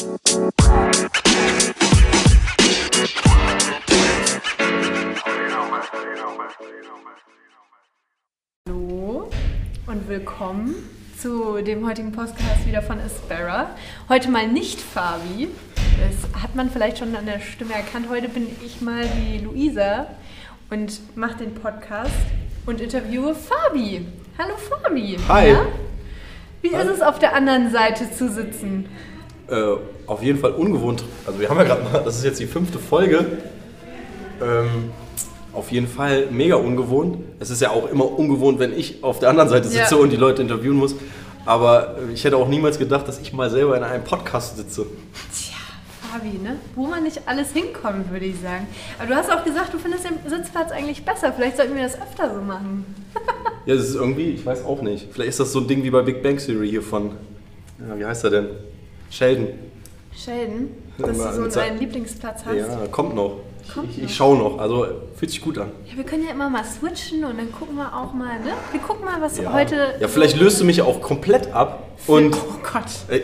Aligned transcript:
Hallo 0.00 0.16
und 9.86 10.08
willkommen 10.08 10.74
zu 11.18 11.60
dem 11.60 11.86
heutigen 11.86 12.12
Podcast 12.12 12.66
wieder 12.66 12.80
von 12.80 12.98
Aspera. 12.98 13.76
Heute 14.08 14.30
mal 14.30 14.48
nicht 14.48 14.80
Fabi. 14.80 15.48
Das 16.00 16.42
hat 16.42 16.54
man 16.54 16.70
vielleicht 16.70 16.96
schon 16.96 17.14
an 17.14 17.26
der 17.26 17.40
Stimme 17.40 17.74
erkannt. 17.74 18.08
Heute 18.08 18.30
bin 18.30 18.46
ich 18.64 18.80
mal 18.80 19.04
die 19.04 19.44
Luisa 19.44 20.06
und 20.70 21.14
mache 21.14 21.44
den 21.44 21.52
Podcast 21.52 22.14
und 22.64 22.80
interviewe 22.80 23.34
Fabi. 23.34 24.06
Hallo 24.38 24.56
Fabi. 24.56 25.18
Hi. 25.28 25.50
Ja? 25.50 25.66
Wie 26.62 26.74
Hi. 26.74 26.84
ist 26.84 26.88
es 26.88 27.02
auf 27.02 27.18
der 27.18 27.34
anderen 27.34 27.70
Seite 27.70 28.10
zu 28.10 28.30
sitzen? 28.30 28.88
Äh, 29.50 29.76
auf 30.06 30.22
jeden 30.22 30.38
Fall 30.38 30.52
ungewohnt. 30.52 31.02
Also 31.26 31.40
wir 31.40 31.48
haben 31.48 31.56
ja 31.58 31.64
gerade 31.64 31.82
mal, 31.82 32.02
das 32.04 32.16
ist 32.18 32.24
jetzt 32.24 32.40
die 32.40 32.46
fünfte 32.46 32.78
Folge. 32.78 33.24
Ähm, 34.42 34.90
auf 35.52 35.70
jeden 35.72 35.88
Fall 35.88 36.26
mega 36.30 36.54
ungewohnt. 36.56 37.18
Es 37.40 37.50
ist 37.50 37.60
ja 37.60 37.70
auch 37.70 37.90
immer 37.90 38.04
ungewohnt, 38.18 38.58
wenn 38.60 38.72
ich 38.76 39.02
auf 39.02 39.18
der 39.18 39.30
anderen 39.30 39.48
Seite 39.48 39.68
sitze 39.68 39.96
Ja. 39.96 40.00
und 40.00 40.10
die 40.10 40.16
Leute 40.16 40.40
interviewen 40.42 40.76
muss. 40.76 40.94
Aber 41.46 41.96
äh, 42.08 42.12
ich 42.12 42.24
hätte 42.24 42.36
auch 42.36 42.48
niemals 42.48 42.78
gedacht, 42.78 43.08
dass 43.08 43.20
ich 43.20 43.32
mal 43.32 43.50
selber 43.50 43.76
in 43.76 43.82
einem 43.82 44.04
Podcast 44.04 44.56
sitze. 44.56 44.86
Tja, 45.34 45.56
Fabi, 46.12 46.38
ne? 46.38 46.56
Wo 46.76 46.86
man 46.86 47.02
nicht 47.02 47.22
alles 47.26 47.50
hinkommt, 47.52 48.10
würde 48.12 48.26
ich 48.26 48.38
sagen. 48.40 48.66
Aber 48.98 49.08
du 49.08 49.14
hast 49.16 49.30
auch 49.32 49.44
gesagt, 49.44 49.74
du 49.74 49.78
findest 49.78 50.04
den 50.04 50.30
Sitzplatz 50.30 50.70
eigentlich 50.70 51.04
besser. 51.04 51.32
Vielleicht 51.32 51.56
sollten 51.56 51.74
wir 51.74 51.82
das 51.82 51.96
öfter 52.00 52.32
so 52.34 52.40
machen. 52.40 52.84
Ja, 53.66 53.74
das 53.74 53.88
ist 53.88 53.96
irgendwie, 53.96 54.30
ich 54.30 54.46
weiß 54.46 54.64
auch 54.64 54.80
nicht. 54.82 55.08
Vielleicht 55.12 55.30
ist 55.30 55.40
das 55.40 55.52
so 55.52 55.58
ein 55.60 55.66
Ding 55.68 55.82
wie 55.82 55.90
bei 55.90 56.02
Big 56.02 56.22
Bang 56.22 56.36
Theory 56.38 56.70
hier 56.70 56.82
von, 56.82 57.10
ja, 57.80 57.98
wie 57.98 58.04
heißt 58.06 58.24
er 58.24 58.30
denn? 58.30 58.46
Sheldon. 59.10 59.48
Sheldon, 60.16 60.68
Ja, 60.98 61.06
dass 61.06 61.36
du 61.36 61.50
so 61.50 61.60
einen 61.60 61.78
Lieblingsplatz 61.78 62.42
hast. 62.44 62.56
Ja, 62.56 62.86
kommt 62.90 63.14
noch. 63.14 63.36
Kommt 63.72 63.90
ich 63.90 63.98
noch. 63.98 64.04
ich 64.04 64.14
schaue 64.16 64.36
noch. 64.38 64.58
Also 64.58 64.86
fühlt 65.16 65.30
sich 65.30 65.40
gut 65.40 65.58
an. 65.58 65.70
Ja, 65.88 65.96
wir 65.96 66.04
können 66.04 66.24
ja 66.24 66.30
immer 66.32 66.50
mal 66.50 66.64
switchen 66.64 67.24
und 67.24 67.38
dann 67.38 67.52
gucken 67.52 67.76
wir 67.76 67.94
auch 67.94 68.12
mal, 68.12 68.40
ne? 68.40 68.52
Wir 68.72 68.80
gucken 68.80 69.04
mal, 69.04 69.20
was 69.20 69.38
Ja. 69.38 69.52
heute. 69.52 69.94
ja, 70.00 70.08
vielleicht 70.08 70.36
löst 70.38 70.60
du 70.60 70.64
mich 70.64 70.82
auch 70.82 71.00
komplett 71.00 71.52
ab 71.52 71.88
und 72.06 72.34
oh 72.34 72.58
Gott, 72.72 73.20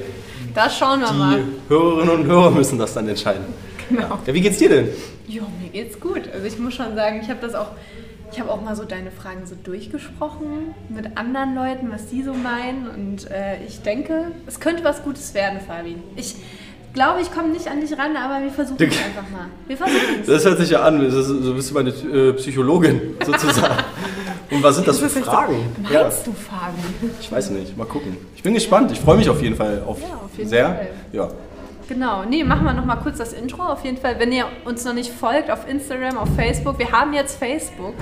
da 0.54 0.70
schauen 0.70 1.00
wir 1.00 1.12
mal. 1.12 1.38
die 1.42 1.68
Hörerinnen 1.70 2.14
und 2.20 2.26
Hörer 2.26 2.50
müssen 2.50 2.78
das 2.78 2.94
dann 2.94 3.08
entscheiden. 3.08 3.44
Genau. 3.88 4.18
Ja, 4.26 4.34
wie 4.34 4.40
geht's 4.40 4.58
dir 4.58 4.68
denn? 4.68 4.88
Jo, 5.28 5.42
mir 5.60 5.68
geht's 5.70 5.98
gut. 6.00 6.22
Also 6.32 6.46
ich 6.46 6.58
muss 6.58 6.74
schon 6.74 6.94
sagen, 6.94 7.20
ich 7.22 7.28
habe 7.28 7.40
das 7.40 7.54
auch. 7.54 7.68
Ich 8.32 8.40
habe 8.40 8.50
auch 8.50 8.60
mal 8.60 8.74
so 8.76 8.84
deine 8.84 9.10
Fragen 9.10 9.46
so 9.46 9.54
durchgesprochen 9.62 10.74
mit 10.88 11.16
anderen 11.16 11.54
Leuten, 11.54 11.90
was 11.90 12.08
die 12.08 12.22
so 12.22 12.34
meinen. 12.34 12.88
Und 12.88 13.30
äh, 13.30 13.62
ich 13.66 13.82
denke, 13.82 14.32
es 14.46 14.60
könnte 14.60 14.84
was 14.84 15.02
Gutes 15.02 15.32
werden, 15.34 15.60
Fabi. 15.60 15.96
Ich 16.16 16.36
glaube, 16.92 17.20
ich 17.22 17.32
komme 17.32 17.48
nicht 17.48 17.68
an 17.68 17.80
dich 17.80 17.92
ran, 17.92 18.16
aber 18.16 18.42
wir 18.42 18.50
versuchen 18.50 18.76
es 18.82 18.96
einfach 19.04 19.30
mal. 19.30 19.46
Wir 19.66 19.76
versuchen 19.76 20.20
es. 20.20 20.26
Das 20.26 20.44
hört 20.44 20.58
sich 20.58 20.70
ja 20.70 20.82
an, 20.82 21.02
das 21.04 21.14
ist, 21.14 21.26
so 21.28 21.54
bist 21.54 21.70
du 21.70 21.74
meine 21.74 21.90
äh, 21.90 22.32
Psychologin 22.34 23.14
sozusagen. 23.24 23.84
Und 24.50 24.62
was 24.62 24.76
sind 24.76 24.86
das 24.88 24.98
für 24.98 25.08
Fragen? 25.08 25.56
Ja, 25.92 26.02
Meinst 26.02 26.26
du, 26.26 26.32
Fabi? 26.32 27.10
ich 27.20 27.30
weiß 27.32 27.50
nicht, 27.50 27.76
mal 27.76 27.86
gucken. 27.86 28.16
Ich 28.34 28.42
bin 28.42 28.54
gespannt, 28.54 28.90
ich 28.92 29.00
freue 29.00 29.16
mich 29.16 29.28
auf 29.30 29.42
jeden 29.42 29.56
Fall 29.56 29.82
auf, 29.86 30.00
Ja, 30.00 30.06
auf 30.24 30.36
jeden 30.36 30.48
sehr. 30.48 30.66
Fall. 30.66 30.88
Ja. 31.12 31.28
Genau, 31.88 32.24
nee, 32.24 32.42
machen 32.42 32.64
wir 32.64 32.72
nochmal 32.72 32.98
kurz 32.98 33.18
das 33.18 33.32
Intro. 33.32 33.62
Auf 33.62 33.84
jeden 33.84 33.96
Fall, 33.96 34.18
wenn 34.18 34.32
ihr 34.32 34.46
uns 34.64 34.84
noch 34.84 34.92
nicht 34.92 35.12
folgt 35.12 35.52
auf 35.52 35.68
Instagram, 35.68 36.18
auf 36.18 36.34
Facebook, 36.34 36.80
wir 36.80 36.90
haben 36.90 37.12
jetzt 37.12 37.38
Facebook. 37.38 37.94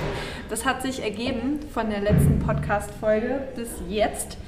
Das 0.49 0.65
hat 0.65 0.81
sich 0.81 1.03
ergeben 1.03 1.61
von 1.73 1.91
der 1.91 2.01
letzten 2.01 2.39
Podcast-Folge 2.39 3.49
bis 3.55 3.69
jetzt. 3.87 4.39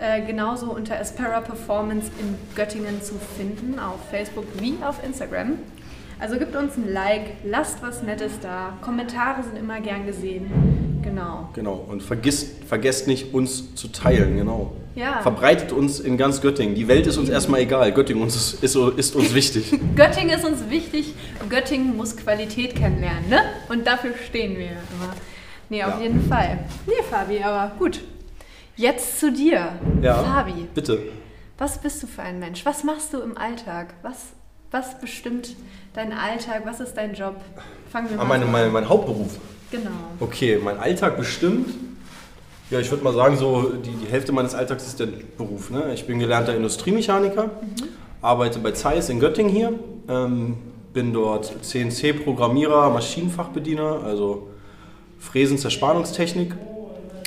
Äh, 0.00 0.22
genauso 0.22 0.72
unter 0.72 1.00
Aspera 1.00 1.40
Performance 1.40 2.12
in 2.20 2.36
Göttingen 2.54 3.02
zu 3.02 3.14
finden, 3.36 3.80
auf 3.80 3.98
Facebook 4.10 4.46
wie 4.60 4.76
auf 4.86 5.04
Instagram. 5.04 5.58
Also 6.20 6.38
gebt 6.38 6.54
uns 6.54 6.76
ein 6.76 6.92
Like, 6.92 7.38
lasst 7.42 7.82
was 7.82 8.02
Nettes 8.02 8.38
da. 8.40 8.74
Kommentare 8.80 9.42
sind 9.42 9.58
immer 9.58 9.80
gern 9.80 10.06
gesehen. 10.06 10.93
Genau. 11.04 11.48
Genau, 11.52 11.84
und 11.88 12.02
vergisst, 12.02 12.64
vergesst 12.66 13.06
nicht, 13.06 13.34
uns 13.34 13.74
zu 13.74 13.88
teilen, 13.88 14.36
genau. 14.36 14.72
Ja. 14.94 15.20
Verbreitet 15.22 15.72
uns 15.72 16.00
in 16.00 16.16
ganz 16.16 16.40
Göttingen. 16.40 16.74
Die 16.74 16.88
Welt 16.88 17.06
ist 17.06 17.16
uns 17.18 17.28
erstmal 17.28 17.60
egal, 17.60 17.92
Göttingen 17.92 18.22
uns 18.22 18.36
ist, 18.36 18.62
ist, 18.64 18.76
ist 18.96 19.14
uns 19.16 19.34
wichtig. 19.34 19.72
Göttingen 19.96 20.30
ist 20.38 20.44
uns 20.44 20.70
wichtig. 20.70 21.14
Göttingen 21.48 21.96
muss 21.96 22.16
Qualität 22.16 22.74
kennenlernen, 22.76 23.28
ne? 23.28 23.40
Und 23.68 23.86
dafür 23.86 24.12
stehen 24.28 24.56
wir 24.56 24.66
immer. 24.70 25.12
Nee, 25.68 25.82
auf 25.82 25.94
Ja. 25.96 26.00
jeden 26.00 26.26
Fall. 26.28 26.60
Nee, 26.86 26.92
Fabi, 27.10 27.42
aber 27.42 27.72
gut. 27.78 28.00
Jetzt 28.76 29.18
zu 29.20 29.30
dir. 29.32 29.72
Ja. 30.00 30.14
Fabi, 30.22 30.68
Bitte. 30.74 31.00
was 31.58 31.78
bist 31.78 32.02
du 32.02 32.06
für 32.06 32.22
ein 32.22 32.38
Mensch? 32.38 32.64
Was 32.64 32.84
machst 32.84 33.12
du 33.12 33.20
im 33.20 33.36
Alltag? 33.36 33.94
Was, 34.02 34.16
was 34.70 35.00
bestimmt 35.00 35.56
deinen 35.94 36.12
Alltag? 36.12 36.62
Was 36.64 36.80
ist 36.80 36.94
dein 36.94 37.14
Job? 37.14 37.36
Fangen 37.90 38.10
wir 38.10 38.16
mal 38.16 38.22
Ah, 38.22 38.26
meine, 38.26 38.44
so 38.46 38.50
mein, 38.50 38.64
an. 38.66 38.72
mein 38.72 38.88
Hauptberuf. 38.88 39.38
Genau. 39.74 39.90
Okay, 40.20 40.60
mein 40.62 40.78
Alltag 40.78 41.16
bestimmt. 41.16 41.68
Ja, 42.70 42.78
ich 42.78 42.88
würde 42.92 43.02
mal 43.02 43.12
sagen, 43.12 43.36
so 43.36 43.72
die, 43.84 43.90
die 43.90 44.06
Hälfte 44.06 44.30
meines 44.30 44.54
Alltags 44.54 44.86
ist 44.86 45.00
der 45.00 45.08
Beruf. 45.36 45.70
Ne? 45.70 45.92
Ich 45.94 46.06
bin 46.06 46.20
gelernter 46.20 46.54
Industriemechaniker, 46.54 47.50
arbeite 48.22 48.60
bei 48.60 48.70
Zeiss 48.70 49.08
in 49.08 49.18
Göttingen 49.18 49.52
hier, 49.52 49.72
ähm, 50.08 50.58
bin 50.92 51.12
dort 51.12 51.52
CNC-Programmierer, 51.62 52.90
Maschinenfachbediener, 52.90 54.04
also 54.04 54.48
Fräsen, 55.18 55.58
Zerspannungstechnik. 55.58 56.54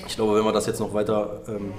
Ich 0.07 0.15
glaube, 0.15 0.37
wenn 0.37 0.45
wir 0.45 0.53
das 0.53 0.67
jetzt 0.67 0.79
noch 0.79 0.93
weiter 0.93 1.41
ähm, 1.49 1.73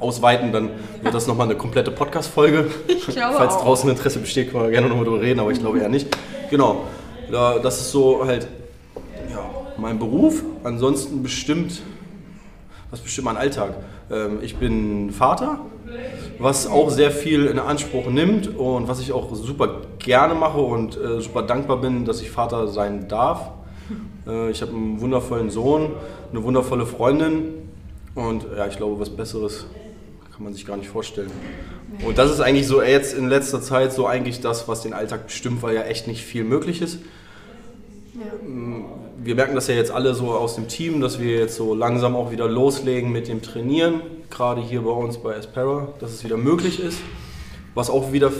ausweiten, 0.00 0.50
dann 0.50 0.70
wird 1.02 1.12
das 1.14 1.26
nochmal 1.26 1.46
eine 1.46 1.58
komplette 1.58 1.90
Podcast-Folge. 1.90 2.70
Falls 3.04 3.54
auch. 3.54 3.64
draußen 3.64 3.90
Interesse 3.90 4.18
besteht, 4.18 4.50
können 4.50 4.64
wir 4.64 4.70
gerne 4.70 4.88
nochmal 4.88 5.04
drüber 5.04 5.20
reden, 5.20 5.40
aber 5.40 5.50
ich 5.50 5.58
glaube 5.58 5.78
eher 5.78 5.90
nicht. 5.90 6.08
Genau, 6.48 6.84
da, 7.30 7.58
das 7.58 7.82
ist 7.82 7.90
so 7.90 8.24
halt 8.24 8.48
mein 9.78 9.98
Beruf. 9.98 10.42
Ansonsten 10.64 11.22
bestimmt, 11.22 11.82
was 12.90 13.00
bestimmt 13.00 13.26
mein 13.26 13.36
Alltag? 13.36 13.74
Ähm, 14.10 14.38
ich 14.42 14.56
bin 14.56 15.10
Vater, 15.10 15.60
was 16.38 16.66
auch 16.66 16.90
sehr 16.90 17.10
viel 17.10 17.46
in 17.46 17.58
Anspruch 17.58 18.06
nimmt 18.06 18.56
und 18.56 18.88
was 18.88 19.00
ich 19.00 19.12
auch 19.12 19.34
super 19.34 19.82
gerne 19.98 20.34
mache 20.34 20.58
und 20.58 20.96
äh, 20.96 21.20
super 21.20 21.42
dankbar 21.42 21.78
bin, 21.78 22.04
dass 22.04 22.20
ich 22.20 22.30
Vater 22.30 22.68
sein 22.68 23.08
darf. 23.08 23.50
Äh, 24.26 24.50
ich 24.50 24.62
habe 24.62 24.72
einen 24.72 25.00
wundervollen 25.00 25.50
Sohn, 25.50 25.92
eine 26.30 26.42
wundervolle 26.42 26.86
Freundin 26.86 27.54
und 28.14 28.46
ja, 28.56 28.66
ich 28.66 28.76
glaube, 28.76 28.98
was 29.00 29.10
Besseres 29.10 29.66
kann 30.34 30.44
man 30.44 30.52
sich 30.52 30.66
gar 30.66 30.76
nicht 30.76 30.88
vorstellen. 30.88 31.30
Und 32.04 32.18
das 32.18 32.30
ist 32.30 32.40
eigentlich 32.40 32.66
so 32.66 32.82
jetzt 32.82 33.16
in 33.16 33.28
letzter 33.28 33.62
Zeit 33.62 33.92
so 33.92 34.06
eigentlich 34.06 34.40
das, 34.40 34.68
was 34.68 34.82
den 34.82 34.92
Alltag 34.92 35.26
bestimmt, 35.26 35.62
weil 35.62 35.74
ja 35.74 35.82
echt 35.82 36.08
nicht 36.08 36.22
viel 36.22 36.44
möglich 36.44 36.82
ist 36.82 36.98
wir 39.26 39.34
merken 39.34 39.54
das 39.54 39.66
ja 39.66 39.74
jetzt 39.74 39.90
alle 39.90 40.14
so 40.14 40.30
aus 40.30 40.54
dem 40.54 40.68
Team, 40.68 41.00
dass 41.00 41.18
wir 41.20 41.36
jetzt 41.38 41.56
so 41.56 41.74
langsam 41.74 42.14
auch 42.16 42.30
wieder 42.30 42.48
loslegen 42.48 43.10
mit 43.12 43.28
dem 43.28 43.42
Trainieren, 43.42 44.00
gerade 44.30 44.60
hier 44.62 44.82
bei 44.82 44.90
uns 44.90 45.18
bei 45.18 45.36
Aspera, 45.36 45.88
dass 45.98 46.12
es 46.12 46.24
wieder 46.24 46.36
möglich 46.36 46.80
ist, 46.80 46.98
was 47.74 47.90
auch 47.90 48.12
wieder 48.12 48.30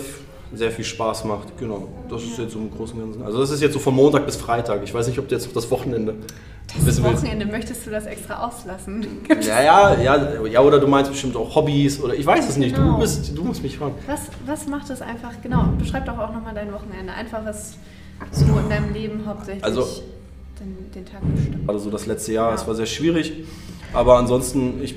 sehr 0.53 0.71
viel 0.71 0.85
Spaß 0.85 1.25
macht. 1.25 1.57
Genau, 1.59 1.89
das 2.09 2.23
ist 2.23 2.37
jetzt 2.39 2.53
so 2.53 2.59
im 2.59 2.71
Großen 2.71 2.97
und 3.01 3.05
Ganzen. 3.09 3.23
Also 3.23 3.39
das 3.39 3.49
ist 3.51 3.61
jetzt 3.61 3.73
so 3.73 3.79
von 3.79 3.93
Montag 3.93 4.25
bis 4.25 4.37
Freitag. 4.37 4.81
Ich 4.83 4.93
weiß 4.93 5.07
nicht, 5.07 5.19
ob 5.19 5.27
du 5.27 5.35
jetzt 5.35 5.45
auf 5.45 5.51
das 5.53 5.69
Wochenende 5.69 6.15
Das 6.73 6.85
wissen 6.85 7.03
willst. 7.03 7.21
Wochenende 7.23 7.45
möchtest 7.45 7.85
du 7.85 7.89
das 7.89 8.05
extra 8.05 8.47
auslassen? 8.47 9.05
Ja, 9.41 9.61
ja, 9.61 10.01
ja, 10.01 10.45
ja, 10.45 10.61
oder 10.61 10.79
du 10.79 10.87
meinst 10.87 11.11
bestimmt 11.11 11.35
auch 11.35 11.53
Hobbys 11.53 12.01
oder 12.01 12.13
ich 12.15 12.25
weiß 12.25 12.47
es 12.47 12.55
nicht. 12.55 12.75
Genau. 12.75 12.93
Du, 12.93 12.99
bist, 13.01 13.37
du 13.37 13.43
musst 13.43 13.61
mich 13.61 13.77
fragen. 13.77 13.95
Was, 14.07 14.21
was 14.45 14.67
macht 14.67 14.89
es 14.89 15.01
einfach, 15.01 15.33
genau, 15.43 15.65
beschreib 15.77 16.05
doch 16.05 16.17
auch 16.17 16.33
nochmal 16.33 16.53
dein 16.55 16.71
Wochenende. 16.71 17.11
Einfach 17.11 17.43
was 17.43 17.73
so 18.31 18.45
in 18.45 18.69
deinem 18.69 18.93
Leben 18.93 19.23
hauptsächlich 19.27 19.65
Also- 19.65 19.85
den, 20.59 20.91
den 20.93 21.05
Tag 21.05 21.21
bestimmt. 21.35 21.69
Also 21.69 21.85
so 21.85 21.89
das 21.89 22.05
letzte 22.05 22.33
Jahr, 22.33 22.49
Ja. 22.49 22.55
es 22.55 22.67
war 22.67 22.75
sehr 22.75 22.85
schwierig. 22.85 23.33
Aber 23.93 24.17
ansonsten, 24.17 24.81
ich 24.83 24.95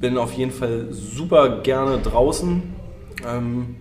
bin 0.00 0.16
auf 0.16 0.32
jeden 0.32 0.52
Fall 0.52 0.86
super 0.90 1.60
gerne 1.62 1.98
draußen. 1.98 2.62
Ähm, 3.26 3.76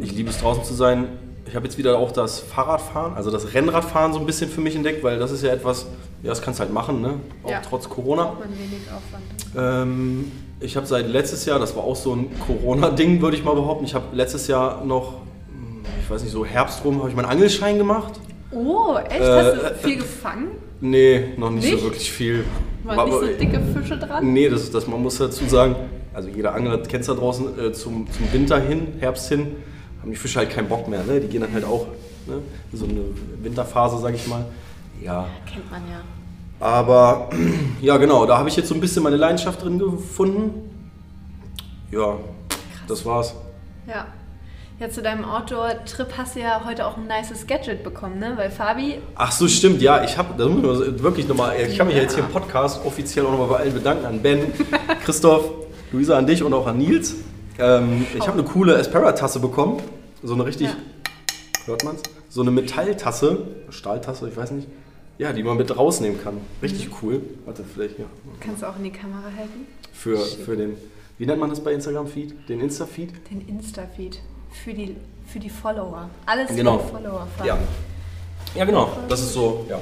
Ich 0.00 0.12
liebe 0.12 0.30
es 0.30 0.38
draußen 0.38 0.64
zu 0.64 0.74
sein. 0.74 1.08
Ich 1.46 1.54
habe 1.54 1.66
jetzt 1.66 1.76
wieder 1.76 1.98
auch 1.98 2.10
das 2.10 2.40
Fahrradfahren, 2.40 3.14
also 3.14 3.30
das 3.30 3.52
Rennradfahren 3.52 4.14
so 4.14 4.18
ein 4.18 4.24
bisschen 4.24 4.48
für 4.50 4.62
mich 4.62 4.74
entdeckt, 4.74 5.04
weil 5.04 5.18
das 5.18 5.30
ist 5.30 5.42
ja 5.42 5.52
etwas, 5.52 5.86
ja, 6.22 6.30
das 6.30 6.40
kannst 6.40 6.58
du 6.58 6.62
halt 6.64 6.72
machen, 6.72 7.02
ne? 7.02 7.20
auch 7.42 7.50
Ja. 7.50 7.60
trotz 7.60 7.86
Corona. 7.88 8.24
Man 8.24 8.48
wenig 8.58 8.80
Aufwand. 8.90 9.24
Ähm, 9.54 10.32
ich 10.60 10.74
habe 10.76 10.86
seit 10.86 11.06
letztes 11.08 11.44
Jahr, 11.44 11.58
das 11.58 11.76
war 11.76 11.84
auch 11.84 11.96
so 11.96 12.14
ein 12.14 12.28
Corona-Ding, 12.40 13.20
würde 13.20 13.36
ich 13.36 13.44
mal 13.44 13.54
behaupten. 13.54 13.84
Ich 13.84 13.94
habe 13.94 14.06
letztes 14.16 14.46
Jahr 14.46 14.82
noch, 14.86 15.12
hm, 15.50 15.82
ich 16.02 16.08
weiß 16.10 16.22
nicht, 16.22 16.32
so 16.32 16.46
Herbst 16.46 16.82
rum, 16.84 17.00
habe 17.00 17.10
ich 17.10 17.14
meinen 17.16 17.26
Angelschein 17.26 17.76
gemacht. 17.76 18.14
Oh, 18.54 18.96
echt? 18.96 19.20
Äh, 19.20 19.24
Hast 19.24 19.56
du 19.56 19.66
äh, 19.66 19.74
viel 19.74 19.96
gefangen? 19.96 20.48
Nee, 20.80 21.32
noch 21.36 21.50
nicht, 21.50 21.64
Nicht? 21.64 21.78
so 21.78 21.84
wirklich 21.84 22.12
viel. 22.12 22.44
Waren 22.84 23.08
nicht 23.08 23.18
so 23.18 23.26
dicke 23.26 23.60
Fische 23.74 23.98
dran? 23.98 24.32
Nee, 24.32 24.48
das 24.48 24.62
ist 24.62 24.74
das, 24.74 24.86
man 24.86 25.02
muss 25.02 25.16
dazu 25.18 25.46
sagen, 25.46 25.74
also 26.12 26.28
jeder 26.28 26.54
Angler 26.54 26.78
kennt 26.78 27.00
es 27.00 27.06
da 27.06 27.14
draußen, 27.14 27.58
äh, 27.58 27.72
zum, 27.72 28.06
zum 28.10 28.32
Winter 28.32 28.60
hin, 28.60 28.88
Herbst 29.00 29.28
hin, 29.28 29.56
haben 30.02 30.10
die 30.10 30.16
Fische 30.16 30.38
halt 30.38 30.50
keinen 30.50 30.68
Bock 30.68 30.86
mehr. 30.88 31.02
Ne? 31.04 31.20
Die 31.20 31.28
gehen 31.28 31.40
dann 31.40 31.52
halt 31.52 31.64
auch, 31.64 31.86
ne? 32.26 32.40
so 32.72 32.84
eine 32.84 33.00
Winterphase, 33.42 33.98
sag 33.98 34.14
ich 34.14 34.26
mal. 34.26 34.44
Ja, 35.02 35.26
Kennt 35.50 35.70
man 35.70 35.82
ja. 35.90 36.00
aber 36.60 37.30
ja 37.80 37.96
genau, 37.96 38.26
da 38.26 38.38
habe 38.38 38.48
ich 38.48 38.56
jetzt 38.56 38.68
so 38.68 38.74
ein 38.74 38.80
bisschen 38.80 39.02
meine 39.02 39.16
Leidenschaft 39.16 39.64
drin 39.64 39.78
gefunden. 39.78 40.70
Ja, 41.90 42.16
das 42.86 43.04
war's. 43.06 43.34
Ja. 43.88 44.06
Ja, 44.80 44.90
zu 44.90 45.02
deinem 45.02 45.24
Outdoor-Trip 45.24 46.08
hast 46.18 46.34
du 46.34 46.40
ja 46.40 46.64
heute 46.64 46.84
auch 46.84 46.96
ein 46.96 47.06
nices 47.06 47.46
Gadget 47.46 47.84
bekommen, 47.84 48.18
ne? 48.18 48.32
Weil 48.34 48.50
Fabi. 48.50 48.98
Ach 49.14 49.30
so, 49.30 49.46
stimmt, 49.46 49.80
ja. 49.80 50.02
Ich 50.02 50.18
habe, 50.18 50.34
da 50.36 50.48
muss 50.48 50.84
ich 50.84 51.00
wirklich 51.00 51.28
nochmal, 51.28 51.54
ich 51.60 51.78
kann 51.78 51.86
mich 51.86 51.94
ja. 51.94 52.02
jetzt 52.02 52.16
hier 52.16 52.24
im 52.24 52.30
Podcast 52.30 52.84
offiziell 52.84 53.24
auch 53.24 53.30
nochmal 53.30 53.46
bei 53.46 53.56
allen 53.58 53.72
bedanken. 53.72 54.04
An 54.04 54.20
Ben, 54.20 54.52
Christoph, 55.04 55.48
Luisa, 55.92 56.18
an 56.18 56.26
dich 56.26 56.42
und 56.42 56.52
auch 56.52 56.66
an 56.66 56.78
Nils. 56.78 57.14
Ähm, 57.56 58.04
ich 58.14 58.26
habe 58.26 58.32
eine 58.32 58.42
coole 58.42 58.74
Espera-Tasse 58.74 59.38
bekommen. 59.38 59.80
So 60.24 60.34
eine 60.34 60.44
richtig, 60.44 60.66
ja. 60.66 60.76
hört 61.66 61.84
man's? 61.84 62.02
So 62.28 62.40
eine 62.40 62.50
Metalltasse, 62.50 63.46
Stahltasse, 63.70 64.28
ich 64.28 64.36
weiß 64.36 64.50
nicht. 64.50 64.66
Ja, 65.18 65.32
die 65.32 65.44
man 65.44 65.56
mit 65.56 65.76
rausnehmen 65.76 66.20
kann. 66.20 66.38
Richtig 66.60 66.88
mhm. 66.88 66.94
cool. 67.00 67.22
Warte, 67.44 67.62
vielleicht, 67.62 68.00
ja. 68.00 68.06
Kannst 68.40 68.62
du 68.62 68.66
auch 68.66 68.76
in 68.76 68.82
die 68.82 68.90
Kamera 68.90 69.26
halten? 69.36 69.68
Für, 69.92 70.18
für 70.18 70.56
den, 70.56 70.76
wie 71.16 71.26
nennt 71.26 71.38
man 71.38 71.50
das 71.50 71.62
bei 71.62 71.72
Instagram-Feed? 71.72 72.48
Den 72.48 72.58
Insta-Feed? 72.58 73.12
Den 73.30 73.46
Insta-Feed 73.46 74.18
für 74.62 74.72
die, 74.72 74.96
für 75.26 75.38
die 75.38 75.50
Follower. 75.50 76.08
Alles 76.26 76.54
genau. 76.54 76.78
für 76.78 76.84
die 76.84 76.90
Follower. 76.92 77.26
Ja. 77.44 77.58
ja, 78.54 78.64
genau. 78.64 78.92
Das 79.08 79.20
ist 79.20 79.32
so, 79.32 79.66
ja. 79.68 79.80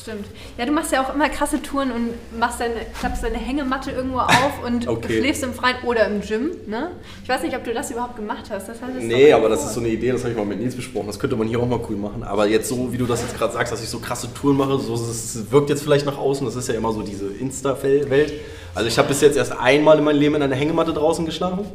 Stimmt. 0.00 0.26
Ja, 0.56 0.64
du 0.64 0.72
machst 0.72 0.90
ja 0.90 1.04
auch 1.04 1.14
immer 1.14 1.28
krasse 1.28 1.60
Touren 1.62 1.92
und 1.92 2.38
machst 2.38 2.60
deine, 2.60 2.74
klappst 2.98 3.22
deine 3.22 3.36
Hängematte 3.36 3.90
irgendwo 3.90 4.18
auf 4.18 4.64
und 4.66 4.88
okay. 4.88 5.18
schläfst 5.18 5.42
im 5.42 5.52
Freien 5.52 5.76
oder 5.84 6.06
im 6.06 6.22
Gym. 6.22 6.50
Ne? 6.66 6.92
Ich 7.22 7.28
weiß 7.28 7.42
nicht, 7.42 7.54
ob 7.54 7.62
du 7.62 7.74
das 7.74 7.90
überhaupt 7.90 8.16
gemacht 8.16 8.44
hast. 8.50 8.68
Das 8.68 8.80
heißt, 8.80 8.94
nee, 9.00 9.32
aber 9.32 9.48
das 9.48 9.64
ist 9.64 9.74
so 9.74 9.80
eine 9.80 9.90
Idee, 9.90 10.10
das 10.10 10.22
habe 10.22 10.32
ich 10.32 10.36
mal 10.36 10.46
mit 10.46 10.60
Nils 10.60 10.74
besprochen. 10.74 11.06
Das 11.08 11.18
könnte 11.20 11.36
man 11.36 11.46
hier 11.46 11.60
auch 11.60 11.68
mal 11.68 11.80
cool 11.88 11.96
machen. 11.96 12.22
Aber 12.22 12.46
jetzt 12.46 12.68
so, 12.68 12.92
wie 12.92 12.96
du 12.96 13.06
das 13.06 13.20
jetzt 13.20 13.36
gerade 13.36 13.52
sagst, 13.52 13.72
dass 13.72 13.82
ich 13.82 13.88
so 13.88 13.98
krasse 13.98 14.32
Touren 14.32 14.56
mache, 14.56 14.78
so, 14.78 14.94
es 14.94 15.50
wirkt 15.50 15.68
jetzt 15.68 15.82
vielleicht 15.82 16.06
nach 16.06 16.18
außen. 16.18 16.46
Das 16.46 16.56
ist 16.56 16.68
ja 16.68 16.74
immer 16.74 16.92
so 16.92 17.02
diese 17.02 17.26
Insta-Welt. 17.26 18.32
Also 18.74 18.88
ich 18.88 18.98
habe 18.98 19.08
bis 19.08 19.20
jetzt 19.20 19.36
erst 19.36 19.52
einmal 19.52 19.98
in 19.98 20.04
meinem 20.04 20.18
Leben 20.18 20.34
in 20.36 20.42
einer 20.42 20.56
Hängematte 20.56 20.94
draußen 20.94 21.26
geschlafen. 21.26 21.66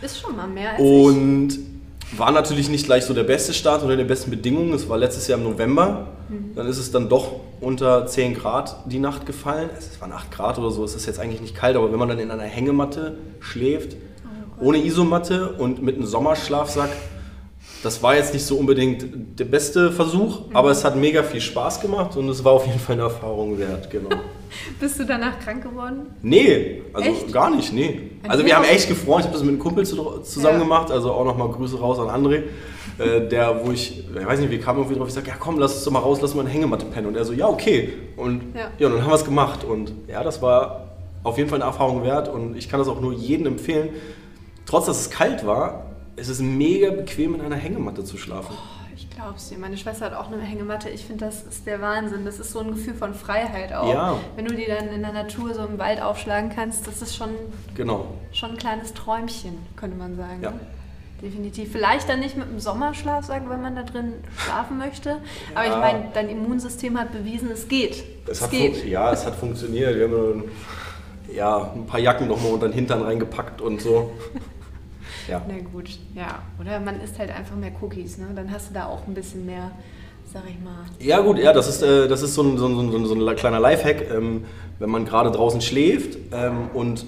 Ist 0.00 0.20
schon 0.20 0.36
mal 0.36 0.46
mehr 0.46 0.70
als 0.70 0.80
Und 0.80 1.52
ich. 1.52 1.73
War 2.16 2.30
natürlich 2.30 2.68
nicht 2.68 2.86
gleich 2.86 3.04
so 3.04 3.14
der 3.14 3.24
beste 3.24 3.52
Start 3.52 3.82
oder 3.82 3.96
die 3.96 4.04
besten 4.04 4.30
Bedingungen. 4.30 4.72
Es 4.72 4.88
war 4.88 4.98
letztes 4.98 5.26
Jahr 5.26 5.38
im 5.38 5.44
November. 5.44 6.06
Mhm. 6.28 6.54
Dann 6.54 6.66
ist 6.66 6.78
es 6.78 6.90
dann 6.90 7.08
doch 7.08 7.40
unter 7.60 8.06
10 8.06 8.34
Grad 8.34 8.76
die 8.86 8.98
Nacht 8.98 9.26
gefallen. 9.26 9.70
Es 9.76 10.00
waren 10.00 10.12
8 10.12 10.30
Grad 10.30 10.58
oder 10.58 10.70
so. 10.70 10.84
Es 10.84 10.94
ist 10.94 11.06
jetzt 11.06 11.18
eigentlich 11.18 11.40
nicht 11.40 11.54
kalt, 11.54 11.76
aber 11.76 11.90
wenn 11.90 11.98
man 11.98 12.08
dann 12.08 12.18
in 12.18 12.30
einer 12.30 12.44
Hängematte 12.44 13.18
schläft, 13.40 13.96
oh 14.60 14.66
ohne 14.66 14.84
Isomatte 14.84 15.52
und 15.52 15.82
mit 15.82 15.96
einem 15.96 16.06
Sommerschlafsack, 16.06 16.90
das 17.84 18.02
war 18.02 18.16
jetzt 18.16 18.32
nicht 18.32 18.44
so 18.44 18.56
unbedingt 18.56 19.38
der 19.38 19.44
beste 19.44 19.92
Versuch, 19.92 20.48
mhm. 20.48 20.56
aber 20.56 20.70
es 20.70 20.84
hat 20.84 20.96
mega 20.96 21.22
viel 21.22 21.40
Spaß 21.40 21.80
gemacht 21.80 22.16
und 22.16 22.28
es 22.28 22.42
war 22.42 22.52
auf 22.52 22.66
jeden 22.66 22.78
Fall 22.78 22.94
eine 22.94 23.02
Erfahrung 23.02 23.58
wert, 23.58 23.90
genau. 23.90 24.10
Bist 24.80 25.00
du 25.00 25.04
danach 25.04 25.38
krank 25.40 25.62
geworden? 25.62 26.06
Nee, 26.22 26.82
also 26.92 27.10
echt? 27.10 27.32
gar 27.32 27.54
nicht, 27.54 27.72
nee. 27.72 28.10
Also 28.26 28.46
wir 28.46 28.56
haben 28.56 28.64
echt 28.64 28.88
gefreut, 28.88 29.20
ich 29.20 29.24
habe 29.26 29.34
das 29.34 29.42
mit 29.42 29.50
einem 29.50 29.58
Kumpel 29.58 29.84
zusammen 29.84 30.58
ja. 30.58 30.58
gemacht, 30.58 30.90
also 30.90 31.12
auch 31.12 31.24
nochmal 31.24 31.48
Grüße 31.48 31.78
raus 31.78 31.98
an 31.98 32.08
André, 32.08 32.44
äh, 32.98 33.28
der, 33.28 33.64
wo 33.64 33.72
ich, 33.72 34.04
ich 34.08 34.26
weiß 34.26 34.40
nicht, 34.40 34.50
wie 34.50 34.58
kam 34.58 34.76
irgendwie 34.76 34.96
drauf, 34.96 35.08
ich 35.08 35.14
sage, 35.14 35.28
ja 35.28 35.34
komm, 35.38 35.58
lass 35.58 35.74
uns 35.74 35.84
doch 35.84 35.92
mal 35.92 35.98
raus, 35.98 36.20
lass 36.22 36.34
mal 36.34 36.42
eine 36.42 36.50
Hängematte 36.50 36.86
pennen. 36.86 37.08
Und 37.08 37.16
er 37.16 37.24
so, 37.24 37.32
ja 37.32 37.48
okay. 37.48 37.92
Und 38.16 38.54
ja, 38.54 38.70
ja 38.78 38.86
und 38.86 38.94
dann 38.94 39.02
haben 39.02 39.10
wir 39.10 39.16
es 39.16 39.24
gemacht 39.24 39.64
und 39.64 39.92
ja, 40.08 40.22
das 40.22 40.40
war 40.40 40.84
auf 41.24 41.36
jeden 41.36 41.50
Fall 41.50 41.60
eine 41.60 41.70
Erfahrung 41.70 42.04
wert 42.04 42.28
und 42.28 42.56
ich 42.56 42.68
kann 42.68 42.78
das 42.78 42.88
auch 42.88 43.00
nur 43.00 43.12
jedem 43.12 43.46
empfehlen. 43.46 43.90
Trotz, 44.66 44.86
dass 44.86 45.00
es 45.00 45.10
kalt 45.10 45.44
war, 45.46 45.93
es 46.16 46.28
ist 46.28 46.40
mega 46.40 46.90
bequem, 46.90 47.34
in 47.34 47.40
einer 47.40 47.56
Hängematte 47.56 48.04
zu 48.04 48.16
schlafen. 48.16 48.54
Oh 48.54 48.84
glaub's 49.24 49.48
dir. 49.48 49.58
Meine 49.58 49.76
Schwester 49.76 50.06
hat 50.06 50.14
auch 50.14 50.30
eine 50.30 50.42
Hängematte. 50.42 50.88
Ich 50.88 51.04
finde, 51.04 51.26
das 51.26 51.42
ist 51.42 51.66
der 51.66 51.80
Wahnsinn. 51.80 52.24
Das 52.24 52.38
ist 52.38 52.52
so 52.52 52.60
ein 52.60 52.68
Gefühl 52.68 52.94
von 52.94 53.14
Freiheit 53.14 53.72
auch. 53.72 53.92
Ja. 53.92 54.18
Wenn 54.36 54.44
du 54.46 54.54
die 54.54 54.66
dann 54.66 54.88
in 54.88 55.02
der 55.02 55.12
Natur 55.12 55.54
so 55.54 55.64
im 55.64 55.78
Wald 55.78 56.00
aufschlagen 56.00 56.50
kannst, 56.54 56.86
das 56.86 57.02
ist 57.02 57.16
schon, 57.16 57.30
genau. 57.74 58.06
schon 58.32 58.52
ein 58.52 58.56
kleines 58.56 58.92
Träumchen, 58.94 59.58
könnte 59.76 59.96
man 59.96 60.16
sagen. 60.16 60.42
Ja. 60.42 60.52
Definitiv. 61.22 61.72
Vielleicht 61.72 62.08
dann 62.08 62.20
nicht 62.20 62.36
mit 62.36 62.48
dem 62.48 62.60
Sommerschlaf 62.60 63.24
sagen, 63.24 63.48
wenn 63.48 63.62
man 63.62 63.76
da 63.76 63.82
drin 63.82 64.14
schlafen 64.36 64.78
möchte. 64.78 65.16
Aber 65.54 65.66
ja. 65.66 65.72
ich 65.72 65.80
meine, 65.80 66.08
dein 66.12 66.28
Immunsystem 66.28 66.98
hat 66.98 67.12
bewiesen, 67.12 67.50
es 67.50 67.68
geht. 67.68 68.04
Es, 68.26 68.42
es 68.42 68.50
geht. 68.50 68.84
Ja, 68.84 69.12
es 69.12 69.24
hat 69.24 69.34
funktioniert. 69.34 69.96
Wir 69.96 70.08
haben 70.08 70.44
ja, 71.32 71.72
ein 71.74 71.86
paar 71.86 72.00
Jacken 72.00 72.28
nochmal 72.28 72.52
unter 72.52 72.68
den 72.68 72.74
Hintern 72.74 73.02
reingepackt 73.02 73.60
und 73.60 73.80
so. 73.80 74.12
Ja. 75.28 75.42
Na 75.48 75.54
gut, 75.72 75.90
ja. 76.14 76.42
Oder 76.60 76.80
man 76.80 77.00
isst 77.00 77.18
halt 77.18 77.30
einfach 77.30 77.56
mehr 77.56 77.72
Cookies, 77.80 78.18
ne? 78.18 78.26
Dann 78.34 78.50
hast 78.50 78.70
du 78.70 78.74
da 78.74 78.86
auch 78.86 79.06
ein 79.06 79.14
bisschen 79.14 79.46
mehr, 79.46 79.70
sag 80.32 80.42
ich 80.48 80.62
mal. 80.62 80.84
Ja 81.00 81.20
gut, 81.20 81.38
ja, 81.38 81.52
das 81.52 81.68
ist, 81.68 81.82
äh, 81.82 82.08
das 82.08 82.22
ist 82.22 82.34
so, 82.34 82.42
ein, 82.42 82.58
so, 82.58 82.66
ein, 82.66 83.06
so 83.06 83.14
ein 83.14 83.36
kleiner 83.36 83.60
Lifehack, 83.60 84.10
ähm, 84.10 84.44
wenn 84.78 84.90
man 84.90 85.04
gerade 85.04 85.30
draußen 85.30 85.60
schläft 85.60 86.18
ähm, 86.32 86.70
und 86.74 87.06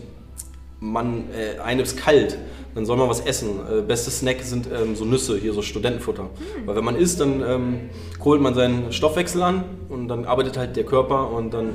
man, 0.81 1.25
äh, 1.31 1.59
einem 1.61 1.81
ist 1.81 1.97
kalt, 1.97 2.39
dann 2.75 2.85
soll 2.85 2.99
man 2.99 3.09
was 3.09 3.21
essen. 3.21 3.61
Äh, 3.71 3.81
beste 3.81 4.11
Snack 4.11 4.43
sind 4.43 4.67
ähm, 4.67 4.97
so 4.97 5.07
Nüsse, 5.07 5.39
hier 5.39 5.55
so 5.55 5.63
Studentenfutter. 5.63 6.25
Mhm. 6.25 6.67
Weil 6.67 6.77
wenn 6.77 6.85
man 6.85 6.97
isst, 6.97 7.21
dann 7.21 7.43
ähm, 7.43 7.81
kohlt 8.21 8.43
man 8.43 8.55
seinen 8.55 8.93
Stoffwechsel 8.93 9.43
an 9.43 9.65
und 9.89 10.09
dann 10.09 10.27
arbeitet 10.27 10.59
halt 10.59 10.77
der 10.77 10.85
Körper 10.85 11.31
und 11.31 11.53
dann. 11.55 11.71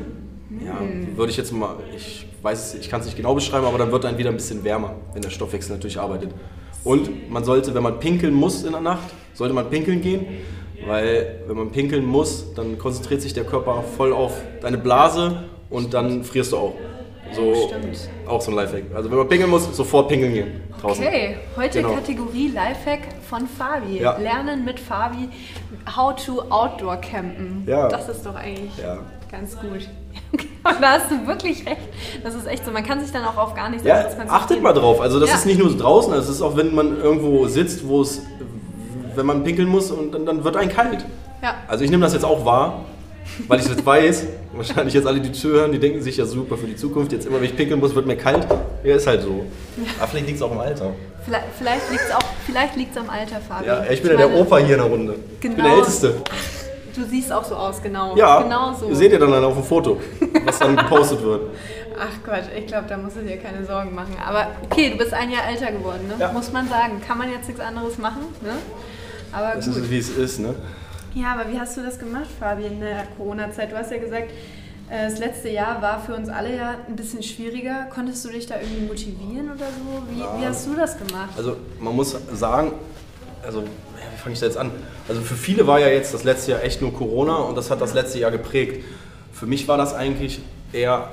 Ja, 0.59 0.77
würde 1.15 1.31
ich 1.31 1.38
jetzt 1.38 1.51
mal, 1.51 1.77
ich 1.95 2.25
weiß 2.42 2.75
ich 2.75 2.89
kann 2.89 3.00
es 3.00 3.06
nicht 3.06 3.18
genau 3.18 3.33
beschreiben, 3.36 3.65
aber 3.65 3.77
dann 3.77 3.92
wird 3.92 4.03
dann 4.03 4.18
wieder 4.18 4.30
ein 4.30 4.36
bisschen 4.36 4.63
wärmer, 4.63 4.95
wenn 5.13 5.21
der 5.21 5.30
Stoffwechsel 5.30 5.75
natürlich 5.75 6.00
arbeitet. 6.00 6.31
Und 6.83 7.30
man 7.30 7.44
sollte, 7.44 7.74
wenn 7.74 7.83
man 7.83 8.00
pinkeln 8.00 8.33
muss 8.33 8.63
in 8.63 8.71
der 8.71 8.81
Nacht, 8.81 9.13
sollte 9.33 9.53
man 9.53 9.69
pinkeln 9.69 10.01
gehen, 10.01 10.25
weil 10.88 11.42
wenn 11.48 11.56
man 11.56 11.71
pinkeln 11.71 12.06
muss, 12.06 12.53
dann 12.53 12.77
konzentriert 12.77 13.21
sich 13.21 13.33
der 13.33 13.44
Körper 13.44 13.83
voll 13.95 14.13
auf 14.13 14.33
deine 14.62 14.77
Blase 14.77 15.44
und 15.69 15.94
dann 15.94 16.24
frierst 16.24 16.51
du 16.51 16.57
auch. 16.57 16.74
So, 17.33 17.69
Stimmt. 17.69 18.09
Auch 18.27 18.42
so 18.42 18.51
ein 18.51 18.57
Lifehack. 18.57 18.83
Also 18.94 19.09
wenn 19.09 19.18
man 19.18 19.30
pinkeln 19.30 19.50
muss, 19.50 19.75
sofort 19.75 20.09
pinkeln 20.09 20.33
gehen. 20.33 20.62
Draußen. 20.81 21.06
Okay, 21.06 21.38
heute 21.56 21.81
genau. 21.81 21.94
Kategorie 21.94 22.50
Lifehack 22.50 23.01
von 23.30 23.47
Fabi. 23.47 24.00
Ja. 24.00 24.18
Lernen 24.18 24.65
mit 24.65 24.80
Fabi, 24.80 25.30
how 25.95 26.13
to 26.13 26.42
outdoor 26.50 26.97
campen. 26.97 27.63
Ja. 27.68 27.88
Das 27.88 28.09
ist 28.09 28.25
doch 28.25 28.36
eigentlich 28.36 28.77
ja. 28.77 29.00
ganz 29.31 29.57
gut. 29.57 29.88
da 30.63 30.92
hast 30.92 31.12
du 31.12 31.28
wirklich 31.28 31.66
recht. 31.66 31.81
Das 32.24 32.36
ist 32.36 32.48
echt 32.48 32.66
so. 32.66 32.72
Man 32.72 32.86
kann 32.86 33.01
sich 33.01 33.12
dann 33.12 33.25
auch 33.25 33.38
auf 33.38 33.54
gar 33.54 33.69
nichts 33.69 33.86
ja, 33.86 34.06
Achtet 34.30 34.62
mal 34.62 34.74
drauf. 34.74 35.01
Also 35.01 35.19
das 35.19 35.30
ja. 35.30 35.36
ist 35.36 35.45
nicht 35.45 35.60
nur 35.60 35.75
draußen, 35.75 36.13
es 36.13 36.30
ist 36.30 36.42
auch, 36.42 36.56
wenn 36.56 36.74
man 36.74 37.00
irgendwo 37.01 37.48
sitzt, 37.48 37.88
wo 37.88 38.01
es, 38.01 38.22
wenn 39.16 39.25
man 39.25 39.44
pinkeln 39.44 39.68
muss 39.68 39.92
und 39.92 40.13
dann, 40.13 40.25
dann 40.25 40.44
wird 40.44 40.56
ein 40.57 40.69
kalt. 40.69 41.06
Ja. 41.42 41.56
Also 41.68 41.83
ich 41.83 41.89
nehme 41.89 42.04
das 42.04 42.13
jetzt 42.13 42.25
auch 42.25 42.45
wahr, 42.45 42.86
weil 43.48 43.60
ich 43.60 43.66
es 43.66 43.72
jetzt 43.72 43.86
weiß. 43.86 44.28
Wahrscheinlich 44.54 44.94
jetzt 44.94 45.07
alle, 45.07 45.22
die 45.22 45.31
zuhören, 45.31 45.72
die 45.72 45.80
denken 45.80 46.01
sich 46.01 46.18
ja 46.18 46.25
super 46.25 46.57
für 46.57 46.68
die 46.68 46.75
Zukunft. 46.75 47.12
Jetzt 47.13 47.25
immer, 47.25 47.38
wenn 47.38 47.45
ich 47.45 47.56
pinkeln 47.56 47.80
muss, 47.80 47.95
wird 47.95 48.06
mir 48.06 48.18
kalt. 48.18 48.45
Ja, 48.83 48.95
ist 48.95 49.07
halt 49.07 49.22
so. 49.22 49.45
Aber 49.98 50.07
vielleicht 50.07 50.28
liegt 50.28 50.38
es 50.38 50.44
auch 50.44 50.51
im 50.51 50.60
Alter. 50.60 50.92
Vielleicht, 51.24 51.45
vielleicht 51.57 51.92
liegt 51.92 52.04
es 52.04 52.16
auch, 52.16 52.24
vielleicht 52.45 52.75
liegt's 52.75 52.98
am 52.98 53.10
Alter, 53.10 53.38
Fabian. 53.48 53.83
Ja, 53.83 53.92
ich 53.92 54.01
bin 54.01 54.12
ich 54.12 54.19
ja 54.19 54.28
der 54.28 54.36
Opa 54.36 54.57
hier 54.57 54.75
in 54.75 54.81
der 54.81 54.89
Runde. 54.89 55.13
Genau. 55.13 55.24
Ich 55.33 55.39
bin 55.39 55.56
der 55.56 55.66
genau. 55.66 55.78
Älteste. 55.78 56.16
Du 56.95 57.06
siehst 57.06 57.31
auch 57.31 57.44
so 57.44 57.56
aus, 57.56 57.81
genau. 57.81 58.16
Ja, 58.18 58.42
genau 58.42 58.73
so. 58.73 58.94
seht 58.94 59.11
ihr 59.11 59.19
dann, 59.19 59.31
dann 59.31 59.44
auf 59.44 59.54
dem 59.54 59.64
Foto, 59.64 59.97
was 60.45 60.59
dann 60.59 60.76
gepostet 60.76 61.21
wird. 61.23 61.52
Ach 62.00 62.26
Gott, 62.26 62.44
ich 62.57 62.68
glaube, 62.68 62.88
da 62.88 62.97
musst 62.97 63.18
du 63.18 63.21
dir 63.21 63.38
keine 63.38 63.66
Sorgen 63.66 63.94
machen. 63.94 64.16
Aber 64.26 64.47
okay, 64.64 64.92
du 64.92 64.97
bist 64.97 65.14
ein 65.14 65.30
Jahr 65.30 65.47
älter 65.47 65.71
geworden, 65.71 66.07
ne? 66.07 66.16
Ja. 66.19 66.31
muss 66.31 66.52
man 66.52 66.68
sagen. 66.68 67.02
Kann 67.06 67.18
man 67.18 67.31
jetzt 67.31 67.47
nichts 67.47 67.61
anderes 67.61 67.97
machen. 67.97 68.21
Ne? 68.42 68.54
Aber 69.31 69.56
es 69.57 69.66
gut. 69.66 69.78
ist, 69.78 69.92
wie 69.92 69.97
es 69.97 70.09
ist. 70.09 70.40
Ne? 70.40 70.56
Ja, 71.14 71.33
aber 71.33 71.52
wie 71.52 71.59
hast 71.59 71.78
du 71.78 71.81
das 71.81 72.00
gemacht, 72.00 72.28
Fabi, 72.40 72.66
in 72.66 72.80
der 72.80 73.06
Corona-Zeit? 73.18 73.71
Du 73.71 73.78
hast 73.78 73.92
ja 73.92 73.97
gesagt, 73.97 74.31
äh, 74.90 75.09
das 75.09 75.19
letzte 75.19 75.50
Jahr 75.50 75.81
war 75.81 76.02
für 76.02 76.16
uns 76.16 76.30
alle 76.30 76.56
ja 76.56 76.76
ein 76.88 76.95
bisschen 76.95 77.21
schwieriger. 77.23 77.88
Konntest 77.94 78.23
du 78.26 78.30
dich 78.30 78.45
da 78.45 78.56
irgendwie 78.59 78.88
motivieren 78.88 79.52
oder 79.52 79.68
so? 79.68 80.04
Wie, 80.09 80.19
ja. 80.19 80.38
wie 80.40 80.45
hast 80.45 80.68
du 80.68 80.76
das 80.76 80.97
gemacht? 80.97 81.31
Also 81.38 81.57
man 81.80 81.95
muss 81.95 82.16
sagen, 82.33 82.73
also 83.45 83.64
wie 83.64 84.18
fange 84.18 84.33
ich 84.33 84.40
da 84.40 84.45
jetzt 84.45 84.57
an? 84.57 84.71
Also 85.07 85.21
für 85.21 85.35
viele 85.35 85.68
war 85.68 85.80
ja 85.80 85.88
jetzt 85.88 86.14
das 86.14 86.23
letzte 86.23 86.52
Jahr 86.52 86.64
echt 86.64 86.81
nur 86.81 86.94
Corona 86.94 87.38
und 87.38 87.56
das 87.56 87.69
hat 87.69 87.81
das 87.81 87.94
letzte 87.94 88.19
Jahr 88.19 88.31
geprägt. 88.31 88.83
Für 89.42 89.48
mich 89.48 89.68
war 89.68 89.76
das 89.76 89.95
eigentlich 89.95 90.40
eher, 90.71 91.10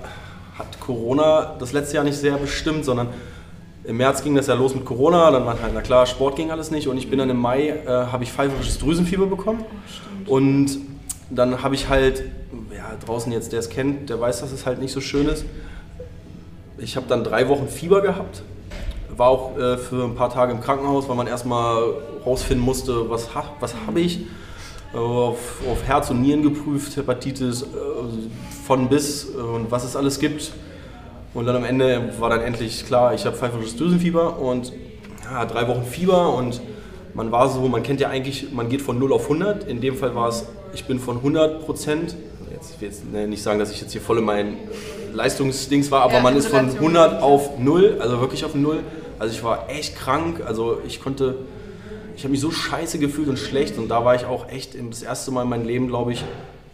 hat 0.58 0.78
Corona 0.80 1.56
das 1.58 1.72
letzte 1.72 1.96
Jahr 1.96 2.04
nicht 2.04 2.18
sehr 2.18 2.36
bestimmt, 2.36 2.84
sondern 2.84 3.08
im 3.84 3.96
März 3.96 4.22
ging 4.22 4.34
das 4.34 4.48
ja 4.48 4.54
los 4.54 4.74
mit 4.74 4.84
Corona, 4.84 5.30
dann 5.30 5.46
war 5.46 5.58
halt, 5.62 5.72
na 5.72 5.80
klar, 5.80 6.04
Sport 6.04 6.36
ging 6.36 6.50
alles 6.50 6.70
nicht 6.70 6.88
und 6.88 6.98
ich 6.98 7.08
bin 7.08 7.18
dann 7.18 7.30
im 7.30 7.38
Mai, 7.38 7.68
äh, 7.70 7.86
habe 7.88 8.24
ich 8.24 8.30
pfeiferisches 8.30 8.80
Drüsenfieber 8.80 9.24
bekommen 9.24 9.64
oh, 10.26 10.34
und 10.34 10.76
dann 11.30 11.62
habe 11.62 11.74
ich 11.74 11.88
halt, 11.88 12.22
ja 12.70 12.92
draußen 13.06 13.32
jetzt, 13.32 13.52
der 13.52 13.60
es 13.60 13.70
kennt, 13.70 14.10
der 14.10 14.20
weiß, 14.20 14.42
dass 14.42 14.52
es 14.52 14.66
halt 14.66 14.78
nicht 14.78 14.92
so 14.92 15.00
schön 15.00 15.26
ist. 15.26 15.46
Ich 16.76 16.96
habe 16.96 17.06
dann 17.08 17.24
drei 17.24 17.48
Wochen 17.48 17.66
Fieber 17.66 18.02
gehabt 18.02 18.42
war 19.16 19.28
auch 19.30 19.56
äh, 19.56 19.78
für 19.78 20.04
ein 20.04 20.16
paar 20.16 20.28
Tage 20.28 20.52
im 20.52 20.60
Krankenhaus, 20.60 21.08
weil 21.08 21.16
man 21.16 21.26
erstmal 21.26 21.82
rausfinden 22.26 22.62
musste, 22.62 23.08
was, 23.08 23.34
ha 23.34 23.44
was 23.58 23.74
habe 23.86 24.00
ich. 24.00 24.20
Äh, 24.92 24.96
auf, 24.96 25.60
auf, 25.70 25.82
Herz 25.84 26.10
und 26.10 26.22
Nieren 26.22 26.42
geprüft, 26.42 26.96
Hepatitis 26.96 27.62
äh, 27.62 27.66
von 28.66 28.88
bis 28.88 29.34
äh, 29.34 29.38
und 29.38 29.70
was 29.70 29.84
es 29.84 29.96
alles 29.96 30.18
gibt. 30.18 30.52
Und 31.34 31.46
dann 31.46 31.56
am 31.56 31.64
Ende 31.64 32.12
war 32.18 32.30
dann 32.30 32.40
endlich 32.40 32.86
klar, 32.86 33.14
ich 33.14 33.26
habe 33.26 33.36
pfeiferisches 33.36 33.76
Drüsenfieber 33.76 34.38
und 34.38 34.72
ja, 35.24 35.44
drei 35.44 35.68
Wochen 35.68 35.84
Fieber 35.84 36.34
und 36.34 36.60
man 37.14 37.30
war 37.30 37.48
so, 37.48 37.60
man 37.68 37.82
kennt 37.82 38.00
ja 38.00 38.08
eigentlich, 38.08 38.52
man 38.52 38.68
geht 38.68 38.80
von 38.80 38.98
0 38.98 39.12
auf 39.12 39.24
100. 39.24 39.64
In 39.64 39.80
dem 39.80 39.96
Fall 39.96 40.14
war 40.14 40.28
es, 40.28 40.46
ich 40.72 40.84
bin 40.86 40.98
von 40.98 41.18
100 41.18 41.64
Prozent, 41.66 42.16
jetzt, 42.52 42.74
ich 42.74 42.80
will 42.80 42.88
jetzt 42.88 43.04
nicht 43.04 43.42
sagen, 43.42 43.58
dass 43.58 43.70
ich 43.70 43.80
jetzt 43.80 43.92
hier 43.92 44.00
voll 44.00 44.18
in 44.18 44.24
meinen 44.24 44.56
Leistungsdings 45.12 45.90
war, 45.90 46.02
aber 46.02 46.14
ja, 46.14 46.20
man 46.20 46.36
ist 46.36 46.48
von 46.48 46.70
100 46.70 47.22
auf 47.22 47.58
0, 47.58 47.98
also 48.00 48.20
wirklich 48.20 48.44
auf 48.44 48.54
0 48.54 48.80
also 49.18 49.34
ich 49.34 49.42
war 49.42 49.68
echt 49.68 49.96
krank. 49.96 50.42
Also 50.46 50.78
ich 50.86 51.02
konnte, 51.02 51.34
ich 52.18 52.24
habe 52.24 52.32
mich 52.32 52.40
so 52.40 52.50
scheiße 52.50 52.98
gefühlt 52.98 53.28
und 53.28 53.38
schlecht 53.38 53.78
und 53.78 53.86
da 53.86 54.04
war 54.04 54.16
ich 54.16 54.24
auch 54.24 54.48
echt 54.48 54.76
das 54.90 55.02
erste 55.02 55.30
Mal 55.30 55.42
in 55.42 55.48
meinem 55.48 55.64
Leben, 55.64 55.86
glaube 55.86 56.12
ich, 56.12 56.24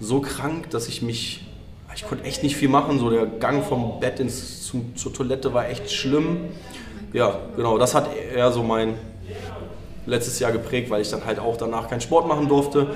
so 0.01 0.21
krank, 0.21 0.71
dass 0.71 0.89
ich 0.89 1.03
mich, 1.03 1.45
ich 1.95 2.07
konnte 2.07 2.25
echt 2.25 2.43
nicht 2.43 2.57
viel 2.57 2.71
machen. 2.71 2.99
So 2.99 3.11
der 3.11 3.27
Gang 3.27 3.63
vom 3.63 4.01
Bett 4.01 4.21
ins, 4.21 4.65
zum, 4.67 4.97
zur 4.97 5.13
Toilette 5.13 5.53
war 5.53 5.69
echt 5.69 5.93
schlimm. 5.93 6.39
Ja, 7.13 7.41
genau, 7.57 7.77
das 7.77 7.95
hat 7.95 8.09
eher 8.35 8.53
so 8.53 8.63
mein 8.63 8.95
letztes 10.07 10.39
Jahr 10.39 10.51
geprägt, 10.51 10.89
weil 10.89 11.03
ich 11.03 11.11
dann 11.11 11.27
halt 11.27 11.39
auch 11.39 11.59
danach 11.59 11.91
keinen 11.91 12.01
Sport 12.01 12.27
machen 12.27 12.49
durfte, 12.49 12.87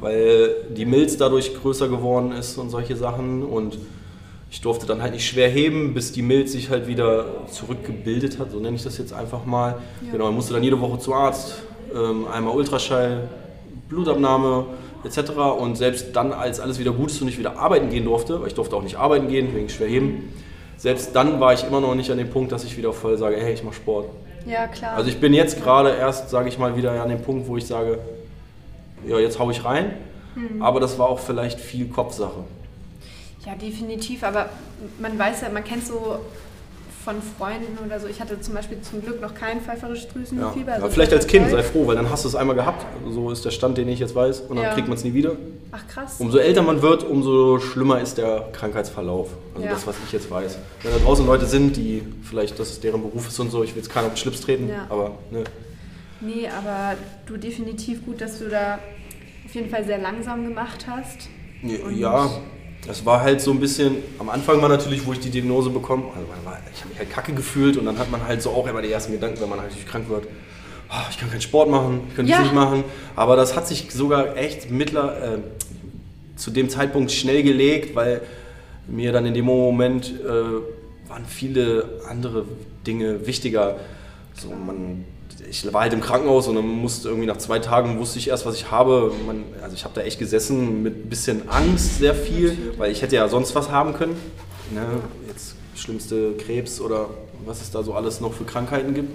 weil 0.00 0.54
die 0.70 0.86
Milz 0.86 1.18
dadurch 1.18 1.60
größer 1.60 1.88
geworden 1.88 2.32
ist 2.32 2.56
und 2.56 2.70
solche 2.70 2.96
Sachen 2.96 3.42
und 3.42 3.76
ich 4.50 4.62
durfte 4.62 4.86
dann 4.86 5.02
halt 5.02 5.12
nicht 5.12 5.26
schwer 5.26 5.50
heben, 5.50 5.92
bis 5.92 6.12
die 6.12 6.22
Milz 6.22 6.52
sich 6.52 6.70
halt 6.70 6.86
wieder 6.86 7.46
zurückgebildet 7.50 8.38
hat, 8.38 8.50
so 8.50 8.60
nenne 8.60 8.76
ich 8.76 8.82
das 8.82 8.96
jetzt 8.96 9.12
einfach 9.12 9.44
mal. 9.44 9.76
Ja. 10.00 10.12
Genau, 10.12 10.30
ich 10.30 10.34
musste 10.34 10.54
dann 10.54 10.62
jede 10.62 10.80
Woche 10.80 10.98
zum 11.00 11.12
Arzt, 11.12 11.64
einmal 11.94 12.54
Ultraschall, 12.54 13.28
Blutabnahme 13.88 14.66
etc. 15.04 15.30
Und 15.58 15.76
selbst 15.76 16.14
dann, 16.14 16.32
als 16.32 16.60
alles 16.60 16.78
wieder 16.78 16.92
gut 16.92 17.10
ist 17.10 17.22
und 17.22 17.28
ich 17.28 17.38
wieder 17.38 17.58
arbeiten 17.58 17.90
gehen 17.90 18.04
durfte, 18.04 18.40
weil 18.40 18.48
ich 18.48 18.54
durfte 18.54 18.76
auch 18.76 18.82
nicht 18.82 18.96
arbeiten 18.96 19.28
gehen 19.28 19.54
wegen 19.54 19.68
Schwerheben, 19.68 20.32
selbst 20.76 21.14
dann 21.14 21.40
war 21.40 21.52
ich 21.52 21.64
immer 21.64 21.80
noch 21.80 21.94
nicht 21.94 22.10
an 22.10 22.18
dem 22.18 22.30
Punkt, 22.30 22.52
dass 22.52 22.64
ich 22.64 22.76
wieder 22.76 22.92
voll 22.92 23.18
sage, 23.18 23.36
hey, 23.36 23.52
ich 23.52 23.64
mache 23.64 23.74
Sport. 23.74 24.06
Ja, 24.46 24.66
klar. 24.66 24.96
Also 24.96 25.10
ich 25.10 25.18
bin 25.18 25.34
jetzt 25.34 25.62
gerade 25.62 25.90
erst, 25.90 26.30
sage 26.30 26.48
ich 26.48 26.58
mal, 26.58 26.76
wieder 26.76 27.02
an 27.02 27.08
dem 27.08 27.20
Punkt, 27.20 27.48
wo 27.48 27.56
ich 27.56 27.66
sage, 27.66 27.98
ja, 29.06 29.18
jetzt 29.18 29.38
hau 29.38 29.50
ich 29.50 29.64
rein. 29.64 29.92
Mhm. 30.34 30.62
Aber 30.62 30.80
das 30.80 30.98
war 30.98 31.08
auch 31.08 31.18
vielleicht 31.18 31.60
viel 31.60 31.88
Kopfsache. 31.88 32.44
Ja, 33.44 33.54
definitiv. 33.54 34.22
Aber 34.22 34.48
man 35.00 35.18
weiß 35.18 35.42
ja, 35.42 35.48
man 35.48 35.64
kennt 35.64 35.86
so 35.86 36.18
von 37.08 37.22
Freunden 37.22 37.78
oder 37.84 37.98
so. 38.00 38.06
Ich 38.06 38.20
hatte 38.20 38.38
zum 38.38 38.52
Beispiel 38.52 38.82
zum 38.82 39.00
Glück 39.00 39.22
noch 39.22 39.34
kein 39.34 39.62
pfeiferisches 39.62 40.08
Drüsenfieber. 40.08 40.72
Ja. 40.72 40.74
Also 40.74 40.90
vielleicht 40.90 41.14
als 41.14 41.26
Kind, 41.26 41.48
sei 41.48 41.62
froh, 41.62 41.86
weil 41.86 41.96
dann 41.96 42.10
hast 42.10 42.24
du 42.24 42.28
es 42.28 42.36
einmal 42.36 42.54
gehabt. 42.54 42.84
So 43.08 43.30
ist 43.30 43.46
der 43.46 43.50
Stand, 43.50 43.78
den 43.78 43.88
ich 43.88 43.98
jetzt 43.98 44.14
weiß. 44.14 44.40
Und 44.40 44.56
dann 44.56 44.66
ja. 44.66 44.74
kriegt 44.74 44.88
man 44.88 44.98
es 44.98 45.04
nie 45.04 45.14
wieder. 45.14 45.36
Ach 45.72 45.86
krass. 45.88 46.16
Umso 46.18 46.36
älter 46.36 46.60
man 46.60 46.82
wird, 46.82 47.04
umso 47.04 47.60
schlimmer 47.60 47.98
ist 48.02 48.18
der 48.18 48.50
Krankheitsverlauf. 48.52 49.30
Also 49.54 49.66
ja. 49.66 49.72
das, 49.72 49.86
was 49.86 49.96
ich 50.04 50.12
jetzt 50.12 50.30
weiß. 50.30 50.58
Wenn 50.82 50.92
da 50.92 50.98
draußen 50.98 51.24
Leute 51.24 51.46
sind, 51.46 51.78
die 51.78 52.02
vielleicht, 52.22 52.58
das 52.58 52.72
ist 52.72 52.84
deren 52.84 53.00
Beruf 53.00 53.26
ist 53.26 53.40
und 53.40 53.50
so, 53.50 53.64
ich 53.64 53.74
will 53.74 53.82
jetzt 53.82 53.90
keiner 53.90 54.08
auf 54.08 54.12
den 54.12 54.18
Schlips 54.18 54.42
treten, 54.42 54.70
aber 54.90 55.12
ne. 55.30 55.44
Nee, 56.20 56.46
aber 56.46 56.94
du 57.24 57.38
definitiv 57.38 58.04
gut, 58.04 58.20
dass 58.20 58.38
du 58.38 58.50
da 58.50 58.80
auf 59.46 59.54
jeden 59.54 59.70
Fall 59.70 59.84
sehr 59.84 59.98
langsam 59.98 60.44
gemacht 60.44 60.84
hast. 60.86 61.28
ja, 61.62 62.30
das 62.86 63.04
war 63.04 63.20
halt 63.20 63.40
so 63.40 63.50
ein 63.50 63.60
bisschen, 63.60 63.96
am 64.18 64.28
Anfang 64.28 64.62
war 64.62 64.68
natürlich, 64.68 65.06
wo 65.06 65.12
ich 65.12 65.20
die 65.20 65.30
Diagnose 65.30 65.70
bekommen, 65.70 66.04
also 66.14 66.26
ich 66.72 66.80
habe 66.80 66.90
mich 66.90 66.98
halt 66.98 67.10
kacke 67.10 67.32
gefühlt 67.32 67.76
und 67.76 67.84
dann 67.84 67.98
hat 67.98 68.10
man 68.10 68.26
halt 68.26 68.42
so 68.42 68.50
auch 68.50 68.66
immer 68.66 68.82
die 68.82 68.90
ersten 68.90 69.12
Gedanken, 69.12 69.40
wenn 69.40 69.48
man 69.48 69.60
halt 69.60 69.72
krank 69.86 70.08
wird, 70.08 70.26
oh, 70.90 71.06
ich 71.10 71.18
kann 71.18 71.30
keinen 71.30 71.40
Sport 71.40 71.70
machen, 71.70 72.02
ich 72.08 72.16
kann 72.16 72.26
ja. 72.26 72.36
das 72.36 72.44
nicht 72.44 72.54
machen. 72.54 72.84
Aber 73.16 73.36
das 73.36 73.56
hat 73.56 73.66
sich 73.66 73.90
sogar 73.92 74.36
echt 74.36 74.70
mittler, 74.70 75.34
äh, 75.34 75.38
zu 76.36 76.50
dem 76.50 76.70
Zeitpunkt 76.70 77.10
schnell 77.10 77.42
gelegt, 77.42 77.94
weil 77.94 78.22
mir 78.86 79.12
dann 79.12 79.26
in 79.26 79.34
dem 79.34 79.44
Moment 79.44 80.14
äh, 80.20 81.08
waren 81.10 81.24
viele 81.26 82.00
andere 82.08 82.44
Dinge 82.86 83.26
wichtiger. 83.26 83.76
So, 84.34 84.50
man 84.50 85.04
ich 85.50 85.72
war 85.72 85.82
halt 85.82 85.92
im 85.92 86.00
Krankenhaus 86.00 86.48
und 86.48 86.56
dann 86.56 86.66
musste 86.66 87.08
irgendwie 87.08 87.26
nach 87.26 87.38
zwei 87.38 87.58
Tagen 87.58 87.98
wusste 87.98 88.18
ich 88.18 88.28
erst, 88.28 88.46
was 88.46 88.54
ich 88.54 88.70
habe. 88.70 89.12
Man, 89.26 89.44
also 89.62 89.74
ich 89.74 89.84
habe 89.84 89.94
da 89.94 90.02
echt 90.02 90.18
gesessen 90.18 90.82
mit 90.82 91.06
ein 91.06 91.08
bisschen 91.08 91.48
Angst 91.48 91.98
sehr 91.98 92.14
viel, 92.14 92.74
weil 92.76 92.90
ich 92.90 93.02
hätte 93.02 93.16
ja 93.16 93.28
sonst 93.28 93.54
was 93.54 93.70
haben 93.70 93.94
können. 93.94 94.16
Ne? 94.72 94.84
Jetzt 95.28 95.54
schlimmste 95.74 96.34
Krebs 96.34 96.80
oder 96.80 97.08
was 97.44 97.62
es 97.62 97.70
da 97.70 97.82
so 97.82 97.94
alles 97.94 98.20
noch 98.20 98.34
für 98.34 98.44
Krankheiten 98.44 98.94
gibt. 98.94 99.10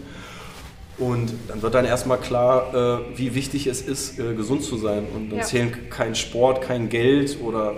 Und 0.98 1.34
dann 1.48 1.62
wird 1.62 1.74
dann 1.74 1.86
erstmal 1.86 2.20
klar, 2.20 3.02
äh, 3.14 3.18
wie 3.18 3.34
wichtig 3.34 3.68
es 3.68 3.82
ist, 3.82 4.20
äh, 4.20 4.36
gesund 4.36 4.64
zu 4.64 4.78
sein. 4.78 5.06
Und 5.14 5.30
dann 5.30 5.40
ja. 5.40 5.46
zählen 5.46 5.90
kein 5.90 6.16
Sport, 6.16 6.62
kein 6.62 6.90
Geld 6.90 7.38
oder 7.42 7.76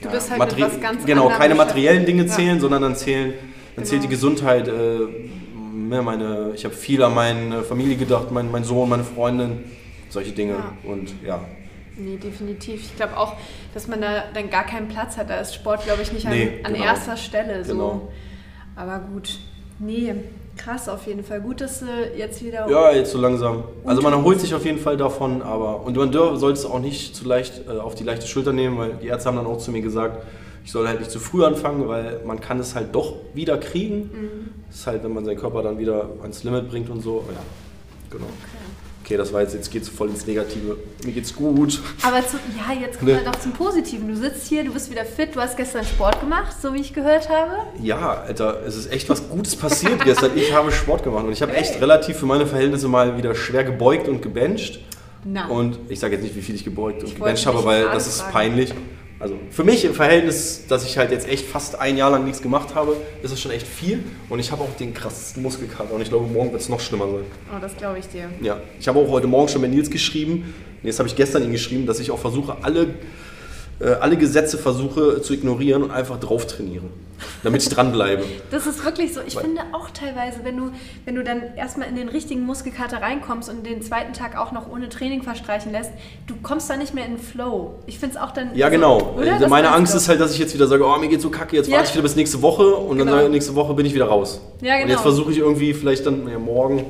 Du 0.00 0.08
bist 0.10 0.30
halt 0.30 1.06
Genau, 1.06 1.28
keine 1.28 1.56
materiellen 1.56 2.06
Dinge 2.06 2.26
zählen, 2.26 2.56
ja. 2.56 2.60
sondern 2.60 2.82
dann 2.82 2.96
zählen, 2.96 3.32
dann 3.32 3.38
genau. 3.76 3.86
zählt 3.88 4.04
die 4.04 4.08
Gesundheit. 4.08 4.68
Äh, 4.68 4.98
meine, 5.88 6.52
ich 6.54 6.64
habe 6.64 6.74
viel 6.74 7.02
an 7.02 7.14
meine 7.14 7.62
Familie 7.62 7.96
gedacht, 7.96 8.30
mein, 8.30 8.50
mein 8.50 8.64
Sohn, 8.64 8.88
meine 8.88 9.04
Freundin, 9.04 9.64
solche 10.10 10.32
Dinge. 10.32 10.54
Ja. 10.54 10.90
Und 10.90 11.12
ja. 11.24 11.40
Nee, 11.96 12.16
definitiv. 12.16 12.80
Ich 12.80 12.96
glaube 12.96 13.16
auch, 13.16 13.34
dass 13.74 13.88
man 13.88 14.00
da 14.00 14.24
dann 14.32 14.50
gar 14.50 14.64
keinen 14.64 14.88
Platz 14.88 15.16
hat. 15.16 15.30
Da 15.30 15.36
ist 15.40 15.54
Sport, 15.54 15.84
glaube 15.84 16.02
ich, 16.02 16.12
nicht 16.12 16.26
an, 16.26 16.32
nee, 16.32 16.60
an 16.62 16.72
genau. 16.72 16.84
erster 16.84 17.16
Stelle. 17.16 17.64
So. 17.64 17.72
Genau. 17.72 18.08
Aber 18.76 19.00
gut. 19.00 19.38
Nee, 19.80 20.14
krass 20.56 20.88
auf 20.88 21.06
jeden 21.06 21.24
Fall. 21.24 21.40
Gut, 21.40 21.60
dass 21.60 21.80
du 21.80 21.86
jetzt 22.16 22.44
wieder. 22.44 22.68
Ja, 22.68 22.92
jetzt 22.92 23.10
so 23.12 23.18
langsam. 23.18 23.64
Also 23.84 24.02
man 24.02 24.12
erholt 24.12 24.40
sich 24.40 24.54
auf 24.54 24.64
jeden 24.64 24.78
Fall 24.78 24.96
davon, 24.96 25.42
aber. 25.42 25.82
Und 25.84 25.96
man 25.96 26.12
sollte 26.12 26.52
es 26.52 26.64
auch 26.64 26.78
nicht 26.78 27.16
zu 27.16 27.24
leicht 27.26 27.62
äh, 27.66 27.78
auf 27.78 27.94
die 27.94 28.04
leichte 28.04 28.26
Schulter 28.26 28.52
nehmen, 28.52 28.78
weil 28.78 28.94
die 29.02 29.08
Ärzte 29.08 29.28
haben 29.28 29.36
dann 29.36 29.46
auch 29.46 29.58
zu 29.58 29.72
mir 29.72 29.82
gesagt, 29.82 30.24
ich 30.68 30.72
soll 30.72 30.86
halt 30.86 30.98
nicht 30.98 31.10
zu 31.10 31.18
früh 31.18 31.46
anfangen, 31.46 31.88
weil 31.88 32.20
man 32.26 32.40
kann 32.40 32.60
es 32.60 32.74
halt 32.74 32.94
doch 32.94 33.14
wieder 33.32 33.56
kriegen. 33.56 34.10
Mhm. 34.12 34.50
Das 34.66 34.80
ist 34.80 34.86
halt, 34.86 35.02
wenn 35.02 35.14
man 35.14 35.24
seinen 35.24 35.38
Körper 35.38 35.62
dann 35.62 35.78
wieder 35.78 36.10
ans 36.20 36.44
Limit 36.44 36.68
bringt 36.68 36.90
und 36.90 37.00
so. 37.00 37.24
Ja, 37.26 37.40
genau. 38.10 38.26
Okay. 38.26 38.58
Okay, 39.02 39.16
das 39.16 39.32
war 39.32 39.40
jetzt, 39.40 39.54
jetzt 39.54 39.70
geht 39.70 39.84
es 39.84 39.88
voll 39.88 40.10
ins 40.10 40.26
Negative. 40.26 40.76
Mir 41.06 41.12
geht's 41.12 41.34
gut. 41.34 41.80
Aber 42.02 42.20
zu, 42.20 42.36
ja, 42.54 42.78
jetzt 42.78 42.98
kommen 42.98 43.12
ne? 43.12 43.16
wir 43.24 43.32
doch 43.32 43.40
zum 43.40 43.52
Positiven. 43.54 44.08
Du 44.08 44.14
sitzt 44.14 44.46
hier, 44.46 44.62
du 44.62 44.74
bist 44.74 44.90
wieder 44.90 45.06
fit, 45.06 45.34
du 45.34 45.40
hast 45.40 45.56
gestern 45.56 45.86
Sport 45.86 46.20
gemacht, 46.20 46.54
so 46.60 46.74
wie 46.74 46.80
ich 46.80 46.92
gehört 46.92 47.30
habe. 47.30 47.52
Ja, 47.82 48.24
Alter, 48.26 48.60
es 48.66 48.76
ist 48.76 48.92
echt 48.92 49.08
was 49.08 49.26
Gutes 49.26 49.56
passiert 49.56 50.04
gestern. 50.04 50.32
Ich 50.36 50.52
habe 50.52 50.70
Sport 50.70 51.02
gemacht 51.02 51.24
und 51.24 51.32
ich 51.32 51.40
habe 51.40 51.52
hey. 51.52 51.62
echt 51.62 51.80
relativ 51.80 52.18
für 52.18 52.26
meine 52.26 52.46
Verhältnisse 52.46 52.88
mal 52.88 53.16
wieder 53.16 53.34
schwer 53.34 53.64
gebeugt 53.64 54.06
und 54.06 54.20
gebencht. 54.20 54.80
Na. 55.24 55.48
Und 55.48 55.78
ich 55.88 55.98
sage 55.98 56.16
jetzt 56.16 56.24
nicht, 56.24 56.36
wie 56.36 56.42
viel 56.42 56.56
ich 56.56 56.64
gebeugt 56.64 57.02
und 57.02 57.14
gebencht 57.14 57.46
habe, 57.46 57.64
weil 57.64 57.84
das 57.84 58.06
ist 58.06 58.30
peinlich. 58.30 58.74
Also 59.20 59.36
für 59.50 59.64
mich 59.64 59.84
im 59.84 59.94
Verhältnis, 59.94 60.66
dass 60.68 60.84
ich 60.84 60.96
halt 60.96 61.10
jetzt 61.10 61.28
echt 61.28 61.44
fast 61.46 61.78
ein 61.80 61.96
Jahr 61.96 62.10
lang 62.10 62.24
nichts 62.24 62.40
gemacht 62.40 62.76
habe, 62.76 62.96
ist 63.22 63.32
es 63.32 63.40
schon 63.40 63.50
echt 63.50 63.66
viel. 63.66 64.04
Und 64.28 64.38
ich 64.38 64.52
habe 64.52 64.62
auch 64.62 64.76
den 64.78 64.94
krassesten 64.94 65.42
Muskelkater. 65.42 65.92
Und 65.92 66.02
ich 66.02 66.08
glaube, 66.08 66.26
morgen 66.28 66.52
wird 66.52 66.62
es 66.62 66.68
noch 66.68 66.78
schlimmer 66.78 67.06
sein. 67.06 67.24
Oh, 67.52 67.58
das 67.60 67.76
glaube 67.76 67.98
ich 67.98 68.06
dir. 68.06 68.30
Ja, 68.40 68.60
ich 68.78 68.86
habe 68.86 69.00
auch 69.00 69.08
heute 69.08 69.26
Morgen 69.26 69.48
schon 69.48 69.60
mit 69.60 69.72
Nils 69.72 69.90
geschrieben. 69.90 70.54
Jetzt 70.84 71.00
habe 71.00 71.08
ich 71.08 71.16
gestern 71.16 71.42
ihn 71.42 71.50
geschrieben, 71.50 71.86
dass 71.86 71.98
ich 71.98 72.12
auch 72.12 72.18
versuche, 72.20 72.58
alle 72.62 72.94
äh, 73.80 73.90
alle 74.00 74.16
Gesetze 74.16 74.58
versuche 74.58 75.22
zu 75.22 75.34
ignorieren 75.34 75.84
und 75.84 75.90
einfach 75.90 76.18
drauf 76.18 76.46
trainiere, 76.46 76.84
damit 77.44 77.62
ich 77.62 77.68
dranbleibe. 77.68 78.24
Das 78.50 78.66
ist 78.66 78.84
wirklich 78.84 79.14
so. 79.14 79.20
Ich 79.26 79.36
Weil 79.36 79.44
finde 79.44 79.62
auch 79.72 79.90
teilweise, 79.90 80.40
wenn 80.42 80.56
du, 80.56 80.70
wenn 81.04 81.14
du 81.14 81.22
dann 81.22 81.42
erstmal 81.56 81.86
in 81.88 81.96
den 81.96 82.08
richtigen 82.08 82.42
Muskelkater 82.42 83.02
reinkommst 83.02 83.48
und 83.48 83.64
den 83.64 83.82
zweiten 83.82 84.12
Tag 84.14 84.36
auch 84.36 84.52
noch 84.52 84.68
ohne 84.70 84.88
Training 84.88 85.22
verstreichen 85.22 85.70
lässt, 85.70 85.90
du 86.26 86.34
kommst 86.42 86.68
da 86.70 86.76
nicht 86.76 86.94
mehr 86.94 87.04
in 87.04 87.16
den 87.16 87.22
Flow. 87.22 87.74
Ich 87.86 87.98
finde 87.98 88.16
es 88.16 88.20
auch 88.20 88.32
dann. 88.32 88.56
Ja, 88.56 88.66
so, 88.66 88.72
genau. 88.72 89.14
Oder? 89.16 89.48
Meine 89.48 89.70
Angst 89.70 89.94
ist 89.94 90.08
halt, 90.08 90.20
dass 90.20 90.32
ich 90.32 90.38
jetzt 90.38 90.54
wieder 90.54 90.66
sage, 90.66 90.84
oh, 90.84 90.96
mir 90.98 91.08
geht 91.08 91.20
so 91.20 91.30
kacke, 91.30 91.56
jetzt 91.56 91.68
ja. 91.68 91.76
warte 91.76 91.88
ich 91.88 91.94
wieder 91.94 92.02
bis 92.02 92.16
nächste 92.16 92.42
Woche 92.42 92.74
und 92.74 92.98
genau. 92.98 93.12
dann 93.12 93.30
nächste 93.30 93.54
Woche 93.54 93.74
bin 93.74 93.86
ich 93.86 93.94
wieder 93.94 94.06
raus. 94.06 94.40
Ja, 94.60 94.74
genau. 94.74 94.84
Und 94.84 94.90
jetzt 94.90 95.02
versuche 95.02 95.30
ich 95.30 95.38
irgendwie 95.38 95.74
vielleicht 95.74 96.06
dann, 96.06 96.26
ja, 96.26 96.38
morgen, 96.38 96.84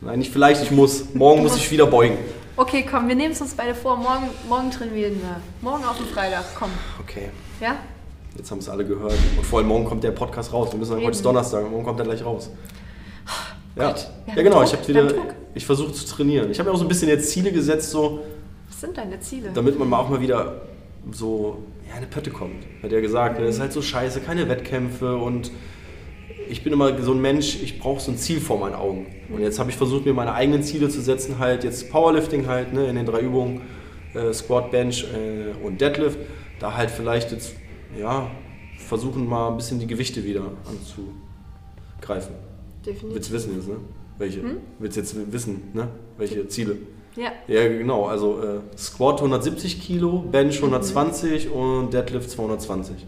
nein, 0.00 0.18
nicht 0.18 0.32
vielleicht, 0.32 0.62
ich 0.62 0.70
muss, 0.70 1.06
morgen 1.14 1.42
muss 1.42 1.56
ich 1.56 1.70
wieder 1.70 1.86
beugen. 1.86 2.18
Okay, 2.56 2.84
komm, 2.88 3.08
wir 3.08 3.14
nehmen 3.14 3.32
es 3.32 3.40
uns 3.40 3.54
beide 3.54 3.74
vor. 3.74 3.96
Morgen, 3.96 4.28
morgen 4.48 4.70
trainieren 4.70 5.14
wir. 5.20 5.40
Morgen 5.62 5.84
auf 5.84 5.96
dem 5.96 6.06
Freitag, 6.06 6.44
komm. 6.58 6.70
Okay. 7.00 7.30
Ja? 7.60 7.76
Jetzt 8.36 8.50
haben 8.50 8.58
es 8.58 8.68
alle 8.68 8.84
gehört. 8.84 9.14
Und 9.36 9.46
vor 9.46 9.60
allem 9.60 9.68
morgen 9.68 9.84
kommt 9.84 10.04
der 10.04 10.10
Podcast 10.10 10.52
raus. 10.52 10.70
Wir 10.72 10.78
müssen 10.78 10.92
dann, 10.92 11.00
heute 11.00 11.12
ist 11.12 11.24
Donnerstag, 11.24 11.70
morgen 11.70 11.84
kommt 11.84 11.98
er 12.00 12.04
gleich 12.04 12.24
raus. 12.24 12.50
Ja, 13.76 13.94
ja 14.26 14.42
genau. 14.42 14.62
Ich 14.62 14.72
habe 14.72 14.86
wieder, 14.86 15.12
ich 15.54 15.64
versuche 15.64 15.92
zu 15.92 16.04
trainieren. 16.06 16.50
Ich 16.50 16.58
habe 16.58 16.68
mir 16.68 16.74
auch 16.74 16.78
so 16.78 16.84
ein 16.84 16.88
bisschen 16.88 17.08
jetzt 17.08 17.30
Ziele 17.30 17.52
gesetzt, 17.52 17.90
so. 17.90 18.20
Was 18.68 18.80
sind 18.80 18.96
deine 18.96 19.20
Ziele? 19.20 19.50
Damit 19.54 19.78
man 19.78 19.92
auch 19.94 20.08
mal 20.08 20.20
wieder 20.20 20.62
so 21.12 21.58
ja, 21.88 21.94
eine 21.94 22.06
Pötte 22.06 22.30
kommt. 22.30 22.64
Hat 22.82 22.92
er 22.92 23.00
gesagt, 23.00 23.38
mhm. 23.38 23.44
das 23.44 23.54
ist 23.56 23.60
halt 23.60 23.72
so 23.72 23.82
scheiße, 23.82 24.20
keine 24.20 24.48
Wettkämpfe 24.48 25.16
und 25.16 25.50
ich 26.50 26.64
bin 26.64 26.72
immer 26.72 27.00
so 27.02 27.12
ein 27.12 27.20
Mensch, 27.20 27.62
ich 27.62 27.78
brauche 27.78 28.00
so 28.00 28.10
ein 28.10 28.18
Ziel 28.18 28.40
vor 28.40 28.58
meinen 28.58 28.74
Augen. 28.74 29.06
Und 29.32 29.40
jetzt 29.40 29.58
habe 29.58 29.70
ich 29.70 29.76
versucht, 29.76 30.04
mir 30.04 30.12
meine 30.12 30.34
eigenen 30.34 30.62
Ziele 30.62 30.88
zu 30.88 31.00
setzen, 31.00 31.38
halt 31.38 31.64
jetzt 31.64 31.90
Powerlifting 31.90 32.46
halt, 32.46 32.72
ne, 32.72 32.86
in 32.86 32.96
den 32.96 33.06
drei 33.06 33.20
Übungen, 33.20 33.62
äh, 34.14 34.32
Squat, 34.32 34.70
Bench 34.70 35.04
äh, 35.04 35.64
und 35.64 35.80
Deadlift, 35.80 36.18
da 36.58 36.76
halt 36.76 36.90
vielleicht 36.90 37.30
jetzt, 37.32 37.54
ja, 37.98 38.30
versuchen 38.78 39.28
mal 39.28 39.50
ein 39.50 39.56
bisschen 39.56 39.78
die 39.78 39.86
Gewichte 39.86 40.24
wieder 40.24 40.42
anzugreifen. 40.68 42.34
Definitiv. 42.84 43.14
Willst 43.14 43.30
du 43.30 43.34
wissen 43.34 43.54
jetzt, 43.56 43.68
ne? 43.68 43.76
Welche? 44.18 44.42
Hm? 44.42 44.56
Willst 44.78 44.96
jetzt 44.96 45.32
wissen, 45.32 45.62
ne? 45.72 45.88
Welche 46.18 46.48
Ziele? 46.48 46.76
Ja. 47.16 47.32
Ja, 47.48 47.68
genau. 47.68 48.06
Also 48.06 48.40
äh, 48.42 48.76
Squat 48.76 49.18
170 49.18 49.80
Kilo, 49.80 50.24
Bench 50.30 50.56
120 50.56 51.46
mhm. 51.46 51.52
und 51.52 51.94
Deadlift 51.94 52.30
220. 52.30 53.06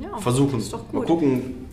Ja, 0.00 0.18
Versuchen. 0.18 0.62
Mal 0.92 1.04
gucken, 1.04 1.67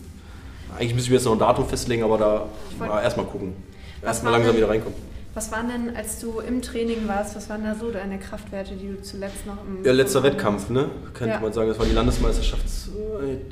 eigentlich 0.76 0.94
müssen 0.94 1.10
wir 1.10 1.16
jetzt 1.16 1.24
noch 1.24 1.32
ein 1.32 1.38
Datum 1.38 1.66
festlegen, 1.66 2.02
aber 2.02 2.18
da 2.18 2.46
mal 2.78 3.02
erstmal 3.02 3.26
gucken. 3.26 3.54
Erstmal 4.02 4.32
langsam 4.32 4.52
denn, 4.52 4.62
wieder 4.62 4.70
reinkommen. 4.70 4.98
Was 5.34 5.52
waren 5.52 5.68
denn, 5.68 5.96
als 5.96 6.20
du 6.20 6.40
im 6.40 6.62
Training 6.62 7.08
warst, 7.08 7.36
was 7.36 7.50
waren 7.50 7.64
da 7.64 7.74
so 7.74 7.90
deine 7.90 8.18
Kraftwerte, 8.18 8.74
die 8.74 8.88
du 8.88 9.02
zuletzt 9.02 9.46
noch 9.46 9.58
im. 9.66 9.84
Ja, 9.84 9.92
letzter 9.92 10.22
Wettkampf, 10.22 10.70
ne? 10.70 10.90
Könnte 11.12 11.34
ja. 11.34 11.40
man 11.40 11.52
sagen, 11.52 11.68
das 11.68 11.78
war 11.78 11.86
die 11.86 11.92
Landesmeisterschaft 11.92 12.64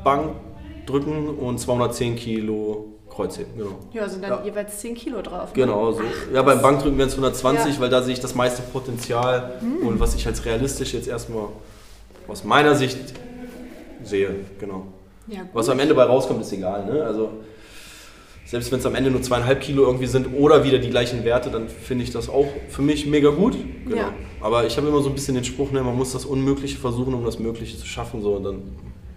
Bank 0.04 0.37
drücken 0.87 1.28
und 1.28 1.58
210 1.58 2.16
Kilo 2.16 2.91
Kreuzheben, 3.14 3.52
genau. 3.57 3.76
Ja, 3.92 4.09
sind 4.09 4.23
dann 4.25 4.31
Ja. 4.31 4.45
jeweils 4.45 4.78
10 4.81 4.95
Kilo 4.95 5.21
drauf. 5.23 5.49
ne? 5.54 5.62
Genau, 5.62 5.92
so. 5.92 6.00
Ja, 6.33 6.42
beim 6.42 6.62
Bankdrücken 6.62 6.97
wären 6.99 7.09
es 7.09 7.14
120, 7.14 7.75
Ja. 7.75 7.81
weil 7.81 7.90
da 7.90 8.02
sehe 8.02 8.14
ich 8.14 8.21
das 8.21 8.35
meiste 8.35 8.62
Potenzial 8.62 9.52
und 9.85 10.00
was 10.00 10.14
ich 10.14 10.26
als 10.26 10.45
realistisch 10.45 10.95
jetzt 10.95 11.09
erstmal 11.09 11.47
aus 12.28 12.45
meiner 12.45 12.75
Sicht 12.75 12.99
sehe, 14.02 14.31
genau. 14.59 14.87
Ja. 15.28 15.40
Was 15.52 15.69
am 15.69 15.78
Ende 15.78 15.95
bei 15.95 16.04
rauskommt, 16.04 16.40
ist 16.40 16.52
egal, 16.52 16.87
ne? 16.87 17.04
Also 17.04 17.31
selbst 18.47 18.71
wenn 18.73 18.81
es 18.81 18.87
am 18.87 18.95
Ende 18.95 19.11
nur 19.11 19.23
zweieinhalb 19.23 19.61
Kilo 19.61 19.85
irgendwie 19.85 20.07
sind 20.07 20.28
oder 20.37 20.64
wieder 20.64 20.78
die 20.78 20.90
gleichen 20.90 21.25
Werte, 21.25 21.50
dann 21.50 21.69
finde 21.69 22.04
ich 22.04 22.11
das 22.11 22.28
auch 22.28 22.47
für 22.69 22.83
mich 22.83 23.07
mega 23.07 23.31
gut. 23.31 23.57
Genau. 23.85 23.97
Ja. 23.97 24.12
Aber 24.40 24.66
ich 24.66 24.76
habe 24.76 24.88
immer 24.88 25.00
so 25.00 25.09
ein 25.09 25.14
bisschen 25.14 25.35
den 25.35 25.45
Spruch, 25.45 25.71
ne, 25.71 25.83
man 25.83 25.97
muss 25.97 26.12
das 26.12 26.25
Unmögliche 26.25 26.76
versuchen, 26.78 27.14
um 27.14 27.25
das 27.25 27.38
Mögliche 27.38 27.78
zu 27.78 27.87
schaffen. 27.87 28.21
So. 28.21 28.35
Und 28.37 28.45
dann, 28.45 28.62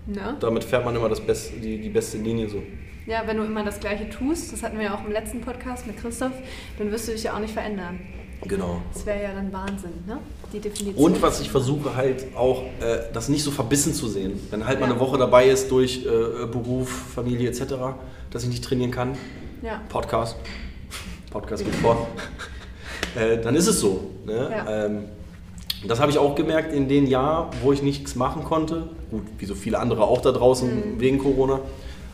Ne? 0.08 0.38
damit 0.40 0.64
fährt 0.64 0.86
man 0.86 0.96
immer 0.96 1.10
das 1.10 1.20
Beste, 1.20 1.58
die, 1.60 1.80
die 1.82 1.90
beste 1.90 2.18
Linie 2.20 2.48
so. 2.48 2.62
Ja, 3.08 3.24
wenn 3.26 3.38
du 3.38 3.44
immer 3.44 3.64
das 3.64 3.80
Gleiche 3.80 4.10
tust, 4.10 4.52
das 4.52 4.64
hatten 4.64 4.78
wir 4.78 4.86
ja 4.86 4.96
auch 4.96 5.06
im 5.06 5.12
letzten 5.12 5.42
Podcast 5.42 5.86
mit 5.86 5.98
Christoph, 5.98 6.32
dann 6.80 6.92
wirst 6.92 7.08
du 7.08 7.12
dich 7.12 7.24
ja 7.24 7.36
auch 7.36 7.40
nicht 7.40 7.54
verändern. 7.54 8.00
Genau. 8.48 8.82
Das 8.94 9.06
wäre 9.06 9.24
ja 9.24 9.34
dann 9.34 9.52
Wahnsinn, 9.54 9.92
ne? 10.08 10.18
Die 10.54 10.60
Definition. 10.60 11.04
Und 11.14 11.22
was 11.22 11.40
ich 11.40 11.50
versuche 11.50 11.96
halt 11.96 12.26
auch, 12.36 12.62
äh, 12.82 13.12
das 13.14 13.30
nicht 13.30 13.44
so 13.44 13.52
verbissen 13.52 13.94
zu 13.94 14.08
sehen. 14.08 14.40
Wenn 14.52 14.66
halt 14.68 14.80
mal 14.80 14.88
Ja. 14.88 14.92
eine 14.92 15.00
Woche 15.00 15.18
dabei 15.18 15.48
ist 15.48 15.72
durch 15.72 16.06
äh, 16.06 16.46
Beruf, 16.46 16.90
Familie 16.90 17.50
etc., 17.50 17.76
dass 18.32 18.44
ich 18.44 18.50
nicht 18.50 18.64
trainieren 18.64 18.92
kann, 18.92 19.18
Ja. 19.62 19.82
Podcast, 19.90 20.36
Podcast 21.32 21.64
geht 21.64 21.76
vor, 21.76 22.08
äh, 23.16 23.38
dann 23.42 23.56
ist 23.56 23.68
es 23.68 23.80
so. 23.80 24.10
Ne? 24.26 24.50
Ja. 24.52 24.86
Ähm, 24.86 25.06
das 25.88 26.00
habe 26.00 26.12
ich 26.12 26.18
auch 26.18 26.36
gemerkt 26.36 26.74
in 26.74 26.88
den 26.88 27.08
Jahren, 27.08 27.50
wo 27.62 27.72
ich 27.72 27.82
nichts 27.82 28.16
machen 28.16 28.44
konnte. 28.44 28.90
Gut, 29.12 29.24
wie 29.38 29.46
so 29.46 29.56
viele 29.56 29.80
andere 29.80 30.04
auch 30.04 30.22
da 30.22 30.32
draußen 30.32 30.96
Mhm. 30.96 31.00
wegen 31.00 31.18
Corona. 31.20 31.60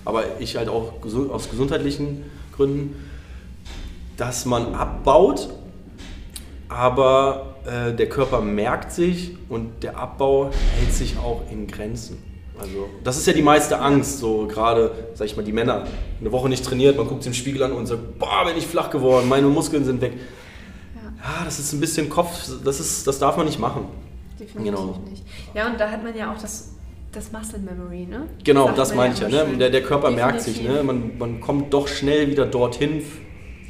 Aber 0.06 0.24
ich 0.40 0.56
halt 0.58 0.70
auch 0.70 0.94
aus 1.32 1.50
gesundheitlichen 1.50 2.24
Gründen, 2.56 2.96
dass 4.18 4.46
man 4.46 4.74
abbaut, 4.76 5.50
aber 6.70 7.56
äh, 7.66 7.94
der 7.94 8.10
Körper 8.10 8.42
merkt 8.42 8.92
sich 8.92 9.36
und 9.50 9.84
der 9.84 9.98
Abbau 9.98 10.50
hält 10.80 10.94
sich 10.94 11.18
auch 11.18 11.42
in 11.52 11.68
Grenzen. 11.68 12.18
Also 12.60 12.90
das 13.04 13.18
ist 13.18 13.26
ja 13.26 13.34
die 13.34 13.42
meiste 13.42 13.80
Angst, 13.80 14.20
so 14.20 14.46
gerade, 14.48 14.92
sag 15.16 15.26
ich 15.26 15.36
mal, 15.36 15.44
die 15.44 15.52
Männer. 15.52 15.86
Eine 16.20 16.32
Woche 16.32 16.48
nicht 16.48 16.64
trainiert, 16.64 16.96
man 16.98 17.08
guckt 17.08 17.24
sich 17.24 17.32
im 17.32 17.34
Spiegel 17.34 17.64
an 17.64 17.72
und 17.72 17.88
sagt, 17.88 18.20
boah, 18.20 18.46
bin 18.46 18.56
ich 18.58 18.68
flach 18.68 18.90
geworden, 18.92 19.28
meine 19.28 19.48
Muskeln 19.48 19.84
sind 19.84 20.00
weg. 20.02 20.14
Ja. 20.96 21.02
Ja, 21.40 21.46
das 21.46 21.60
ist 21.60 21.74
ein 21.74 21.80
bisschen 21.80 22.10
Kopf, 22.10 22.50
das, 22.64 22.80
ist, 22.80 23.08
das 23.08 23.18
darf 23.20 23.36
man 23.38 23.48
nicht 23.48 23.60
machen. 23.60 23.86
Definitiv 24.40 24.64
Genau. 24.80 25.00
nicht. 25.10 25.24
Ja, 25.56 25.68
und 25.68 25.80
da 25.80 25.90
hat 25.90 26.04
man 26.04 26.16
ja 26.16 26.32
auch 26.32 26.38
das, 26.40 26.70
das 27.12 27.32
Muscle 27.32 27.60
Memory, 27.60 28.06
ne? 28.06 28.28
Genau, 28.44 28.72
das 28.72 28.90
man 28.90 28.98
meine 28.98 29.14
ich 29.14 29.20
ja. 29.20 29.28
Ne? 29.46 29.58
Der, 29.58 29.70
der 29.70 29.84
Körper 29.84 30.12
merkt 30.12 30.42
sich, 30.42 30.56
Definitiv. 30.58 30.78
ne? 30.78 30.84
man, 30.84 31.18
man 31.18 31.42
kommt 31.42 31.74
doch 31.74 31.88
schnell 31.88 32.30
wieder 32.30 32.46
dorthin, 32.46 33.04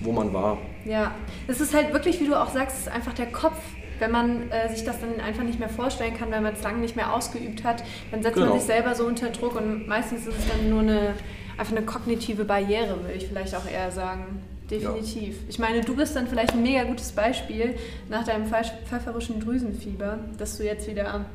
wo 0.02 0.12
man 0.12 0.34
war. 0.34 0.58
Ja, 0.86 1.14
es 1.48 1.62
ist 1.62 1.74
halt 1.74 1.94
wirklich, 1.94 2.20
wie 2.20 2.28
du 2.28 2.36
auch 2.40 2.50
sagst, 2.50 2.76
es 2.78 2.82
ist 2.88 2.92
einfach 2.94 3.14
der 3.14 3.28
Kopf. 3.32 3.58
Wenn 4.00 4.10
man 4.12 4.50
äh, 4.50 4.68
sich 4.74 4.84
das 4.84 5.00
dann 5.00 5.20
einfach 5.24 5.44
nicht 5.44 5.60
mehr 5.60 5.70
vorstellen 5.70 6.16
kann, 6.18 6.32
wenn 6.32 6.42
man 6.42 6.54
es 6.54 6.64
lange 6.64 6.80
nicht 6.80 6.96
mehr 6.96 7.14
ausgeübt 7.14 7.64
hat, 7.64 7.84
dann 8.10 8.24
setzt 8.24 8.34
Genau. 8.34 8.48
man 8.50 8.58
sich 8.58 8.66
selber 8.66 8.96
so 8.96 9.06
unter 9.06 9.30
Druck 9.30 9.56
und 9.56 9.88
meistens 9.88 10.26
ist 10.26 10.40
es 10.40 10.48
dann 10.50 10.70
nur 10.72 10.80
eine, 10.82 11.14
einfach 11.56 11.76
eine 11.76 11.86
kognitive 11.86 12.44
Barriere, 12.44 13.00
würde 13.02 13.14
ich 13.16 13.28
vielleicht 13.28 13.54
auch 13.56 13.70
eher 13.72 13.92
sagen. 13.92 14.42
Definitiv. 14.72 15.36
Ich 15.50 15.60
meine, 15.60 15.82
du 15.82 15.96
bist 15.96 16.16
dann 16.16 16.28
vielleicht 16.28 16.54
ein 16.54 16.64
mega 16.64 16.84
gutes 16.84 17.12
Beispiel 17.12 17.76
nach 18.10 18.24
deinem 18.24 18.46
pfeif- 18.46 18.72
pfeiferischen 18.90 19.40
Drüsenfieber, 19.40 20.18
dass 20.38 20.58
du 20.58 20.64
jetzt 20.64 20.88
wieder. 20.88 21.26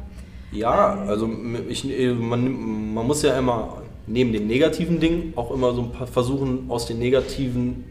Ja, 0.53 0.95
also 1.07 1.29
ich, 1.69 1.85
man, 2.19 2.95
man 2.95 3.07
muss 3.07 3.23
ja 3.23 3.39
immer 3.39 3.83
neben 4.07 4.33
den 4.33 4.47
negativen 4.47 5.01
Dingen 5.01 5.33
auch 5.37 5.51
immer 5.51 5.75
so 5.75 5.83
ein 5.83 5.93
paar 5.93 6.07
versuchen, 6.07 6.67
aus 6.69 6.87
den 6.87 6.99
negativen 6.99 7.85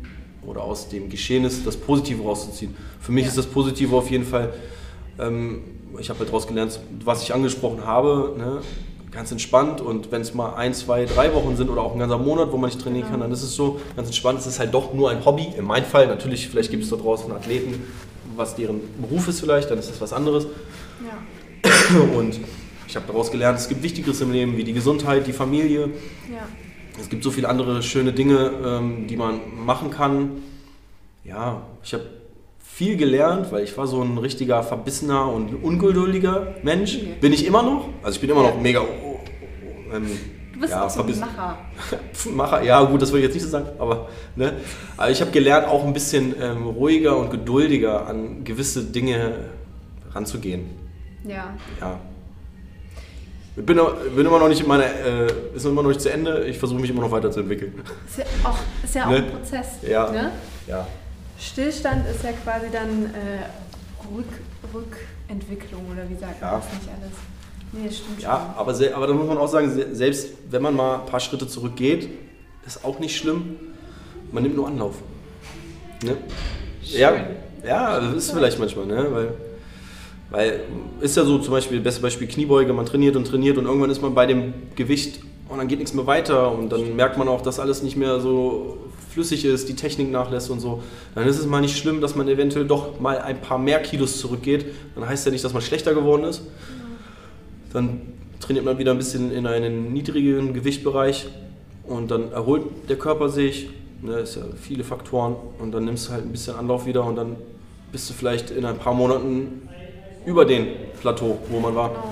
oder 0.47 0.61
aus 0.63 0.87
dem 0.89 1.09
Geschehnis 1.09 1.63
das 1.63 1.75
Positive 1.75 2.23
rauszuziehen. 2.23 2.75
Für 2.99 3.11
mich 3.11 3.23
Ja. 3.23 3.29
ist 3.29 3.37
das 3.37 3.45
Positive 3.47 3.95
auf 3.95 4.09
jeden 4.09 4.25
Fall, 4.25 4.53
ähm, 5.19 5.61
ich 5.99 6.09
habe 6.09 6.19
halt 6.19 6.29
daraus 6.29 6.47
gelernt, 6.47 6.79
was 7.03 7.23
ich 7.23 7.33
angesprochen 7.33 7.85
habe, 7.85 8.33
ne, 8.37 8.61
ganz 9.11 9.31
entspannt 9.31 9.81
und 9.81 10.11
wenn 10.11 10.21
es 10.21 10.33
mal 10.33 10.55
ein, 10.55 10.73
zwei, 10.73 11.05
drei 11.05 11.33
Wochen 11.33 11.55
sind 11.55 11.69
oder 11.69 11.81
auch 11.81 11.93
ein 11.93 11.99
ganzer 11.99 12.17
Monat, 12.17 12.51
wo 12.51 12.57
man 12.57 12.69
nicht 12.69 12.81
trainieren 12.81 13.03
Genau. 13.05 13.11
kann, 13.11 13.19
dann 13.21 13.31
ist 13.31 13.43
es 13.43 13.55
so 13.55 13.79
ganz 13.95 14.07
entspannt. 14.09 14.39
Es 14.39 14.45
ist 14.47 14.59
halt 14.59 14.73
doch 14.73 14.93
nur 14.93 15.09
ein 15.09 15.23
Hobby, 15.25 15.47
in 15.57 15.65
meinem 15.65 15.85
Fall. 15.85 16.07
Natürlich, 16.07 16.47
vielleicht 16.49 16.69
gibt 16.71 16.83
es 16.83 16.89
da 16.89 16.95
draußen 16.97 17.31
Athleten, 17.31 17.81
was 18.35 18.55
deren 18.55 18.81
Beruf 19.01 19.27
ist 19.29 19.39
vielleicht, 19.39 19.71
dann 19.71 19.79
ist 19.79 19.89
das 19.89 20.01
was 20.01 20.11
anderes. 20.13 20.45
Ja, 21.05 21.17
Und 22.17 22.39
ich 22.87 22.95
habe 22.95 23.07
daraus 23.07 23.31
gelernt, 23.31 23.59
es 23.59 23.67
gibt 23.67 23.83
Wichtigeres 23.83 24.21
im 24.21 24.31
Leben, 24.31 24.57
wie 24.57 24.63
die 24.63 24.73
Gesundheit, 24.73 25.27
die 25.27 25.33
Familie. 25.33 25.89
ja. 26.31 26.47
Es 26.97 27.09
gibt 27.09 27.25
so 27.25 27.31
viele 27.31 27.49
andere 27.49 27.83
schöne 27.83 28.13
Dinge, 28.13 28.51
ähm, 28.65 29.07
die 29.07 29.17
man 29.17 29.41
machen 29.65 29.91
kann. 29.91 30.41
Ja, 31.25 31.63
ich 31.83 31.93
habe 31.93 32.05
viel 32.63 32.95
gelernt, 32.95 33.51
weil 33.51 33.65
ich 33.65 33.77
war 33.77 33.85
so 33.85 34.01
ein 34.01 34.17
richtiger 34.17 34.63
verbissener 34.63 35.29
und 35.29 35.61
ungeduldiger 35.61 36.55
Mensch. 36.63 36.95
Okay. 36.95 37.15
Bin 37.19 37.33
ich 37.33 37.45
immer 37.45 37.63
noch. 37.63 37.89
Also 38.01 38.15
ich 38.15 38.21
bin 38.21 38.29
immer 38.29 38.43
noch 38.43 38.61
mega... 38.61 38.79
oh, 38.79 39.19
oh, 39.19 39.93
ähm, 39.93 40.07
Du 40.53 40.61
bist 40.61 40.71
ja, 40.71 40.89
so 40.89 41.03
ein. 41.03 41.19
Macher. 41.19 41.57
Macher, 42.33 42.63
ja 42.63 42.81
gut, 42.83 43.01
das 43.01 43.11
würde 43.11 43.19
ich 43.19 43.25
jetzt 43.25 43.33
nicht 43.33 43.43
so 43.43 43.49
sagen, 43.49 43.67
aber, 43.77 44.07
ne? 44.37 44.53
aber 44.95 45.11
ich 45.11 45.19
habe 45.19 45.31
gelernt, 45.31 45.67
auch 45.67 45.85
ein 45.85 45.91
bisschen 45.91 46.33
ähm, 46.41 46.65
ruhiger 46.65 47.17
und 47.17 47.29
geduldiger 47.29 48.07
an 48.07 48.45
gewisse 48.45 48.85
Dinge 48.85 49.49
ranzugehen. 50.13 50.84
Ja. 51.27 51.53
Ja. 51.79 51.99
Ich 53.57 53.65
bin, 53.65 53.77
bin 54.15 54.25
immer 54.25 54.39
noch 54.39 54.49
nicht 54.49 54.61
in 54.61 54.67
meiner, 54.67 54.83
äh, 54.85 55.27
ist 55.55 55.65
immer 55.65 55.81
noch 55.81 55.89
nicht 55.89 56.01
zu 56.01 56.11
Ende. 56.11 56.43
Ich 56.45 56.57
versuche 56.57 56.79
mich 56.81 56.89
immer 56.89 57.01
noch 57.01 57.11
weiterzuentwickeln. 57.11 57.73
Ist 58.07 58.17
ja 58.17 58.25
auch, 58.43 58.57
ist 58.83 58.95
ja 58.95 59.05
auch 59.05 59.09
Ne? 59.11 59.15
ein 59.17 59.29
Prozess. 59.31 59.67
Ja. 59.87 60.11
Ne? 60.11 60.31
Ja. 60.67 60.85
Stillstand 61.39 62.05
ist 62.09 62.23
ja 62.23 62.31
quasi 62.33 62.65
dann 62.71 63.05
äh, 63.05 64.13
Rück, 64.13 64.25
Rückentwicklung 64.73 65.83
oder 65.91 66.07
wie 66.09 66.15
sagt 66.15 66.41
Ja. 66.41 66.51
man 66.51 66.61
das 66.61 66.69
nicht 66.73 66.89
alles? 66.89 67.13
Nee, 67.71 67.91
stimmt 67.91 68.21
Ja, 68.21 68.53
aber, 68.57 68.73
se- 68.73 68.93
aber 68.95 69.07
da 69.07 69.13
muss 69.13 69.27
man 69.27 69.37
auch 69.37 69.47
sagen, 69.47 69.69
se- 69.73 69.93
selbst 69.95 70.29
wenn 70.49 70.61
man 70.61 70.75
mal 70.75 70.99
ein 70.99 71.05
paar 71.05 71.19
Schritte 71.19 71.47
zurückgeht, 71.47 72.09
ist 72.67 72.83
auch 72.83 72.99
nicht 72.99 73.15
schlimm. 73.17 73.55
Man 74.31 74.43
nimmt 74.43 74.55
nur 74.57 74.67
Anlauf. 74.67 74.95
Ne? 76.03 76.17
Schön. 76.83 76.99
Ja, 76.99 77.13
ja, 77.65 77.99
das 77.99 78.13
ist 78.15 78.31
vielleicht 78.31 78.59
manchmal, 78.59 78.85
ne? 78.85 79.07
Weil, 79.11 79.33
weil 80.29 80.61
ist 81.01 81.17
ja 81.17 81.23
so 81.23 81.37
zum 81.39 81.51
Beispiel, 81.51 81.79
beste 81.79 82.01
Beispiel 82.01 82.27
Kniebeuge, 82.27 82.73
man 82.73 82.85
trainiert 82.85 83.15
und 83.15 83.25
trainiert 83.25 83.57
und 83.57 83.65
irgendwann 83.65 83.89
ist 83.89 84.01
man 84.01 84.13
bei 84.13 84.25
dem 84.25 84.53
Gewicht 84.75 85.19
und 85.49 85.57
dann 85.59 85.67
geht 85.67 85.79
nichts 85.79 85.93
mehr 85.93 86.07
weiter 86.07 86.51
und 86.51 86.71
dann 86.71 86.95
merkt 86.95 87.17
man 87.17 87.27
auch, 87.27 87.41
dass 87.41 87.59
alles 87.59 87.83
nicht 87.83 87.95
mehr 87.95 88.19
so 88.19 88.77
flüssig 89.11 89.45
ist, 89.45 89.69
die 89.69 89.75
Technik 89.75 90.11
nachlässt 90.11 90.49
und 90.49 90.59
so. 90.59 90.83
Dann 91.13 91.27
ist 91.27 91.39
es 91.39 91.45
mal 91.45 91.61
nicht 91.61 91.77
schlimm, 91.77 92.01
dass 92.01 92.15
man 92.15 92.27
eventuell 92.27 92.65
doch 92.65 92.99
mal 92.99 93.19
ein 93.19 93.39
paar 93.39 93.57
mehr 93.57 93.79
Kilos 93.81 94.19
zurückgeht. 94.19 94.65
Dann 94.95 95.07
heißt 95.07 95.25
ja 95.25 95.31
nicht, 95.31 95.43
dass 95.43 95.53
man 95.53 95.61
schlechter 95.61 95.93
geworden 95.93 96.25
ist. 96.25 96.41
Dann 97.71 98.01
trainiert 98.41 98.65
man 98.65 98.77
wieder 98.77 98.91
ein 98.91 98.97
bisschen 98.97 99.31
in 99.31 99.47
einen 99.47 99.93
niedrigen 99.93 100.53
Gewichtbereich 100.53 101.27
und 101.83 102.11
dann 102.11 102.31
erholt 102.31 102.63
der 102.89 102.97
Körper 102.97 103.29
sich. 103.29 103.69
Ne, 104.01 104.19
ist 104.19 104.35
ja 104.35 104.43
viele 104.59 104.83
Faktoren 104.83 105.35
und 105.59 105.71
dann 105.71 105.85
nimmst 105.85 106.07
du 106.07 106.11
halt 106.11 106.25
ein 106.25 106.31
bisschen 106.31 106.55
Anlauf 106.55 106.85
wieder 106.85 107.05
und 107.05 107.15
dann 107.15 107.37
bist 107.91 108.09
du 108.09 108.13
vielleicht 108.13 108.51
in 108.51 108.65
ein 108.65 108.77
paar 108.77 108.93
Monaten 108.93 109.69
über 110.25 110.45
den 110.45 110.67
Plateau, 111.01 111.37
wo 111.49 111.59
man 111.59 111.75
war. 111.75 111.89
Genau. 111.89 112.03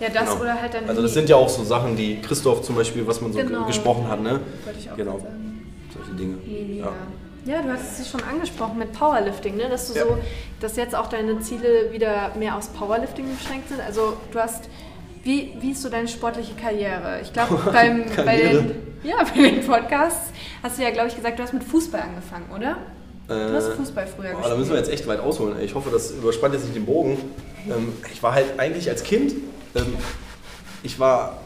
Ja, 0.00 0.08
das 0.08 0.28
Genau. 0.30 0.40
oder 0.42 0.60
halt 0.60 0.74
dann. 0.74 0.88
Also 0.88 1.02
das 1.02 1.14
sind 1.14 1.28
ja 1.28 1.36
auch 1.36 1.48
so 1.48 1.62
Sachen, 1.62 1.96
die 1.96 2.20
Christoph 2.20 2.62
zum 2.62 2.74
Beispiel, 2.74 3.06
was 3.06 3.20
man 3.20 3.32
so 3.32 3.38
Genau. 3.38 3.58
ge- 3.60 3.66
gesprochen 3.68 4.08
hat, 4.08 4.20
ne? 4.20 4.40
Wollte 4.64 4.78
ich 4.80 4.90
auch 4.90 4.96
Genau. 4.96 5.18
sagen. 5.18 5.62
Solche 5.96 6.12
Dinge. 6.12 6.36
Ja. 6.78 6.92
Ja, 7.46 7.62
du 7.62 7.70
hast 7.72 8.00
es 8.00 8.10
schon 8.10 8.22
angesprochen 8.22 8.78
mit 8.78 8.92
Powerlifting, 8.92 9.56
ne? 9.56 9.68
dass 9.68 9.92
du 9.92 9.98
Ja. 9.98 10.06
so, 10.06 10.18
dass 10.60 10.76
jetzt 10.76 10.94
auch 10.96 11.08
deine 11.08 11.38
Ziele 11.40 11.92
wieder 11.92 12.32
mehr 12.38 12.56
aus 12.56 12.68
Powerlifting 12.68 13.26
beschränkt 13.36 13.68
sind. 13.68 13.80
Also 13.86 14.14
du 14.32 14.38
hast, 14.40 14.64
wie, 15.22 15.52
wie 15.60 15.72
ist 15.72 15.82
so 15.82 15.90
deine 15.90 16.08
sportliche 16.08 16.54
Karriere? 16.54 17.20
Ich 17.22 17.32
glaube, 17.34 17.58
beim 17.72 18.04
bei 18.24 18.36
den, 18.38 18.70
ja, 19.04 19.16
bei 19.34 19.42
den 19.50 19.64
Podcasts 19.64 20.30
hast 20.62 20.78
du 20.78 20.82
ja, 20.82 20.90
glaube 20.90 21.08
ich, 21.08 21.16
gesagt, 21.16 21.38
du 21.38 21.42
hast 21.42 21.52
mit 21.52 21.62
Fußball 21.64 22.00
angefangen, 22.00 22.46
oder? 22.56 22.78
Du 23.28 23.34
hast 23.34 23.68
Äh, 23.68 23.72
Fußball 23.72 24.06
früher 24.06 24.30
gespielt. 24.30 24.50
da 24.52 24.56
müssen 24.56 24.70
wir 24.70 24.78
jetzt 24.78 24.90
echt 24.90 25.06
weit 25.06 25.20
ausholen. 25.20 25.54
Ich 25.62 25.74
hoffe, 25.74 25.90
das 25.90 26.10
überspannt 26.10 26.54
jetzt 26.54 26.64
nicht 26.64 26.76
den 26.76 26.84
Bogen. 26.84 27.16
Ähm, 27.66 27.92
ich 28.12 28.22
war 28.22 28.34
halt 28.34 28.58
eigentlich 28.58 28.88
als 28.90 29.02
Kind, 29.02 29.32
ähm, 29.74 29.96
ich 30.82 31.00
war, 31.00 31.38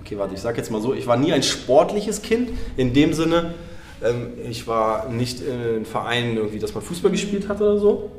okay, 0.00 0.18
warte, 0.18 0.34
ich 0.34 0.40
sag 0.40 0.56
jetzt 0.56 0.70
mal 0.72 0.80
so, 0.80 0.92
ich 0.92 1.06
war 1.06 1.16
nie 1.16 1.32
ein 1.32 1.44
sportliches 1.44 2.22
Kind 2.22 2.50
in 2.76 2.92
dem 2.92 3.12
Sinne, 3.12 3.54
ähm, 4.02 4.32
ich 4.50 4.66
war 4.66 5.08
nicht 5.08 5.40
in 5.40 5.84
Vereinen 5.86 6.36
irgendwie, 6.36 6.58
dass 6.58 6.74
man 6.74 6.82
Fußball 6.82 7.12
gespielt 7.12 7.48
hat 7.48 7.60
oder 7.60 7.78
so. 7.78 8.10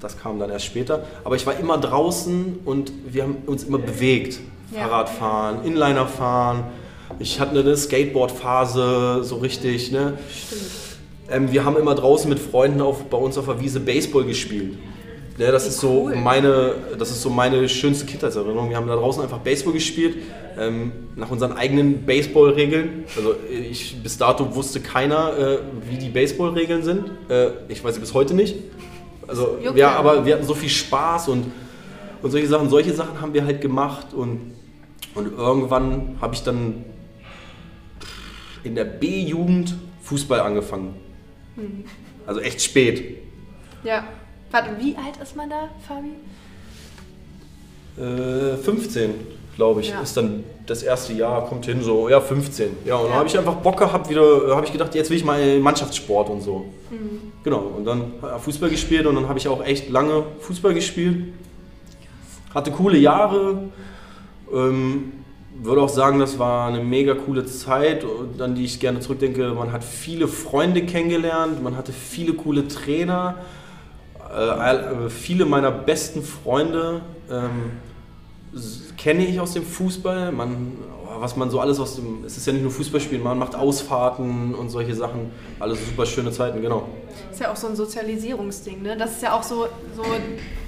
Das 0.00 0.18
kam 0.18 0.38
dann 0.38 0.48
erst 0.50 0.64
später. 0.64 1.04
Aber 1.24 1.34
ich 1.36 1.44
war 1.44 1.58
immer 1.58 1.76
draußen 1.76 2.60
und 2.64 2.92
wir 3.06 3.24
haben 3.24 3.36
uns 3.46 3.64
immer 3.64 3.78
bewegt. 3.78 4.38
Ja. 4.74 4.82
Fahrradfahren, 4.86 5.64
Inliner 5.64 6.06
fahren. 6.06 6.64
Ich 7.18 7.40
hatte 7.40 7.58
eine 7.58 7.76
Skateboard-Phase, 7.76 9.24
so 9.24 9.36
richtig. 9.36 9.90
Ne? 9.90 10.16
Stimmt. 10.32 10.62
Ähm, 11.30 11.52
wir 11.52 11.64
haben 11.64 11.76
immer 11.76 11.94
draußen 11.94 12.28
mit 12.28 12.38
Freunden 12.38 12.80
auf, 12.80 13.04
bei 13.04 13.18
uns 13.18 13.36
auf 13.36 13.46
der 13.46 13.60
Wiese 13.60 13.80
Baseball 13.80 14.24
gespielt. 14.24 14.78
Ja, 15.36 15.52
das 15.52 15.66
Wie 15.66 15.68
ist 15.68 15.80
so 15.80 16.04
cool. 16.06 16.16
meine, 16.16 16.74
das 16.98 17.10
ist 17.10 17.22
so 17.22 17.30
meine 17.30 17.68
schönste 17.68 18.06
Kindheitserinnerung. 18.06 18.70
Wir 18.70 18.76
haben 18.76 18.88
da 18.88 18.96
draußen 18.96 19.22
einfach 19.22 19.38
Baseball 19.38 19.72
gespielt, 19.72 20.16
ähm, 20.58 20.90
nach 21.14 21.30
unseren 21.30 21.52
eigenen 21.52 22.04
Baseball-Regeln. 22.04 23.04
Also 23.16 23.34
ich 23.48 24.02
bis 24.02 24.18
dato 24.18 24.54
wusste 24.56 24.80
keiner, 24.80 25.38
äh, 25.38 25.58
wie 25.88 25.96
die 25.96 26.08
Baseball-Regeln 26.08 26.82
sind. 26.82 27.10
Äh, 27.28 27.50
ich 27.68 27.84
weiß 27.84 27.94
sie 27.94 28.00
bis 28.00 28.14
heute 28.14 28.34
nicht. 28.34 28.56
Also 29.28 29.58
ja. 29.76 29.92
aber 29.92 30.26
wir 30.26 30.34
hatten 30.34 30.46
so 30.46 30.54
viel 30.54 30.70
Spaß 30.70 31.28
und, 31.28 31.52
und 32.22 32.30
solche 32.30 32.48
Sachen. 32.48 32.68
Solche 32.68 32.92
Sachen 32.94 33.20
haben 33.20 33.32
wir 33.34 33.44
halt 33.44 33.60
gemacht 33.60 34.14
und, 34.14 34.54
und 35.14 35.38
irgendwann 35.38 36.16
habe 36.20 36.34
ich 36.34 36.42
dann 36.42 36.84
in 38.64 38.74
der 38.74 38.84
B-Jugend 38.84 39.76
Fußball 40.02 40.40
angefangen. 40.40 40.94
Hm. 41.58 41.84
Also 42.26 42.40
echt 42.40 42.62
spät. 42.62 43.18
Ja. 43.84 44.04
Warte, 44.50 44.70
wie 44.80 44.96
alt 44.96 45.16
ist 45.22 45.36
man 45.36 45.50
da, 45.50 45.68
Fabi? 45.86 46.12
Äh, 47.98 48.56
15, 48.56 49.14
glaube 49.56 49.80
ich, 49.80 49.90
Ja. 49.90 50.00
ist 50.00 50.16
dann 50.16 50.44
das 50.66 50.82
erste 50.82 51.12
Jahr, 51.12 51.46
kommt 51.46 51.66
hin 51.66 51.82
so, 51.82 52.08
ja 52.08 52.20
15. 52.20 52.68
Ja, 52.84 52.96
und 52.96 53.04
dann 53.04 53.12
Ja. 53.12 53.18
habe 53.18 53.28
ich 53.28 53.36
einfach 53.38 53.56
Bock 53.56 53.76
gehabt, 53.78 54.08
wieder, 54.08 54.54
habe 54.54 54.64
ich 54.66 54.72
gedacht, 54.72 54.94
jetzt 54.94 55.10
will 55.10 55.16
ich 55.16 55.24
mal 55.24 55.58
Mannschaftssport 55.58 56.30
und 56.30 56.40
so. 56.42 56.66
Mhm. 56.90 57.32
Genau, 57.44 57.58
und 57.76 57.84
dann 57.84 58.12
Fußball 58.40 58.70
gespielt 58.70 59.06
und 59.06 59.14
dann 59.16 59.28
habe 59.28 59.38
ich 59.38 59.48
auch 59.48 59.64
echt 59.64 59.90
lange 59.90 60.24
Fußball 60.40 60.74
gespielt. 60.74 61.32
Hatte 62.54 62.70
coole 62.70 62.98
Jahre. 62.98 63.64
Ähm, 64.52 65.12
würde 65.60 65.82
auch 65.82 65.88
sagen, 65.88 66.18
das 66.18 66.38
war 66.38 66.68
eine 66.68 66.82
mega 66.82 67.14
coole 67.14 67.44
Zeit, 67.44 68.04
an 68.38 68.54
die 68.54 68.64
ich 68.64 68.80
gerne 68.80 69.00
zurückdenke. 69.00 69.52
Man 69.54 69.72
hat 69.72 69.84
viele 69.84 70.28
Freunde 70.28 70.82
kennengelernt, 70.86 71.62
man 71.62 71.76
hatte 71.76 71.92
viele 71.92 72.34
coole 72.34 72.68
Trainer. 72.68 73.36
Äh, 74.34 75.06
äh, 75.06 75.10
viele 75.10 75.46
meiner 75.46 75.70
besten 75.70 76.22
Freunde 76.22 77.00
ähm, 77.30 77.72
kenne 78.96 79.26
ich 79.26 79.40
aus 79.40 79.54
dem 79.54 79.64
Fußball. 79.64 80.32
Man, 80.32 80.72
oh, 81.04 81.20
was 81.20 81.36
man 81.36 81.50
so 81.50 81.60
alles 81.60 81.80
aus 81.80 81.96
dem. 81.96 82.24
Es 82.24 82.36
ist 82.36 82.46
ja 82.46 82.52
nicht 82.52 82.62
nur 82.62 82.70
Fußballspielen, 82.70 83.24
man 83.24 83.38
macht 83.38 83.54
Ausfahrten 83.54 84.54
und 84.54 84.68
solche 84.68 84.94
Sachen. 84.94 85.30
Alles 85.58 85.84
super 85.84 86.06
schöne 86.06 86.30
Zeiten, 86.30 86.62
genau. 86.62 86.88
Ist 87.32 87.40
ja 87.40 87.50
auch 87.50 87.56
so 87.56 87.66
ein 87.66 87.76
Sozialisierungsding, 87.76 88.82
ne? 88.82 88.96
Das 88.96 89.12
ist 89.12 89.22
ja 89.22 89.32
auch 89.32 89.42
so, 89.42 89.66
so 89.96 90.04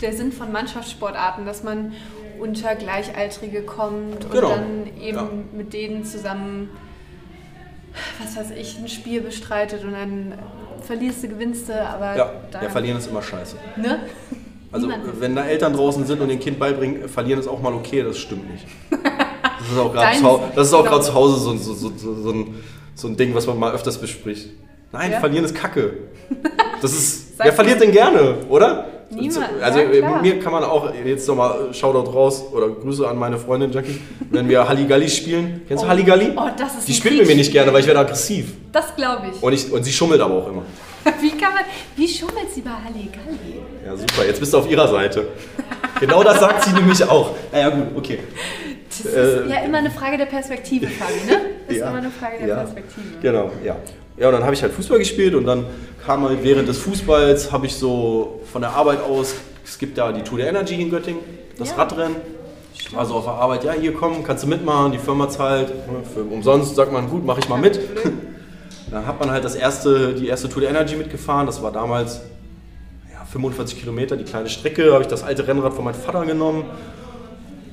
der 0.00 0.14
Sinn 0.14 0.32
von 0.32 0.50
Mannschaftssportarten, 0.50 1.44
dass 1.44 1.62
man 1.62 1.92
unter 2.40 2.74
Gleichaltrige 2.74 3.62
kommt 3.62 4.24
und 4.24 4.30
Genau. 4.32 4.50
dann 4.50 4.86
eben 5.00 5.16
Ja. 5.16 5.28
mit 5.56 5.72
denen 5.72 6.04
zusammen, 6.04 6.70
was 8.22 8.36
weiß 8.36 8.56
ich, 8.58 8.78
ein 8.78 8.88
Spiel 8.88 9.20
bestreitet 9.20 9.84
und 9.84 9.92
dann 9.92 10.34
verlierst 10.82 11.22
du, 11.22 11.28
gewinnst 11.28 11.68
du, 11.68 11.74
aber 11.88 12.16
Ja, 12.16 12.32
ja, 12.62 12.68
verlieren 12.68 12.98
ist 12.98 13.08
immer 13.08 13.22
scheiße. 13.22 13.56
ne? 13.76 14.00
Also 14.72 14.86
Niemand 14.86 15.20
wenn 15.20 15.34
da 15.34 15.44
Eltern 15.44 15.72
draußen 15.72 16.06
sind 16.06 16.20
und 16.20 16.28
dem 16.28 16.38
Kind 16.38 16.58
beibringen, 16.58 17.08
verlieren 17.08 17.40
ist 17.40 17.48
auch 17.48 17.60
mal 17.60 17.74
okay, 17.74 18.02
das 18.02 18.18
stimmt 18.18 18.50
nicht. 18.50 18.66
Das 19.62 19.72
ist 19.72 19.78
auch 19.78 19.92
gerade 19.92 20.16
zu, 20.16 20.22
genau. 20.22 20.98
zu 21.00 21.14
Hause 21.14 21.38
so, 21.38 21.54
so, 21.74 21.74
so, 21.74 22.14
so, 22.22 22.30
ein, 22.32 22.54
so 22.94 23.08
ein 23.08 23.16
Ding, 23.16 23.34
was 23.34 23.46
man 23.46 23.58
mal 23.58 23.72
öfters 23.72 23.98
bespricht. 23.98 24.48
Nein, 24.90 25.12
Ja? 25.12 25.20
verlieren 25.20 25.44
ist 25.44 25.54
Kacke. 25.54 25.92
Das 26.80 26.92
ist, 26.92 27.19
wer 27.42 27.52
verliert 27.52 27.80
denn 27.80 27.92
gerne, 27.92 28.34
oder? 28.48 28.86
Niemand, 29.12 29.44
Also 29.60 29.80
ja, 29.80 29.84
äh, 30.18 30.22
mir 30.22 30.38
kann 30.38 30.52
man 30.52 30.62
auch 30.62 30.88
jetzt 31.04 31.26
nochmal 31.26 31.74
Shoutout 31.74 32.12
raus 32.12 32.44
oder 32.52 32.68
Grüße 32.68 33.08
an 33.08 33.18
meine 33.18 33.38
Freundin 33.38 33.72
Jackie, 33.72 34.00
wenn 34.30 34.48
wir 34.48 34.68
Halligalli 34.68 35.08
spielen. 35.08 35.62
Kennst 35.66 35.82
du 35.82 35.86
Oh. 35.86 35.90
Halligalli? 35.90 36.30
Oh, 36.36 36.48
das 36.56 36.76
ist 36.78 36.86
Die 36.86 36.94
spielt 36.94 37.18
mit 37.18 37.26
mir 37.26 37.34
nicht 37.34 37.50
gerne, 37.50 37.72
weil 37.72 37.80
ich 37.80 37.88
werde 37.88 37.98
aggressiv. 38.00 38.52
Das 38.70 38.94
glaube 38.94 39.26
ich. 39.34 39.42
Und, 39.42 39.52
ich. 39.52 39.72
und 39.72 39.82
sie 39.82 39.92
schummelt 39.92 40.20
aber 40.20 40.34
auch 40.34 40.46
immer. 40.48 40.62
Wie 41.20 41.30
kann 41.30 41.54
man, 41.54 41.64
wie 41.96 42.06
schummelt 42.06 42.52
sie 42.54 42.60
bei 42.60 42.70
Halligalli? 42.70 43.60
Ja, 43.84 43.96
super, 43.96 44.26
jetzt 44.26 44.38
bist 44.38 44.52
du 44.52 44.58
auf 44.58 44.70
ihrer 44.70 44.86
Seite. 44.86 45.28
Genau 45.98 46.22
das 46.22 46.38
sagt 46.38 46.62
sie 46.62 46.72
nämlich 46.72 47.02
auch. 47.02 47.34
Naja, 47.50 47.70
gut, 47.70 47.86
okay. 47.96 48.18
Das 48.88 49.00
ist 49.00 49.14
Äh, 49.16 49.48
ja 49.48 49.56
immer 49.64 49.78
eine 49.78 49.90
Frage 49.90 50.18
der 50.18 50.26
Perspektive, 50.26 50.86
Fabi, 50.88 51.12
ne? 51.26 51.40
Ist 51.68 51.78
Ja, 51.78 51.88
immer 51.88 51.98
eine 51.98 52.10
Frage 52.10 52.38
der 52.40 52.48
ja, 52.48 52.54
Perspektive. 52.56 53.06
Genau, 53.22 53.50
ja. 53.64 53.76
Ja, 54.20 54.28
und 54.28 54.34
dann 54.34 54.44
habe 54.44 54.52
ich 54.52 54.62
halt 54.62 54.74
Fußball 54.74 54.98
gespielt 54.98 55.34
und 55.34 55.46
dann 55.46 55.64
kam 56.04 56.28
halt 56.28 56.44
während 56.44 56.68
des 56.68 56.76
Fußballs, 56.76 57.50
habe 57.52 57.64
ich 57.64 57.74
so 57.74 58.42
von 58.52 58.60
der 58.60 58.70
Arbeit 58.72 59.02
aus, 59.02 59.34
es 59.64 59.78
gibt 59.78 59.96
da 59.96 60.12
die 60.12 60.20
Tour 60.20 60.36
de 60.36 60.46
Energy 60.46 60.78
in 60.78 60.90
Göttingen, 60.90 61.22
das 61.58 61.70
Ja. 61.70 61.76
Radrennen. 61.76 62.16
Also 62.94 63.14
auf 63.14 63.24
der 63.24 63.32
Arbeit, 63.32 63.64
ja, 63.64 63.72
hier 63.72 63.94
komm, 63.94 64.22
kannst 64.22 64.44
du 64.44 64.48
mitmachen, 64.48 64.92
die 64.92 64.98
Firma 64.98 65.30
zahlt, 65.30 65.68
ne, 65.70 66.02
für 66.12 66.22
umsonst 66.22 66.76
sagt 66.76 66.92
man, 66.92 67.08
gut, 67.08 67.24
mache 67.24 67.40
ich 67.40 67.48
mal 67.48 67.58
mit. 67.58 67.80
Dann 68.90 69.06
hat 69.06 69.18
man 69.20 69.30
halt 69.30 69.42
das 69.42 69.54
erste, 69.54 70.12
die 70.12 70.28
erste 70.28 70.50
Tour 70.50 70.60
de 70.60 70.68
Energy 70.68 70.96
mitgefahren, 70.96 71.46
das 71.46 71.62
war 71.62 71.72
damals 71.72 72.20
ja, 73.10 73.24
45 73.24 73.80
Kilometer, 73.80 74.18
die 74.18 74.24
kleine 74.24 74.50
Strecke, 74.50 74.92
habe 74.92 75.02
ich 75.02 75.08
das 75.08 75.22
alte 75.22 75.48
Rennrad 75.48 75.72
von 75.72 75.84
meinem 75.84 75.94
Vater 75.94 76.26
genommen. 76.26 76.64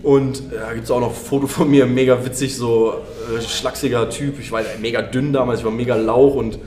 Und 0.04 0.40
äh, 0.40 0.60
da 0.60 0.74
gibt 0.74 0.86
es 0.86 0.92
auch 0.92 1.00
noch 1.00 1.10
ein 1.10 1.16
Foto 1.16 1.48
von 1.48 1.70
mir, 1.70 1.86
mega 1.86 2.24
witzig, 2.24 2.56
so 2.56 2.94
äh, 3.36 3.42
schlachsiger 3.42 4.10
Typ. 4.10 4.40
Ich 4.40 4.52
war 4.52 4.62
mega 4.80 5.02
dünn 5.02 5.34
damals, 5.34 5.60
ich 5.60 5.66
war 5.66 5.72
mega 5.72 5.96
lauch 5.96 6.36
und 6.36 6.60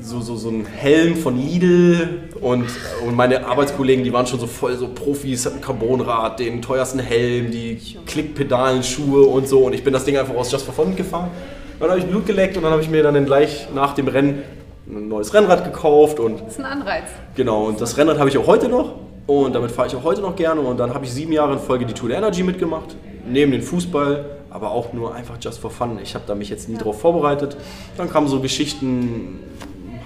so, 0.00 0.20
so, 0.20 0.36
so 0.36 0.50
ein 0.50 0.66
Helm 0.66 1.16
von 1.16 1.38
Lidl. 1.38 2.22
Und, 2.40 2.66
und 3.06 3.14
meine 3.14 3.46
Arbeitskollegen, 3.46 4.04
die 4.04 4.12
waren 4.12 4.26
schon 4.26 4.40
so 4.40 4.46
voll 4.46 4.76
so 4.76 4.88
Profis, 4.88 5.46
hatten 5.46 5.56
ein 5.56 5.62
Carbonrad, 5.62 6.40
den 6.40 6.60
teuersten 6.60 6.98
Helm, 6.98 7.50
die 7.50 7.78
Klickpedalen, 8.06 8.82
Schuhe 8.82 9.26
und 9.26 9.48
so. 9.48 9.60
Und 9.60 9.72
ich 9.72 9.84
bin 9.84 9.92
das 9.92 10.04
Ding 10.04 10.16
einfach 10.16 10.34
aus 10.34 10.50
Just 10.50 10.66
for 10.66 10.74
Fun 10.74 10.96
gefahren. 10.96 11.30
Dann 11.80 11.90
habe 11.90 12.00
ich 12.00 12.06
Blut 12.06 12.26
geleckt 12.26 12.56
und 12.56 12.62
dann 12.62 12.72
habe 12.72 12.82
ich 12.82 12.90
mir 12.90 13.02
dann 13.02 13.24
gleich 13.24 13.68
nach 13.74 13.94
dem 13.94 14.08
Rennen 14.08 14.42
ein 14.86 15.08
neues 15.08 15.32
Rennrad 15.32 15.64
gekauft 15.64 16.20
und 16.20 16.40
Das 16.40 16.52
ist 16.52 16.60
ein 16.60 16.66
Anreiz. 16.66 17.04
Genau, 17.34 17.64
und 17.64 17.80
das 17.80 17.96
Rennrad 17.96 18.18
habe 18.18 18.28
ich 18.28 18.38
auch 18.38 18.46
heute 18.46 18.68
noch 18.68 18.92
und 19.26 19.54
damit 19.54 19.70
fahre 19.70 19.88
ich 19.88 19.96
auch 19.96 20.04
heute 20.04 20.20
noch 20.20 20.36
gerne 20.36 20.60
und 20.60 20.78
dann 20.78 20.92
habe 20.92 21.04
ich 21.04 21.12
sieben 21.12 21.32
Jahre 21.32 21.54
in 21.54 21.58
Folge 21.58 21.86
die 21.86 21.94
Tour 21.94 22.08
de 22.08 22.18
Energy 22.18 22.42
mitgemacht, 22.42 22.94
neben 23.26 23.52
den 23.52 23.62
Fußball, 23.62 24.24
aber 24.50 24.70
auch 24.70 24.92
nur 24.92 25.14
einfach 25.14 25.36
just 25.40 25.58
for 25.58 25.70
fun. 25.70 25.98
Ich 26.02 26.14
habe 26.14 26.24
da 26.26 26.34
mich 26.34 26.50
jetzt 26.50 26.68
nie 26.68 26.76
drauf 26.76 27.00
vorbereitet. 27.00 27.56
Dann 27.96 28.10
kamen 28.10 28.28
so 28.28 28.40
Geschichten, 28.40 29.40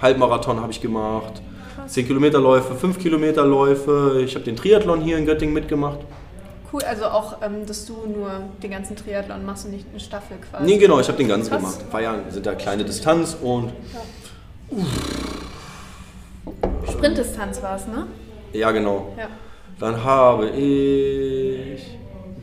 Halbmarathon 0.01 0.61
habe 0.61 0.71
ich 0.71 0.81
gemacht, 0.81 1.41
10 1.87 2.07
Kilometerläufe, 2.07 2.75
5 2.75 2.99
Kilometerläufe, 2.99 4.21
ich 4.23 4.35
habe 4.35 4.45
den 4.45 4.55
Triathlon 4.55 5.01
hier 5.01 5.17
in 5.17 5.25
Göttingen 5.25 5.53
mitgemacht. 5.53 5.99
Cool, 6.71 6.83
also 6.83 7.05
auch, 7.05 7.37
ähm, 7.41 7.65
dass 7.65 7.85
du 7.85 7.93
nur 8.07 8.29
den 8.61 8.69
ganzen 8.71 8.95
Triathlon 8.95 9.43
machst 9.43 9.65
und 9.65 9.71
nicht 9.71 9.87
eine 9.89 9.99
Staffel 9.99 10.37
quasi. 10.49 10.65
Nee, 10.65 10.77
genau, 10.77 10.99
ich 10.99 11.07
habe 11.07 11.17
den 11.17 11.27
ganzen 11.27 11.49
Krass. 11.49 11.79
gemacht. 11.79 12.03
Ja, 12.03 12.15
sind 12.29 12.45
da 12.45 12.53
kleine 12.53 12.85
Distanz 12.85 13.35
und 13.41 13.71
Sprintdistanz 16.87 17.61
war 17.63 17.75
es, 17.75 17.87
ne? 17.87 18.05
Ja, 18.53 18.71
genau. 18.71 19.13
Ja. 19.17 19.27
Dann 19.79 20.03
habe 20.03 20.49
ich 20.49 21.81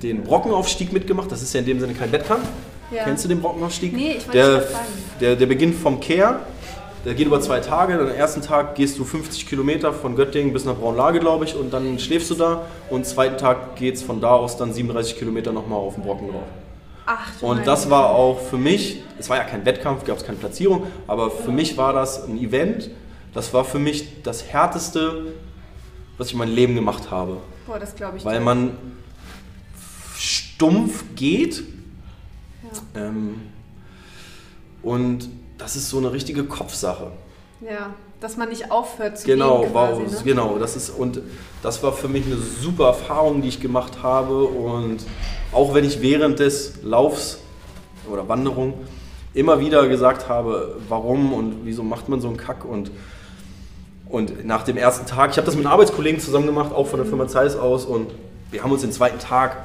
den 0.02 0.22
Brockenaufstieg 0.22 0.92
mitgemacht. 0.92 1.30
Das 1.30 1.42
ist 1.42 1.52
ja 1.52 1.60
in 1.60 1.66
dem 1.66 1.80
Sinne 1.80 1.94
kein 1.94 2.12
Wettkampf. 2.12 2.46
Ja. 2.90 3.04
Kennst 3.04 3.24
du 3.24 3.28
den 3.28 3.40
Brockenaufstieg? 3.40 3.94
Nee, 3.94 4.16
ich 4.18 4.26
wollte 4.26 4.38
der, 4.38 4.62
fragen. 4.62 4.84
der, 5.20 5.36
der 5.36 5.46
beginnt 5.46 5.74
vom 5.74 6.00
Kehr. 6.00 6.40
Der 7.04 7.14
geht 7.14 7.26
über 7.26 7.40
zwei 7.40 7.60
Tage. 7.60 7.94
Am 7.94 8.08
ersten 8.08 8.42
Tag 8.42 8.74
gehst 8.74 8.98
du 8.98 9.04
50 9.04 9.48
Kilometer 9.48 9.92
von 9.92 10.16
Göttingen 10.16 10.52
bis 10.52 10.64
nach 10.64 10.74
Braunlage, 10.74 11.20
glaube 11.20 11.44
ich, 11.44 11.54
und 11.54 11.72
dann 11.72 11.98
schläfst 11.98 12.30
du 12.30 12.34
da. 12.34 12.62
Und 12.90 12.98
am 12.98 13.04
zweiten 13.04 13.38
Tag 13.38 13.76
geht 13.76 13.94
es 13.94 14.02
von 14.02 14.20
da 14.20 14.30
aus 14.30 14.56
dann 14.56 14.72
37 14.72 15.16
Kilometer 15.16 15.52
nochmal 15.52 15.78
auf 15.78 15.94
den 15.94 16.02
Brocken 16.02 16.30
drauf. 16.30 16.42
Ach, 17.06 17.30
Und 17.40 17.64
das 17.64 17.88
war 17.88 18.10
auch 18.10 18.40
für 18.40 18.56
mich, 18.56 19.02
es 19.18 19.30
war 19.30 19.36
ja 19.36 19.44
kein 19.44 19.64
Wettkampf, 19.64 20.04
gab 20.04 20.16
es 20.16 20.24
keine 20.24 20.38
Platzierung, 20.38 20.88
aber 21.06 21.30
für 21.30 21.52
mich 21.52 21.76
war 21.76 21.92
das 21.92 22.24
ein 22.24 22.36
Event. 22.38 22.90
Das 23.32 23.54
war 23.54 23.64
für 23.64 23.78
mich 23.78 24.22
das 24.24 24.48
Härteste, 24.48 25.26
was 26.18 26.28
ich 26.28 26.32
in 26.32 26.38
meinem 26.38 26.54
Leben 26.54 26.74
gemacht 26.74 27.10
habe. 27.10 27.38
Boah, 27.66 27.78
das 27.78 27.94
glaube 27.94 28.18
ich. 28.18 28.24
Weil 28.24 28.38
dir. 28.38 28.44
man 28.44 28.76
stumpf 30.16 31.04
geht. 31.14 31.62
Ähm, 32.94 33.40
und 34.82 35.28
das 35.58 35.76
ist 35.76 35.88
so 35.88 35.98
eine 35.98 36.12
richtige 36.12 36.44
Kopfsache. 36.44 37.10
Ja, 37.60 37.94
dass 38.20 38.36
man 38.36 38.48
nicht 38.48 38.70
aufhört 38.70 39.18
zu 39.18 39.26
Genau, 39.26 39.62
gehen 39.62 39.70
wow, 39.72 39.98
quasi, 39.98 40.16
ne? 40.16 40.22
genau. 40.24 40.58
Das 40.58 40.76
ist, 40.76 40.90
und 40.90 41.20
das 41.62 41.82
war 41.82 41.92
für 41.92 42.08
mich 42.08 42.24
eine 42.26 42.36
super 42.36 42.88
Erfahrung, 42.88 43.42
die 43.42 43.48
ich 43.48 43.60
gemacht 43.60 44.02
habe. 44.02 44.44
Und 44.44 44.98
auch 45.52 45.74
wenn 45.74 45.84
ich 45.84 46.00
während 46.02 46.38
des 46.38 46.82
Laufs 46.82 47.38
oder 48.10 48.28
Wanderung 48.28 48.74
immer 49.34 49.60
wieder 49.60 49.86
gesagt 49.88 50.28
habe, 50.28 50.76
warum 50.88 51.32
und 51.32 51.64
wieso 51.64 51.82
macht 51.82 52.08
man 52.08 52.20
so 52.20 52.28
einen 52.28 52.36
Kack 52.36 52.64
und 52.64 52.90
und 54.08 54.44
nach 54.46 54.62
dem 54.62 54.76
ersten 54.76 55.06
Tag, 55.06 55.32
ich 55.32 55.36
habe 55.36 55.46
das 55.46 55.56
mit 55.56 55.64
einem 55.64 55.72
Arbeitskollegen 55.72 56.20
zusammen 56.20 56.46
gemacht, 56.46 56.72
auch 56.72 56.86
von 56.86 56.98
der 56.98 57.06
Firma 57.06 57.26
Zeiss 57.26 57.56
aus 57.56 57.84
und 57.84 58.10
wir 58.50 58.62
haben 58.62 58.70
uns 58.72 58.82
den 58.82 58.92
zweiten 58.92 59.18
Tag, 59.18 59.56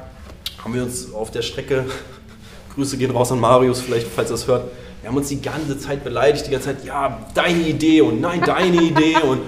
haben 0.62 0.74
wir 0.74 0.82
uns 0.82 1.12
auf 1.14 1.30
der 1.30 1.42
Strecke, 1.42 1.84
Grüße 2.74 2.96
gehen 2.96 3.10
raus 3.10 3.30
an 3.30 3.40
Marius 3.40 3.80
vielleicht, 3.80 4.08
falls 4.08 4.30
er 4.30 4.34
es 4.34 4.46
hört, 4.46 4.70
wir 5.00 5.08
haben 5.10 5.16
uns 5.16 5.28
die 5.28 5.40
ganze 5.40 5.78
Zeit 5.78 6.04
beleidigt, 6.04 6.46
die 6.46 6.50
ganze 6.50 6.68
Zeit, 6.68 6.84
ja, 6.84 7.18
deine 7.34 7.60
Idee 7.60 8.00
und 8.02 8.20
nein, 8.20 8.40
deine 8.44 8.80
Idee 8.82 9.16
und 9.28 9.40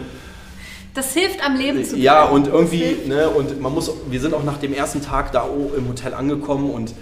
Das 0.95 1.13
hilft 1.15 1.45
am 1.45 1.57
Leben 1.57 1.85
zu 1.85 1.97
ja, 1.97 2.23
bleiben. 2.27 2.35
und 2.35 2.47
Das 2.47 2.55
irgendwie, 2.55 3.09
ne, 3.09 3.29
und 3.31 3.61
man 3.61 3.73
muss, 3.73 3.91
wir 4.09 4.21
sind 4.21 4.35
auch 4.35 4.45
nach 4.45 4.59
dem 4.59 4.73
ersten 4.73 5.03
Tag 5.03 5.33
da 5.33 5.49
im 5.77 5.89
Hotel 5.89 6.15
angekommen 6.15 6.71
und 6.71 6.95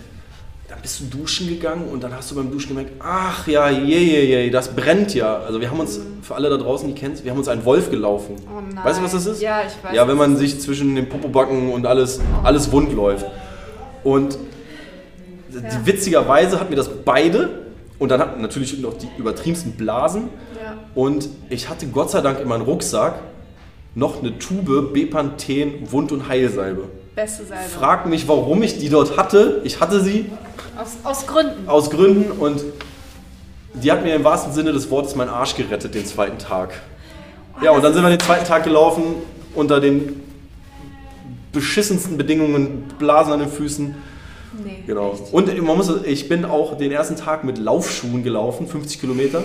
bist 0.83 1.01
du 1.01 1.05
duschen 1.19 1.49
gegangen 1.49 1.89
und 1.91 2.03
dann 2.03 2.15
hast 2.15 2.31
du 2.31 2.35
beim 2.35 2.51
Duschen 2.51 2.71
gemerkt, 2.71 2.93
ach 2.99 3.47
ja, 3.47 3.71
je, 3.71 3.99
je, 3.99 4.25
je, 4.25 4.51
das 4.51 4.75
brennt 4.75 5.15
ja. 5.15 5.37
Also 5.39 5.61
wir 5.61 5.71
haben 5.71 5.79
uns, 5.81 6.01
für 6.23 6.35
alle 6.35 6.51
da 6.51 6.57
draußen, 6.57 6.89
die 6.89 6.95
kennen 6.95 7.17
wir 7.23 7.31
haben 7.31 7.39
uns 7.39 7.49
einen 7.49 7.65
Wolf 7.65 7.91
gelaufen. 7.91 8.37
Oh 8.47 8.61
nein. 8.61 8.85
Weißt 8.85 8.99
du, 8.99 9.05
was 9.05 9.13
das 9.13 9.27
ist? 9.27 9.41
Ja, 9.41 9.61
ich 9.61 9.73
weiß. 9.85 9.95
Ja, 9.95 10.07
wenn 10.09 10.17
man 10.17 10.37
sich 10.37 10.61
zwischen 10.61 10.95
den 10.95 11.09
Popobacken 11.09 11.73
und 11.73 11.87
alles, 11.87 12.21
alles 12.43 12.71
wund 12.73 12.93
läuft. 12.93 13.27
Und 14.05 14.37
Ja. 15.53 15.61
witzigerweise 15.85 16.59
hatten 16.59 16.71
wir 16.71 16.77
das 16.77 16.89
beide 17.05 17.51
und 17.99 18.09
dann 18.09 18.21
hatten 18.21 18.43
natürlich 18.43 18.79
noch 18.81 18.95
die 18.99 19.09
übertriebensten 19.19 19.73
Blasen. 19.73 20.31
Ja. 20.63 20.75
Und 20.95 21.29
ich 21.51 21.69
hatte 21.69 21.87
Gott 21.87 22.11
sei 22.11 22.21
Dank 22.23 22.41
in 22.41 22.49
meinem 22.49 22.63
Rucksack 22.63 23.15
noch 23.95 24.21
eine 24.21 24.39
Tube 24.39 24.93
Bepanthen 24.93 25.91
Wund- 25.91 26.11
und 26.11 26.27
Heilsalbe. 26.29 26.85
Beste 27.15 27.45
Salbe. 27.45 27.69
Frag 27.69 28.07
mich, 28.07 28.27
warum 28.27 28.63
ich 28.63 28.79
die 28.79 28.89
dort 28.89 29.17
hatte. 29.19 29.61
Ich 29.65 29.81
hatte 29.81 30.01
sie 30.01 30.31
Aus, 30.77 30.97
aus 31.05 31.27
Gründen. 31.27 31.69
aus 31.69 31.91
Gründen 31.91 32.31
und 32.33 32.63
die 33.75 33.93
hat 33.93 34.03
mir 34.03 34.15
im 34.15 34.25
wahrsten 34.25 34.53
Sinne 34.53 34.73
des 34.73 34.91
Wortes 34.91 35.15
meinen 35.15 35.29
Arsch 35.29 35.55
gerettet 35.55 35.95
den 35.95 36.07
zweiten 36.07 36.39
Tag. 36.39 36.73
Ja, 37.63 37.73
und 37.73 37.83
dann 37.83 37.93
sind 37.93 38.03
wir 38.03 38.11
den 38.11 38.21
zweiten 38.21 38.47
Tag 38.47 38.65
gelaufen 38.65 39.03
unter 39.55 39.81
den 39.81 40.23
beschissensten 41.53 42.17
Bedingungen, 42.17 42.85
Blasen 42.99 43.33
an 43.35 43.41
den 43.41 43.51
Füßen. 43.51 43.95
Nee. 44.65 44.83
Genau. 44.87 45.13
Echt? 45.13 45.33
Und 45.33 45.63
man 45.63 45.77
muss, 45.77 45.91
ich 46.05 46.29
bin 46.29 46.45
auch 46.47 46.77
den 46.79 46.93
ersten 46.93 47.17
Tag 47.17 47.45
mit 47.45 47.59
Laufschuhen 47.59 48.23
gelaufen, 48.23 48.67
50 48.67 49.01
Kilometer. 49.01 49.43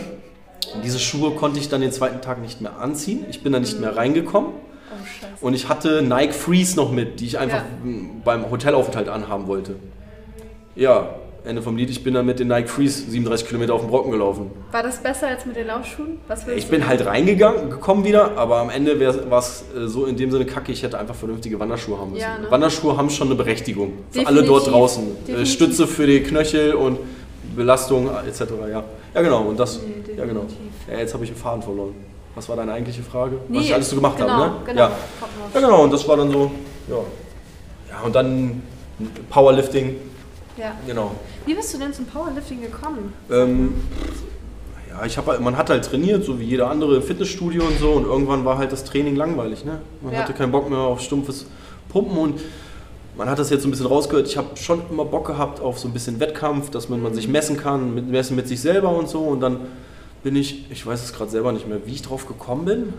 Und 0.74 0.84
diese 0.84 1.00
Schuhe 1.00 1.32
konnte 1.32 1.60
ich 1.60 1.70
dann 1.70 1.82
den 1.82 1.92
zweiten 1.92 2.22
Tag 2.22 2.42
nicht 2.42 2.62
mehr 2.62 2.80
anziehen. 2.80 3.26
Ich 3.30 3.44
bin 3.44 3.52
da 3.54 3.60
nicht 3.60 3.80
mehr 3.80 3.96
reingekommen. 3.96 4.52
Oh. 5.42 5.46
Und 5.48 5.54
ich 5.54 5.70
hatte 5.70 6.02
Nike 6.02 6.34
Freeze 6.34 6.76
noch 6.76 6.92
mit, 6.92 7.20
die 7.20 7.26
ich 7.26 7.38
einfach 7.40 7.58
Ja. 7.60 7.64
m, 7.84 8.22
beim 8.24 8.50
Hotelaufenthalt 8.50 9.10
anhaben 9.10 9.48
wollte. 9.48 9.76
Ja, 10.76 11.10
Ende 11.46 11.62
vom 11.62 11.78
Lied, 11.78 11.90
ich 11.90 12.04
bin 12.04 12.14
dann 12.14 12.26
mit 12.26 12.40
den 12.40 12.50
Nike 12.50 12.68
Freeze 12.68 13.10
37 13.10 13.48
Kilometer 13.48 13.74
auf 13.74 13.82
den 13.82 13.90
Brocken 13.90 14.12
gelaufen. 14.12 14.52
War 14.72 14.84
das 14.84 14.98
besser 14.98 15.28
als 15.28 15.46
mit 15.46 15.56
den 15.56 15.68
Laufschuhen? 15.68 16.18
Ich 16.56 16.68
bin 16.68 16.86
halt 16.88 17.06
reingegangen, 17.06 17.70
gekommen 17.70 18.04
wieder, 18.04 18.38
aber 18.38 18.58
am 18.58 18.70
Ende 18.70 19.00
war 19.30 19.40
es 19.40 19.64
äh, 19.76 19.88
so 19.88 20.06
in 20.06 20.18
dem 20.18 20.30
Sinne 20.30 20.46
kacke, 20.46 20.72
ich 20.74 20.84
hätte 20.84 21.00
einfach 21.00 21.16
vernünftige 21.16 21.58
Wanderschuhe 21.60 21.98
haben 21.98 22.12
müssen. 22.12 22.22
Ja, 22.22 22.38
ne? 22.38 22.48
Wanderschuhe 22.52 22.98
haben 22.98 23.10
schon 23.10 23.28
eine 23.28 23.36
Berechtigung. 23.36 23.94
Für 24.12 24.20
Definitiv. 24.20 24.28
alle 24.28 24.44
dort 24.46 24.68
draußen. 24.72 25.04
Äh, 25.04 25.10
Definitiv. 25.28 25.54
Stütze 25.54 25.88
für 25.88 26.06
die 26.06 26.20
Knöchel 26.22 26.74
und 26.74 27.00
Belastung 27.56 28.08
äh, 28.08 28.28
etc. 28.28 28.44
Ja, 28.70 28.84
ja 29.16 29.22
genau. 29.22 29.44
Und 29.44 29.58
das, 29.60 29.80
Nee, 29.82 30.16
ja, 30.18 30.26
genau. 30.26 30.42
definitiv. 30.42 30.58
Ja, 30.92 31.00
jetzt 31.00 31.14
habe 31.14 31.24
ich 31.24 31.30
den 31.32 31.38
Faden 31.40 31.62
verloren. 31.62 31.96
Was 32.38 32.48
war 32.50 32.56
deine 32.56 32.72
eigentliche 32.74 33.02
Frage? 33.02 33.40
Nee, 33.50 33.58
Was 33.58 33.66
ich 33.66 33.74
alles 33.74 33.90
so 33.90 33.96
gemacht 33.96 34.16
genau, 34.18 34.30
habe, 34.30 34.46
ne? 34.46 34.56
Genau, 34.68 34.82
Ja. 34.84 34.92
Ja, 35.56 35.60
genau. 35.60 35.84
Und 35.86 35.92
das 35.92 36.08
war 36.08 36.18
dann 36.18 36.32
so, 36.32 36.52
ja. 36.88 36.96
Ja, 37.90 38.02
und 38.06 38.16
dann 38.16 38.62
Powerlifting, 39.32 39.96
Ja. 40.56 40.74
genau. 40.86 41.16
Wie 41.48 41.56
bist 41.56 41.74
du 41.74 41.80
denn 41.80 41.92
zum 41.94 42.06
Powerlifting 42.06 42.62
gekommen? 42.62 43.12
Ähm, 43.32 43.74
ja, 44.88 45.04
ich 45.04 45.18
hab, 45.18 45.26
halt- 45.26 45.42
man 45.42 45.58
hat 45.58 45.72
halt 45.72 45.84
trainiert, 45.86 46.26
so 46.26 46.40
wie 46.40 46.44
jeder 46.44 46.70
andere 46.70 46.98
im 46.98 47.02
Fitnessstudio 47.02 47.64
und 47.64 47.80
so. 47.80 47.94
Und 47.94 48.06
irgendwann 48.06 48.46
war 48.46 48.60
halt 48.60 48.72
das 48.72 48.84
Training 48.84 49.16
langweilig. 49.16 49.66
Ne? 49.66 49.80
Man 50.02 50.14
Ja. 50.14 50.20
hatte 50.20 50.34
keinen 50.34 50.52
Bock 50.52 50.70
mehr 50.70 50.78
auf 50.78 51.02
stumpfes 51.02 51.48
Pumpen. 51.90 52.16
Und 52.20 52.40
man 53.18 53.28
hat 53.28 53.40
das 53.40 53.50
jetzt 53.50 53.64
so 53.64 53.68
ein 53.68 53.72
bisschen 53.72 53.88
rausgehört. 53.88 54.28
Ich 54.28 54.38
habe 54.38 54.56
schon 54.58 54.84
immer 54.92 55.06
Bock 55.06 55.26
gehabt 55.26 55.60
auf 55.60 55.80
so 55.80 55.88
ein 55.88 55.94
bisschen 55.94 56.20
Wettkampf, 56.20 56.70
dass 56.70 56.88
man, 56.88 57.02
man 57.02 57.16
sich 57.16 57.28
messen 57.28 57.58
kann, 57.58 57.96
mit, 57.96 58.08
messen 58.08 58.36
mit 58.36 58.48
sich 58.48 58.62
selber 58.62 58.90
und 58.96 59.10
so. 59.10 59.22
Und 59.22 59.40
dann 59.40 59.62
bin 60.24 60.36
ich, 60.36 60.70
ich 60.72 60.86
weiß 60.86 61.04
es 61.04 61.14
gerade 61.14 61.32
selber 61.32 61.52
nicht 61.52 61.68
mehr, 61.68 61.80
wie 61.86 61.94
ich 61.94 62.02
drauf 62.02 62.28
gekommen 62.28 62.66
bin. 62.66 62.94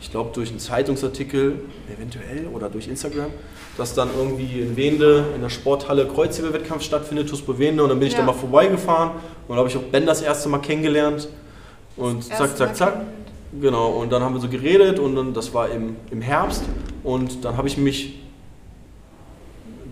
Ich 0.00 0.10
glaube 0.10 0.30
durch 0.34 0.50
einen 0.50 0.58
Zeitungsartikel, 0.58 1.60
eventuell, 1.94 2.46
oder 2.52 2.68
durch 2.68 2.88
Instagram, 2.88 3.30
dass 3.78 3.94
dann 3.94 4.10
irgendwie 4.16 4.60
in 4.60 4.76
Wende 4.76 5.24
in 5.34 5.40
der 5.40 5.48
Sporthalle 5.48 6.06
Kreuzheberwettkampf 6.06 6.82
stattfindet, 6.82 7.28
TUSPO 7.30 7.58
Wende. 7.58 7.82
Und 7.82 7.88
dann 7.88 7.98
bin 7.98 8.08
ich 8.08 8.14
Ja. 8.14 8.20
da 8.20 8.26
mal 8.26 8.34
vorbeigefahren 8.34 9.12
und 9.48 9.56
habe 9.56 9.68
ich 9.68 9.76
auch 9.76 9.82
Ben 9.82 10.04
das 10.04 10.20
erste 10.20 10.48
Mal 10.48 10.58
kennengelernt. 10.58 11.28
Und 11.96 12.24
zack, 12.24 12.56
zack, 12.56 12.76
zack. 12.76 13.00
Genau, 13.60 13.92
und 13.92 14.12
dann 14.12 14.22
haben 14.22 14.34
wir 14.34 14.40
so 14.40 14.48
geredet 14.48 14.98
und 14.98 15.14
dann, 15.14 15.32
das 15.32 15.54
war 15.54 15.68
im, 15.70 15.96
im 16.10 16.20
Herbst. 16.20 16.64
Und 17.04 17.44
dann 17.44 17.56
habe 17.56 17.68
ich 17.68 17.76
mich 17.78 18.18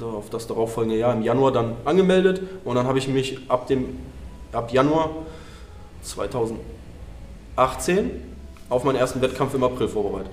auf 0.00 0.30
das 0.30 0.48
darauffolgende 0.48 0.98
Jahr 0.98 1.14
im 1.14 1.22
Januar 1.22 1.52
dann 1.52 1.74
angemeldet. 1.84 2.42
Und 2.64 2.74
dann 2.74 2.86
habe 2.86 2.98
ich 2.98 3.08
mich 3.08 3.38
ab, 3.48 3.66
dem, 3.68 3.96
ab 4.52 4.72
Januar 4.72 5.10
2018 6.02 6.60
auf 8.68 8.84
meinen 8.84 8.96
ersten 8.96 9.20
Wettkampf 9.20 9.54
im 9.54 9.64
April 9.64 9.88
vorbereitet. 9.88 10.32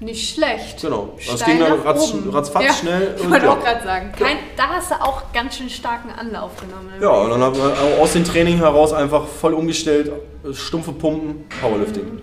Nicht 0.00 0.34
schlecht. 0.34 0.80
Genau. 0.82 1.10
Das 1.16 1.40
Steil 1.40 1.58
ging 1.58 1.60
dann 1.64 1.80
ratz, 1.80 2.12
ratzfatz 2.30 2.64
ja. 2.64 2.72
schnell. 2.72 3.14
Ich 3.22 3.30
wollte 3.30 3.46
ja. 3.46 3.52
auch 3.52 3.60
gerade 3.60 3.84
sagen, 3.84 4.12
kein, 4.18 4.36
da 4.56 4.64
hast 4.68 4.90
du 4.90 5.00
auch 5.00 5.32
ganz 5.32 5.56
schön 5.56 5.70
starken 5.70 6.10
Anlauf 6.10 6.56
genommen. 6.56 6.90
Ja, 7.00 7.10
und 7.10 7.30
dann 7.30 7.40
haben 7.40 7.56
wir 7.56 8.00
aus 8.00 8.12
dem 8.12 8.24
Training 8.24 8.56
heraus 8.56 8.92
einfach 8.92 9.26
voll 9.26 9.54
umgestellt, 9.54 10.10
stumpfe 10.52 10.92
Pumpen, 10.92 11.44
Powerlifting. 11.60 12.20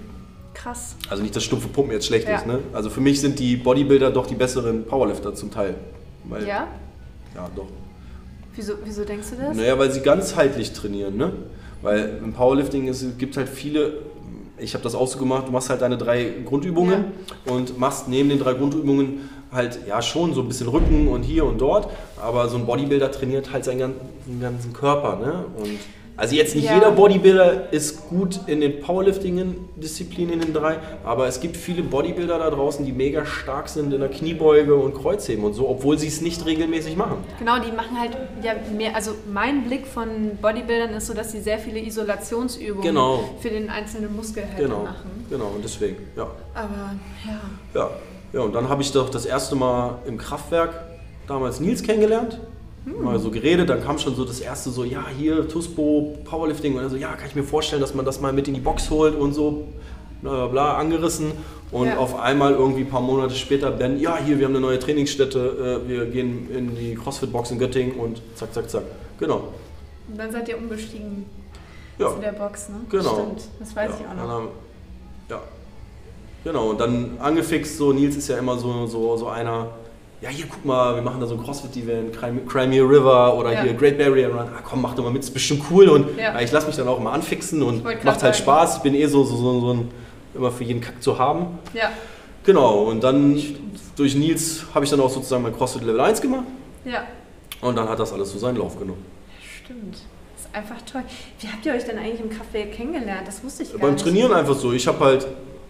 Krass. 0.54 0.96
Also 1.10 1.24
nicht, 1.24 1.34
dass 1.34 1.44
stumpfe 1.46 1.70
Pumpen 1.70 1.94
jetzt 1.94 2.08
schlecht 2.08 2.28
Ja. 2.28 2.36
ist, 2.36 2.48
ne? 2.48 2.60
Also 2.74 2.90
für 2.90 3.00
mich 3.00 3.22
sind 3.22 3.40
die 3.40 3.56
Bodybuilder 3.56 4.12
doch 4.12 4.28
die 4.28 4.36
besseren 4.36 4.86
Powerlifter 4.86 5.34
zum 5.34 5.50
Teil. 5.50 5.76
Weil, 6.26 6.46
Ja? 6.46 6.68
Ja, 7.34 7.50
doch. 7.56 7.68
Wieso, 8.56 8.74
wieso 8.84 9.06
denkst 9.06 9.28
du 9.30 9.36
das? 9.42 9.56
Naja, 9.56 9.80
weil 9.80 9.90
sie 9.90 10.02
ganzheitlich 10.02 10.74
trainieren, 10.74 11.16
ne? 11.16 11.32
Weil 11.82 12.20
im 12.24 12.34
Powerlifting 12.34 12.88
ist, 12.88 13.02
es 13.02 13.18
gibt 13.18 13.38
halt 13.38 13.48
viele, 13.48 14.00
ich 14.58 14.74
habe 14.74 14.84
das 14.84 14.96
auch 14.96 15.08
so 15.08 15.18
gemacht, 15.18 15.48
du 15.48 15.52
machst 15.52 15.70
halt 15.70 15.82
deine 15.82 15.98
drei 15.98 16.34
Grundübungen 16.46 17.06
und 17.46 17.80
machst 17.80 18.08
neben 18.10 18.30
den 18.30 18.40
drei 18.40 18.54
Grundübungen 18.54 19.30
halt, 19.52 19.80
ja 19.88 20.02
schon 20.02 20.34
so 20.34 20.42
ein 20.42 20.48
bisschen 20.48 20.68
Rücken 20.68 21.08
und 21.08 21.24
hier 21.24 21.46
und 21.46 21.60
dort, 21.60 21.90
aber 22.22 22.50
so 22.50 22.58
ein 22.58 22.66
Bodybuilder 22.66 23.12
trainiert 23.12 23.52
halt 23.52 23.66
seinen 23.66 23.80
ganzen, 23.80 24.42
ganzen 24.42 24.74
Körper, 24.74 25.16
ne? 25.16 25.46
Und 25.58 25.80
also 26.20 26.36
jetzt 26.36 26.56
nicht 26.56 26.66
Ja. 26.66 26.76
jeder 26.76 26.92
Bodybuilder 26.92 27.72
ist 27.72 28.10
gut 28.10 28.40
in 28.48 28.62
den 28.62 28.82
Powerlifting-Disziplinen 28.82 30.34
in 30.34 30.40
den 30.42 30.54
drei, 30.54 30.78
aber 31.04 31.28
es 31.28 31.40
gibt 31.40 31.56
viele 31.58 31.82
Bodybuilder 31.84 32.38
da 32.40 32.50
draußen, 32.50 32.86
die 32.86 32.92
mega 32.92 33.26
stark 33.26 33.70
sind 33.70 33.94
in 33.94 34.00
der 34.00 34.10
Kniebeuge 34.10 34.76
und 34.76 34.94
Kreuzheben 34.96 35.44
und 35.44 35.54
so, 35.54 35.68
obwohl 35.70 35.98
sie 35.98 36.08
es 36.08 36.22
nicht 36.22 36.46
regelmäßig 36.46 36.96
machen. 36.98 37.18
Genau, 37.40 37.60
die 37.60 37.72
machen 37.72 37.98
halt 38.00 38.12
ja 38.44 38.54
mehr, 38.78 38.96
also 38.96 39.12
mein 39.32 39.64
Blick 39.64 39.88
von 39.88 40.38
Bodybuildern 40.42 40.94
ist 40.94 41.08
so, 41.08 41.14
dass 41.14 41.32
sie 41.32 41.40
sehr 41.42 41.58
viele 41.60 41.80
Isolationsübungen 41.80 42.84
Genau. 42.84 43.24
für 43.40 43.50
den 43.50 43.70
einzelnen 43.70 44.16
Muskel 44.16 44.44
halt 44.44 44.58
Genau, 44.58 44.84
machen. 44.84 45.26
genau, 45.30 45.52
und 45.56 45.64
deswegen, 45.64 45.98
ja. 46.16 46.28
Aber 46.54 46.94
ja. 47.26 47.40
Ja, 47.82 47.90
ja 48.34 48.40
und 48.42 48.54
dann 48.54 48.68
habe 48.70 48.82
ich 48.82 48.92
doch 48.92 49.10
das 49.10 49.26
erste 49.26 49.56
Mal 49.56 50.00
im 50.06 50.18
Kraftwerk 50.18 50.72
damals 51.28 51.60
Nils 51.60 51.84
kennengelernt. 51.84 52.40
Mal 53.02 53.20
so 53.20 53.30
geredet, 53.32 53.70
dann 53.70 53.84
kam 53.84 53.98
schon 54.00 54.16
so 54.16 54.26
das 54.26 54.40
erste 54.40 54.70
so, 54.72 54.84
ja, 54.84 55.06
hier 55.18 55.48
Tuspo, 55.48 56.18
Powerlifting 56.26 56.78
und 56.78 56.90
so, 56.90 56.96
ja, 56.96 57.14
kann 57.14 57.28
ich 57.28 57.36
mir 57.36 57.44
vorstellen, 57.44 57.82
dass 57.82 57.94
man 57.94 58.06
das 58.06 58.20
mal 58.20 58.34
mit 58.34 58.48
in 58.48 58.54
die 58.54 58.60
Box 58.60 58.90
holt 58.90 59.16
und 59.16 59.34
so, 59.34 59.66
bla 60.22 60.32
bla, 60.32 60.48
bla 60.48 60.78
angerissen. 60.78 61.32
Und 61.72 61.86
Ja. 61.88 61.98
auf 61.98 62.20
einmal 62.20 62.54
irgendwie 62.54 62.82
ein 62.82 62.90
paar 62.90 63.02
Monate 63.02 63.36
später, 63.36 63.70
Ben, 63.70 64.00
ja, 64.00 64.18
hier, 64.18 64.40
wir 64.40 64.46
haben 64.46 64.54
eine 64.56 64.60
neue 64.62 64.80
Trainingsstätte, 64.80 65.82
äh, 65.86 65.88
wir 65.90 66.06
gehen 66.08 66.50
in 66.50 66.76
die 66.76 66.96
CrossFit-Box 66.96 67.52
in 67.52 67.60
Göttingen 67.60 67.94
und 68.00 68.22
zack, 68.36 68.52
zack, 68.56 68.68
zack. 68.70 68.84
Genau. 69.20 69.50
Und 70.08 70.18
dann 70.18 70.32
seid 70.32 70.50
ihr 70.50 70.58
umgestiegen 70.58 71.26
Ja. 72.00 72.10
zu 72.12 72.20
der 72.22 72.32
Box, 72.32 72.70
ne? 72.70 72.78
Genau. 72.90 73.14
Stimmt, 73.14 73.42
das 73.60 73.76
weiß 73.76 73.92
ja, 73.92 73.96
ich 74.00 74.06
auch 74.06 74.10
dann 74.10 74.18
noch. 74.18 74.30
haben- 74.34 74.48
ja. 75.30 75.42
Genau, 76.44 76.70
und 76.72 76.80
dann 76.80 77.18
angefixt, 77.20 77.78
so 77.78 77.94
Nils 77.94 78.16
ist 78.16 78.30
ja 78.30 78.38
immer 78.40 78.58
so, 78.58 78.88
so, 78.88 79.16
so 79.18 79.28
einer, 79.28 79.68
ja 80.22 80.30
hier 80.30 80.46
guck 80.50 80.66
mal, 80.66 80.96
wir 80.96 81.02
machen 81.02 81.20
da 81.22 81.28
so 81.28 81.36
ein 81.36 81.44
CrossFit-Event, 81.44 82.14
Crime- 82.18 82.42
Crimea 82.48 82.84
River 82.84 83.36
oder 83.38 83.54
Ja. 83.54 83.62
hier 83.64 83.74
Great 83.74 83.98
Barrier 83.98 84.30
Run, 84.30 84.40
ah, 84.40 84.62
komm, 84.64 84.82
mach 84.82 84.94
doch 84.96 85.04
mal 85.04 85.12
mit, 85.12 85.24
ist 85.24 85.32
bestimmt 85.32 85.64
cool 85.72 85.88
und 85.90 86.18
Ja. 86.18 86.34
ja, 86.34 86.42
ich 86.42 86.52
lasse 86.52 86.68
mich 86.68 86.76
dann 86.76 86.88
auch 86.88 87.00
immer 87.00 87.14
anfixen 87.14 87.62
und 87.64 87.84
macht 87.84 88.04
halt 88.06 88.20
sagen. 88.20 88.34
Spaß, 88.36 88.78
ich 88.78 88.82
bin 88.84 88.96
eh 88.96 89.06
so, 89.06 89.24
so, 89.24 89.36
so, 89.38 89.60
so 89.62 89.74
ein, 89.74 89.92
immer 90.36 90.52
für 90.52 90.64
jeden 90.64 90.82
Kack 90.82 91.02
zu 91.02 91.18
haben. 91.18 91.60
Ja, 91.74 91.92
Genau, 92.46 92.84
und 92.84 93.04
dann 93.04 93.40
durch 93.98 94.16
Nils 94.16 94.64
habe 94.74 94.84
ich 94.86 94.90
dann 94.90 95.00
auch 95.02 95.10
sozusagen 95.10 95.44
mein 95.44 95.56
CrossFit 95.56 95.84
Level 95.84 96.00
1 96.00 96.22
gemacht 96.22 96.46
ja. 96.86 97.04
und 97.62 97.76
dann 97.78 97.88
hat 97.88 98.00
das 98.00 98.12
alles 98.14 98.32
so 98.32 98.40
seinen 98.40 98.56
Lauf 98.58 98.80
genommen. 98.80 99.04
Stimmt. 99.64 99.96
Das 100.36 100.46
ist 100.46 100.56
einfach 100.56 100.82
toll. 100.90 101.04
Wie 101.42 101.48
habt 101.48 101.66
ihr 101.66 101.74
euch 101.74 101.84
denn 101.84 101.98
eigentlich 102.00 102.22
im 102.22 102.30
Kraftwerk 102.30 102.72
kennengelernt? 102.72 103.28
Das 103.28 103.44
wusste 103.44 103.64
ich 103.64 103.72
gar 103.74 103.80
Beim 103.82 103.94
nicht. 103.94 104.04
Trainieren 104.04 104.32
einfach 104.34 104.56
so, 104.56 104.72
ich 104.72 104.88
habe 104.88 105.04
halt 105.04 105.28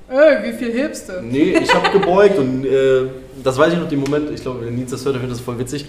Ey, 0.10 0.44
wie 0.52 0.58
viel 0.58 0.74
hebst 0.74 1.10
du? 1.10 1.22
Nee, 1.22 1.56
ich 1.62 1.74
habe 1.74 1.92
gebeugt 2.00 2.38
und 2.40 2.66
äh, 2.66 3.04
das 3.44 3.58
weiß 3.58 3.74
ich 3.74 3.80
noch 3.80 3.88
den 3.90 4.00
Moment, 4.00 4.32
ich 4.32 4.42
glaube, 4.42 4.66
wenn 4.66 4.76
Nils 4.76 4.92
das 4.92 5.06
hört, 5.06 5.16
der 5.16 5.22
findet 5.22 5.38
das 5.38 5.46
voll 5.46 5.60
witzig. 5.60 5.86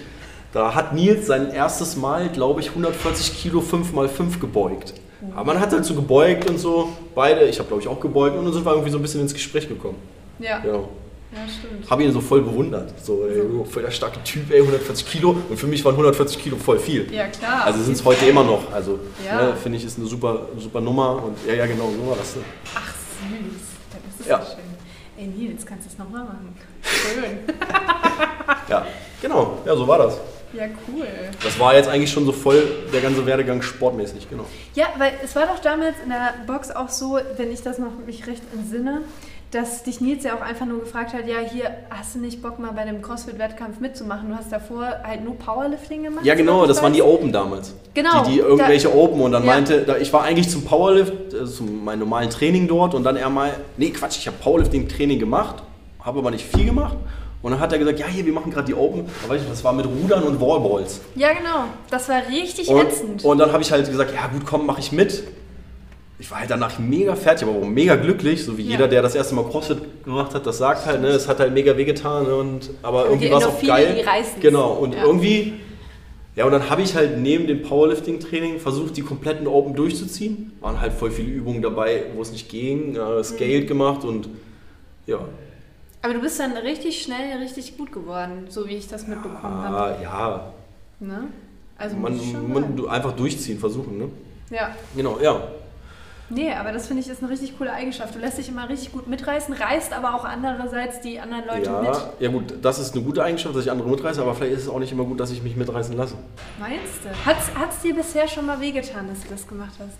Da 0.52 0.74
hat 0.74 0.94
Nils 0.94 1.26
sein 1.26 1.50
erstes 1.52 1.96
Mal, 1.96 2.28
glaube 2.28 2.60
ich, 2.60 2.68
140 2.70 3.34
Kilo 3.40 3.60
5x5 3.60 4.38
gebeugt. 4.40 4.94
Aber 5.34 5.52
man 5.52 5.60
hat 5.60 5.72
halt 5.72 5.84
so 5.84 5.94
gebeugt 5.94 6.48
und 6.50 6.58
so, 6.58 6.90
beide, 7.14 7.44
ich 7.46 7.58
habe 7.58 7.68
glaube 7.68 7.82
ich 7.82 7.88
auch 7.88 8.00
gebeugt 8.00 8.36
und 8.36 8.44
dann 8.44 8.52
sind 8.52 8.64
wir 8.64 8.72
irgendwie 8.72 8.90
so 8.90 8.98
ein 8.98 9.02
bisschen 9.02 9.20
ins 9.20 9.32
Gespräch 9.34 9.68
gekommen. 9.68 9.96
Ja, 10.38 10.58
Genau. 10.58 10.88
ja 11.32 11.38
stimmt. 11.48 11.88
Habe 11.90 12.02
ihn 12.04 12.12
so 12.12 12.20
voll 12.20 12.42
bewundert. 12.42 12.92
So, 13.02 13.26
ey, 13.26 13.42
voll 13.70 13.82
der 13.82 13.90
starke 13.90 14.22
Typ, 14.24 14.50
ey, 14.50 14.58
140 14.60 15.06
Kilo. 15.06 15.36
Und 15.48 15.56
für 15.58 15.66
mich 15.66 15.84
waren 15.84 15.92
140 15.94 16.38
Kilo 16.42 16.56
voll 16.56 16.78
viel. 16.78 17.06
Ja, 17.12 17.26
klar. 17.28 17.64
Also 17.66 17.82
sind 17.82 17.94
es 17.94 18.04
heute 18.04 18.26
immer 18.26 18.42
noch. 18.44 18.72
Also 18.72 18.98
Ja. 19.24 19.42
ne, 19.50 19.52
finde 19.62 19.78
ich, 19.78 19.84
ist 19.84 19.98
eine 19.98 20.06
super, 20.08 20.46
super 20.58 20.80
Nummer. 20.80 21.22
Und 21.22 21.36
ja, 21.46 21.54
ja, 21.54 21.66
genau, 21.66 21.90
so 21.96 22.10
war 22.10 22.16
das. 22.16 22.36
ne? 22.36 22.42
Ach, 22.74 22.94
süß. 22.94 23.69
Das 24.20 24.26
ist 24.26 24.30
Ja. 24.30 24.38
schön. 24.56 24.64
Ey, 25.18 25.26
Nils, 25.26 25.66
kannst 25.66 25.86
du 25.86 25.90
es 25.92 25.98
nochmal 25.98 26.24
machen? 26.24 26.54
Schön. 26.82 27.38
Ja, 28.68 28.86
genau, 29.20 29.58
ja, 29.66 29.74
so 29.76 29.86
war 29.86 29.98
das. 29.98 30.18
Ja, 30.52 30.64
cool. 30.88 31.06
Das 31.44 31.58
war 31.58 31.74
jetzt 31.74 31.88
eigentlich 31.88 32.10
schon 32.10 32.24
so 32.26 32.32
voll 32.32 32.62
der 32.92 33.00
ganze 33.00 33.24
Werdegang 33.24 33.62
sportmäßig, 33.62 34.28
genau. 34.28 34.44
Ja, 34.74 34.86
weil 34.98 35.12
es 35.22 35.34
war 35.36 35.46
doch 35.46 35.58
damals 35.60 35.94
in 36.02 36.08
der 36.10 36.34
Box 36.46 36.70
auch 36.70 36.88
so, 36.88 37.18
wenn 37.36 37.52
ich 37.52 37.62
das 37.62 37.78
noch 37.78 37.92
mich 38.06 38.26
recht 38.26 38.42
entsinne, 38.52 39.02
dass 39.50 39.82
dich 39.82 40.00
Nils 40.00 40.22
ja 40.22 40.36
auch 40.36 40.40
einfach 40.42 40.64
nur 40.66 40.78
gefragt 40.80 41.12
hat, 41.12 41.26
ja, 41.26 41.38
hier, 41.38 41.70
hast 41.90 42.14
du 42.14 42.20
nicht 42.20 42.40
Bock 42.40 42.58
mal 42.60 42.70
bei 42.72 42.84
dem 42.84 43.02
CrossFit-Wettkampf 43.02 43.80
mitzumachen? 43.80 44.28
Du 44.30 44.36
hast 44.36 44.52
davor 44.52 44.86
halt 45.02 45.24
nur 45.24 45.36
Powerlifting 45.36 46.04
gemacht. 46.04 46.24
Ja, 46.24 46.34
genau, 46.36 46.66
das 46.66 46.80
waren 46.82 46.92
die 46.92 47.02
Open 47.02 47.32
damals. 47.32 47.74
Genau, 47.94 48.22
Die, 48.24 48.32
die 48.34 48.38
irgendwelche 48.38 48.88
da- 48.88 48.94
Open 48.94 49.20
und 49.20 49.32
dann 49.32 49.44
Ja. 49.44 49.52
meinte, 49.54 49.82
da, 49.82 49.96
ich 49.96 50.12
war 50.12 50.22
eigentlich 50.22 50.48
zum 50.48 50.64
Powerlift, 50.64 51.34
äh, 51.34 51.44
zu 51.46 51.64
meinem 51.64 52.00
normalen 52.00 52.30
Training 52.30 52.68
dort 52.68 52.94
und 52.94 53.02
dann 53.02 53.16
er 53.16 53.28
mal, 53.28 53.50
nee, 53.76 53.90
Quatsch, 53.90 54.18
ich 54.18 54.26
habe 54.28 54.36
Powerlifting-Training 54.40 55.18
gemacht, 55.18 55.56
habe 56.04 56.20
aber 56.20 56.30
nicht 56.30 56.46
viel 56.46 56.66
gemacht. 56.66 56.96
Und 57.42 57.52
dann 57.52 57.60
hat 57.60 57.72
er 57.72 57.78
gesagt, 57.78 57.98
ja, 57.98 58.06
hier, 58.06 58.24
wir 58.26 58.34
machen 58.34 58.52
gerade 58.52 58.66
die 58.66 58.74
Open. 58.74 59.06
Da 59.22 59.28
weiß 59.32 59.40
ich, 59.42 59.48
das 59.48 59.64
war 59.64 59.72
mit 59.72 59.86
Rudern 59.86 60.24
und 60.24 60.40
Wallballs. 60.40 61.00
Ja, 61.16 61.32
genau. 61.32 61.64
Das 61.90 62.06
war 62.10 62.18
richtig 62.30 62.68
Und, 62.68 62.82
ätzend. 62.86 63.24
und 63.24 63.38
dann 63.38 63.50
habe 63.50 63.62
ich 63.62 63.72
halt 63.72 63.90
gesagt, 63.90 64.12
ja 64.14 64.26
gut, 64.26 64.44
komm, 64.46 64.66
mache 64.66 64.80
ich 64.80 64.92
mit. 64.92 65.24
Ich 66.20 66.30
war 66.30 66.40
halt 66.40 66.50
danach 66.50 66.78
mega 66.78 67.16
fertig, 67.16 67.48
aber 67.48 67.58
auch 67.58 67.64
mega 67.66 67.96
glücklich, 67.96 68.44
so 68.44 68.56
wie 68.58 68.62
Ja. 68.64 68.72
jeder, 68.72 68.88
der 68.88 69.00
das 69.00 69.14
erste 69.14 69.34
Mal 69.34 69.44
CrossFit 69.44 70.04
gemacht 70.04 70.34
hat, 70.34 70.46
das 70.46 70.58
sagt 70.58 70.84
halt, 70.84 71.00
ne, 71.00 71.08
es 71.08 71.26
hat 71.26 71.40
halt 71.40 71.52
mega 71.54 71.74
wehgetan 71.76 72.26
und 72.26 72.70
aber 72.82 73.06
irgendwie 73.06 73.26
die 73.26 73.32
war 73.32 73.38
es 73.40 73.46
auch 73.46 73.62
geil. 73.62 74.04
die. 74.36 74.40
Genau 74.42 74.72
und 74.74 74.94
Ja. 74.94 75.04
irgendwie 75.04 75.54
ja 76.36 76.44
und 76.44 76.52
dann 76.52 76.68
habe 76.68 76.82
ich 76.82 76.94
halt 76.94 77.18
neben 77.18 77.46
dem 77.46 77.62
Powerlifting-Training 77.62 78.60
versucht, 78.60 78.96
die 78.98 79.02
kompletten 79.02 79.46
Open 79.46 79.74
durchzuziehen. 79.74 80.52
Waren 80.60 80.78
halt 80.80 80.92
voll 80.92 81.10
viele 81.10 81.30
Übungen 81.30 81.62
dabei, 81.62 82.04
wo 82.14 82.20
es 82.20 82.30
nicht 82.32 82.50
ging, 82.50 82.96
äh, 82.96 83.24
Scaled 83.24 83.66
gemacht 83.66 84.04
und 84.04 84.28
ja. 85.06 85.20
Aber 86.02 86.12
du 86.14 86.20
bist 86.20 86.38
dann 86.38 86.52
richtig 86.56 87.02
schnell 87.02 87.38
richtig 87.38 87.78
gut 87.78 87.92
geworden, 87.92 88.44
so 88.50 88.68
wie 88.68 88.76
ich 88.76 88.88
das 88.88 89.06
mitbekommen 89.06 89.42
habe. 89.62 90.02
Ja, 90.02 90.52
Ne? 91.00 91.24
Also 91.78 91.96
man, 91.96 92.18
man 92.52 92.76
du- 92.76 92.88
einfach 92.88 93.12
durchziehen, 93.12 93.58
versuchen, 93.58 93.96
ne? 93.96 94.08
Ja. 94.50 94.74
Genau, 94.94 95.18
ja. 95.22 95.42
Nee, 96.32 96.52
aber 96.52 96.70
das 96.72 96.86
finde 96.86 97.02
ich 97.02 97.08
ist 97.08 97.22
eine 97.22 97.30
richtig 97.30 97.58
coole 97.58 97.72
Eigenschaft. 97.72 98.14
Du 98.14 98.20
lässt 98.20 98.38
dich 98.38 98.48
immer 98.48 98.68
richtig 98.68 98.92
gut 98.92 99.08
mitreißen, 99.08 99.52
reißt 99.52 99.92
aber 99.92 100.14
auch 100.14 100.24
andererseits 100.24 101.00
die 101.00 101.18
anderen 101.18 101.44
Leute 101.46 101.64
ja, 101.66 101.80
mit. 101.82 101.98
ja 102.20 102.28
gut, 102.30 102.54
das 102.62 102.78
ist 102.78 102.94
eine 102.94 103.02
gute 103.04 103.22
Eigenschaft, 103.24 103.54
dass 103.56 103.64
ich 103.64 103.70
andere 103.70 103.88
mitreiße, 103.88 104.22
aber 104.22 104.34
vielleicht 104.34 104.54
ist 104.54 104.62
es 104.62 104.68
auch 104.68 104.78
nicht 104.78 104.92
immer 104.92 105.04
gut, 105.04 105.18
dass 105.18 105.32
ich 105.32 105.42
mich 105.42 105.56
mitreißen 105.56 105.96
lasse. 105.96 106.14
Meinst 106.60 107.04
du? 107.04 107.26
Hat 107.26 107.70
es 107.70 107.80
dir 107.80 107.94
bisher 107.94 108.28
schon 108.28 108.46
mal 108.46 108.60
wehgetan, 108.60 109.08
dass 109.08 109.22
du 109.22 109.28
das 109.28 109.46
gemacht 109.46 109.72
hast? 109.80 109.96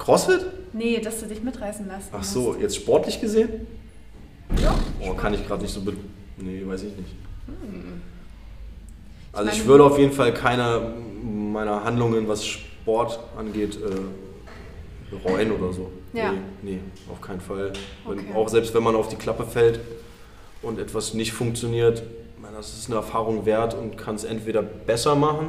Crossfit? 0.00 0.46
Nee, 0.72 0.98
dass 1.00 1.20
du 1.20 1.26
dich 1.26 1.42
mitreißen 1.42 1.86
lassen 1.86 2.08
Ach 2.12 2.18
hast. 2.18 2.32
so, 2.32 2.56
jetzt 2.56 2.74
sportlich 2.76 3.20
gesehen? 3.20 3.66
Ja. 4.60 4.74
Oh, 5.00 5.14
kann 5.14 5.32
ich 5.34 5.46
gerade 5.46 5.62
nicht 5.62 5.72
so. 5.72 5.80
Be 5.82 5.92
nee, 6.38 6.62
weiß 6.66 6.82
ich 6.82 6.96
nicht. 6.96 7.14
Also 9.32 9.50
ich 9.50 9.58
meine- 9.58 9.68
würde 9.68 9.84
auf 9.84 9.98
jeden 9.98 10.12
Fall 10.12 10.34
keine 10.34 10.92
meiner 11.22 11.84
Handlungen, 11.84 12.26
was 12.26 12.44
Sport 12.44 13.20
angeht, 13.38 13.76
äh, 13.76 13.90
bereuen 15.10 15.52
oder 15.52 15.72
so. 15.72 15.90
Ja. 16.12 16.32
Nee, 16.32 16.38
nee, 16.62 16.78
auf 17.10 17.20
keinen 17.20 17.40
Fall. 17.40 17.72
Wenn, 18.06 18.18
Okay. 18.18 18.34
Auch 18.34 18.48
selbst 18.48 18.74
wenn 18.74 18.82
man 18.82 18.94
auf 18.96 19.08
die 19.08 19.16
Klappe 19.16 19.44
fällt 19.44 19.80
und 20.62 20.78
etwas 20.78 21.14
nicht 21.14 21.32
funktioniert, 21.32 22.02
das 22.56 22.74
ist 22.76 22.88
eine 22.88 22.96
Erfahrung 22.96 23.46
wert 23.46 23.72
und 23.74 23.96
kann 23.96 24.16
es 24.16 24.24
entweder 24.24 24.60
besser 24.62 25.14
machen, 25.14 25.48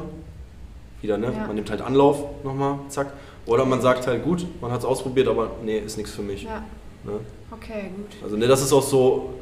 wieder, 1.02 1.18
ne? 1.18 1.26
Ja. 1.36 1.46
Man 1.46 1.56
nimmt 1.56 1.68
halt 1.68 1.82
Anlauf 1.82 2.24
nochmal, 2.42 2.78
zack. 2.88 3.12
Oder 3.44 3.66
man 3.66 3.82
sagt 3.82 4.06
halt, 4.06 4.22
gut, 4.24 4.46
man 4.62 4.70
hat 4.70 4.78
es 4.80 4.86
ausprobiert, 4.86 5.28
aber 5.28 5.50
nee, 5.62 5.78
ist 5.78 5.98
nichts 5.98 6.12
für 6.12 6.22
mich. 6.22 6.44
Ja, 6.44 6.64
Ne? 7.04 7.12
okay, 7.50 7.90
gut. 7.96 8.06
Also 8.22 8.36
ne, 8.36 8.46
das 8.46 8.62
ist 8.62 8.72
auch 8.72 8.82
so, 8.82 9.34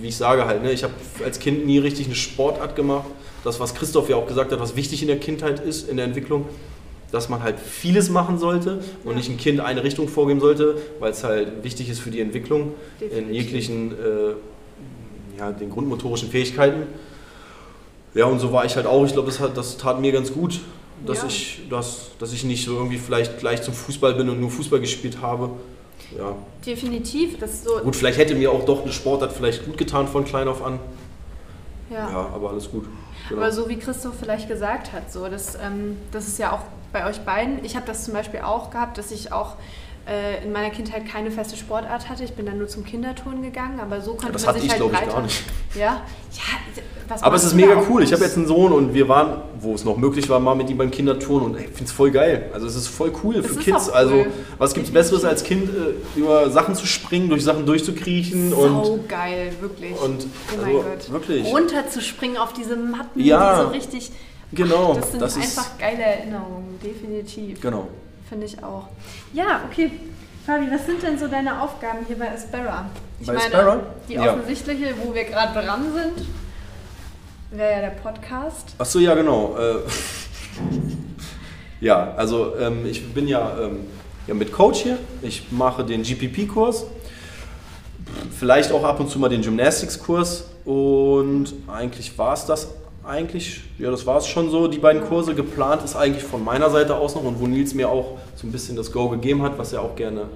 wie 0.00 0.08
ich 0.08 0.16
sage 0.16 0.44
halt, 0.46 0.62
ne, 0.62 0.72
ich 0.72 0.82
habe 0.82 0.94
als 1.24 1.38
Kind 1.38 1.66
nie 1.66 1.78
richtig 1.78 2.06
eine 2.06 2.14
Sportart 2.16 2.74
gemacht. 2.74 3.04
Das, 3.44 3.60
was 3.60 3.74
Christoph 3.74 4.08
ja 4.08 4.16
auch 4.16 4.26
gesagt 4.26 4.50
hat, 4.50 4.58
was 4.58 4.74
wichtig 4.74 5.02
in 5.02 5.08
der 5.08 5.18
Kindheit 5.20 5.60
ist, 5.60 5.88
in 5.88 5.98
der 5.98 6.06
Entwicklung, 6.06 6.46
dass 7.12 7.28
man 7.28 7.42
halt 7.42 7.58
vieles 7.60 8.10
machen 8.10 8.38
sollte 8.38 8.80
und 9.04 9.10
Ja. 9.12 9.16
nicht 9.16 9.28
ein 9.30 9.36
Kind 9.36 9.60
eine 9.60 9.84
Richtung 9.84 10.08
vorgeben 10.08 10.40
sollte, 10.40 10.76
weil 10.98 11.12
es 11.12 11.22
halt 11.24 11.62
wichtig 11.62 11.88
ist 11.88 12.00
für 12.00 12.10
die 12.10 12.20
Entwicklung 12.20 12.72
in 13.00 13.08
Definitiv. 13.08 13.32
jeglichen, 13.34 13.92
äh, 13.92 15.38
ja, 15.38 15.52
den 15.52 15.70
grundmotorischen 15.70 16.28
Fähigkeiten. 16.30 16.82
Ja, 18.14 18.26
und 18.26 18.38
so 18.38 18.52
war 18.52 18.64
ich 18.64 18.76
halt 18.76 18.86
auch. 18.86 19.04
Ich 19.04 19.12
glaube, 19.12 19.26
das, 19.28 19.40
hat- 19.40 19.56
das 19.56 19.76
tat 19.76 20.00
mir 20.00 20.12
ganz 20.12 20.32
gut, 20.32 20.60
dass, 21.04 21.18
Ja. 21.22 21.26
ich, 21.28 21.62
dass, 21.68 22.10
dass 22.18 22.32
ich 22.32 22.44
nicht 22.44 22.64
so 22.64 22.74
irgendwie 22.76 22.98
vielleicht 22.98 23.38
gleich 23.38 23.62
zum 23.62 23.74
Fußball 23.74 24.14
bin 24.14 24.28
und 24.28 24.40
nur 24.40 24.50
Fußball 24.50 24.80
gespielt 24.80 25.18
habe. 25.20 25.50
Ja, 26.16 26.36
Definitiv, 26.64 27.38
das 27.38 27.64
so. 27.64 27.78
Gut, 27.82 27.96
vielleicht 27.96 28.18
hätte 28.18 28.34
mir 28.36 28.52
auch 28.52 28.64
doch 28.64 28.82
eine 28.82 28.92
Sportart 28.92 29.32
vielleicht 29.32 29.64
gut 29.64 29.76
getan 29.78 30.06
von 30.06 30.24
klein 30.24 30.46
auf 30.48 30.62
an. 30.64 30.78
Ja. 31.90 32.10
Ja, 32.10 32.30
aber 32.34 32.50
alles 32.50 32.70
gut. 32.70 32.86
Genau. 33.28 33.40
Aber 33.40 33.52
so 33.52 33.68
wie 33.68 33.76
Christoph 33.76 34.14
vielleicht 34.18 34.48
gesagt 34.48 34.92
hat, 34.92 35.12
so 35.12 35.28
das, 35.28 35.54
ähm, 35.56 35.98
das 36.12 36.28
ist 36.28 36.38
ja 36.38 36.52
auch 36.52 36.60
bei 36.92 37.06
euch 37.06 37.20
beiden. 37.20 37.64
Ich 37.64 37.76
habe 37.76 37.86
das 37.86 38.04
zum 38.04 38.14
Beispiel 38.14 38.40
auch 38.40 38.70
gehabt, 38.70 38.98
dass 38.98 39.10
ich 39.10 39.32
auch 39.32 39.56
in 40.44 40.52
meiner 40.52 40.70
Kindheit 40.70 41.06
keine 41.08 41.30
feste 41.30 41.56
Sportart 41.56 42.08
hatte. 42.10 42.24
Ich 42.24 42.32
bin 42.34 42.44
dann 42.46 42.58
nur 42.58 42.68
zum 42.68 42.84
Kinderturnen 42.84 43.42
gegangen, 43.42 43.80
aber 43.80 44.00
so 44.02 44.12
konnte 44.14 44.32
das 44.32 44.42
man 44.44 44.50
hatte 44.50 44.60
sich 44.60 44.66
ich, 44.66 44.70
halt 44.72 44.80
glaube 44.82 44.94
ich, 44.94 45.00
breiter- 45.00 45.12
gar 45.14 45.22
nicht. 45.22 45.42
Ja, 45.74 45.80
ja. 45.84 46.02
Aber 47.20 47.36
es 47.36 47.44
ist 47.44 47.54
mega 47.54 47.82
cool. 47.88 48.02
Ich 48.02 48.12
habe 48.12 48.22
jetzt 48.24 48.36
einen 48.36 48.46
Sohn 48.46 48.72
und 48.72 48.94
wir 48.94 49.08
waren, 49.08 49.42
wo 49.60 49.74
es 49.74 49.84
noch 49.84 49.96
möglich 49.96 50.28
war, 50.28 50.40
mal 50.40 50.54
mit 50.54 50.70
ihm 50.70 50.78
beim 50.78 50.90
Kinderturnen 50.90 51.50
und 51.54 51.58
ich 51.60 51.66
finde 51.66 51.84
es 51.84 51.92
voll 51.92 52.10
geil. 52.10 52.50
Also 52.54 52.66
es 52.66 52.76
ist 52.76 52.88
voll 52.88 53.12
cool 53.22 53.36
Es 53.36 53.46
für 53.46 53.56
Kids. 53.56 53.88
auch 53.88 53.92
cool. 53.92 53.94
Also 53.94 54.26
was 54.58 54.74
gibt 54.74 54.86
es 54.86 54.92
Besseres 54.92 55.24
als 55.24 55.42
Kind, 55.44 55.68
äh, 55.68 56.18
über 56.18 56.50
Sachen 56.50 56.74
zu 56.74 56.86
springen, 56.86 57.28
durch 57.28 57.44
Sachen 57.44 57.66
durchzukriechen 57.66 58.52
und, 58.52 58.84
so 58.86 59.04
geil, 59.08 59.52
wirklich. 59.60 59.92
und 60.00 60.26
oh 60.26 60.56
mein 60.62 60.66
also, 60.66 60.78
Gott. 60.82 61.12
wirklich. 61.12 61.46
Runterzuspringen 61.46 62.36
auf 62.38 62.52
diese 62.54 62.76
Matten, 62.76 63.20
Ja. 63.20 63.56
die 63.60 63.62
so 63.66 63.68
richtig. 63.68 64.12
Genau, 64.52 64.94
Das 64.94 65.10
sind 65.10 65.20
das 65.22 65.36
ist- 65.36 65.58
einfach 65.58 65.78
geile 65.78 66.02
Erinnerungen, 66.02 66.78
definitiv. 66.82 67.60
Genau. 67.60 67.88
Finde 68.28 68.46
ich 68.46 68.62
auch. 68.62 68.88
Ja, 69.32 69.62
okay. 69.70 69.90
Fabi, 70.46 70.70
was 70.70 70.84
sind 70.86 71.02
denn 71.02 71.18
so 71.18 71.26
deine 71.28 71.60
Aufgaben 71.62 71.98
hier 72.06 72.18
bei 72.18 72.30
Aspera? 72.30 72.86
Ich 73.20 73.26
Bei 73.26 73.34
meine, 73.34 73.54
Aspera? 73.54 73.80
die 74.08 74.14
Ja. 74.14 74.32
offensichtliche, 74.34 74.94
wo 75.02 75.14
wir 75.14 75.24
gerade 75.24 75.54
dran 75.58 75.84
sind, 75.94 76.26
wäre 77.50 77.72
ja 77.72 77.80
der 77.80 77.90
Podcast. 77.90 78.74
Ach 78.78 78.84
so, 78.84 78.98
ja, 78.98 79.14
genau. 79.14 79.56
Äh, 79.58 79.76
ja, 81.80 82.12
also 82.16 82.56
ähm, 82.58 82.84
ich 82.86 83.12
bin 83.14 83.26
ja, 83.28 83.56
ähm, 83.60 83.86
ja 84.26 84.34
mit 84.34 84.52
Coach 84.52 84.80
hier. 84.82 84.98
Ich 85.22 85.50
mache 85.50 85.84
den 85.84 86.02
GPP-Kurs. 86.02 86.84
Vielleicht 88.38 88.70
auch 88.72 88.84
ab 88.84 89.00
und 89.00 89.08
zu 89.10 89.18
mal 89.18 89.28
den 89.28 89.42
Gymnastics-Kurs. 89.42 90.44
Und 90.64 91.52
eigentlich 91.68 92.16
war 92.18 92.34
es 92.34 92.46
das 92.46 92.68
eigentlich. 93.06 93.62
Ja, 93.78 93.90
das 93.90 94.06
war 94.06 94.18
es 94.18 94.26
schon 94.26 94.50
so. 94.50 94.68
Die 94.68 94.78
beiden 94.78 95.02
Kurse 95.02 95.34
geplant 95.34 95.82
ist 95.84 95.96
eigentlich 95.96 96.24
von 96.24 96.42
meiner 96.42 96.70
Seite 96.70 96.96
aus 96.96 97.14
noch 97.14 97.24
und 97.24 97.40
wo 97.40 97.46
Nils 97.46 97.74
mir 97.74 97.88
auch 97.88 98.18
so 98.36 98.46
ein 98.46 98.52
bisschen 98.52 98.76
das 98.76 98.92
Go 98.92 99.08
gegeben 99.08 99.42
hat, 99.42 99.58
was 99.58 99.72
er 99.72 99.82
auch 99.82 99.96
gerne 99.96 100.28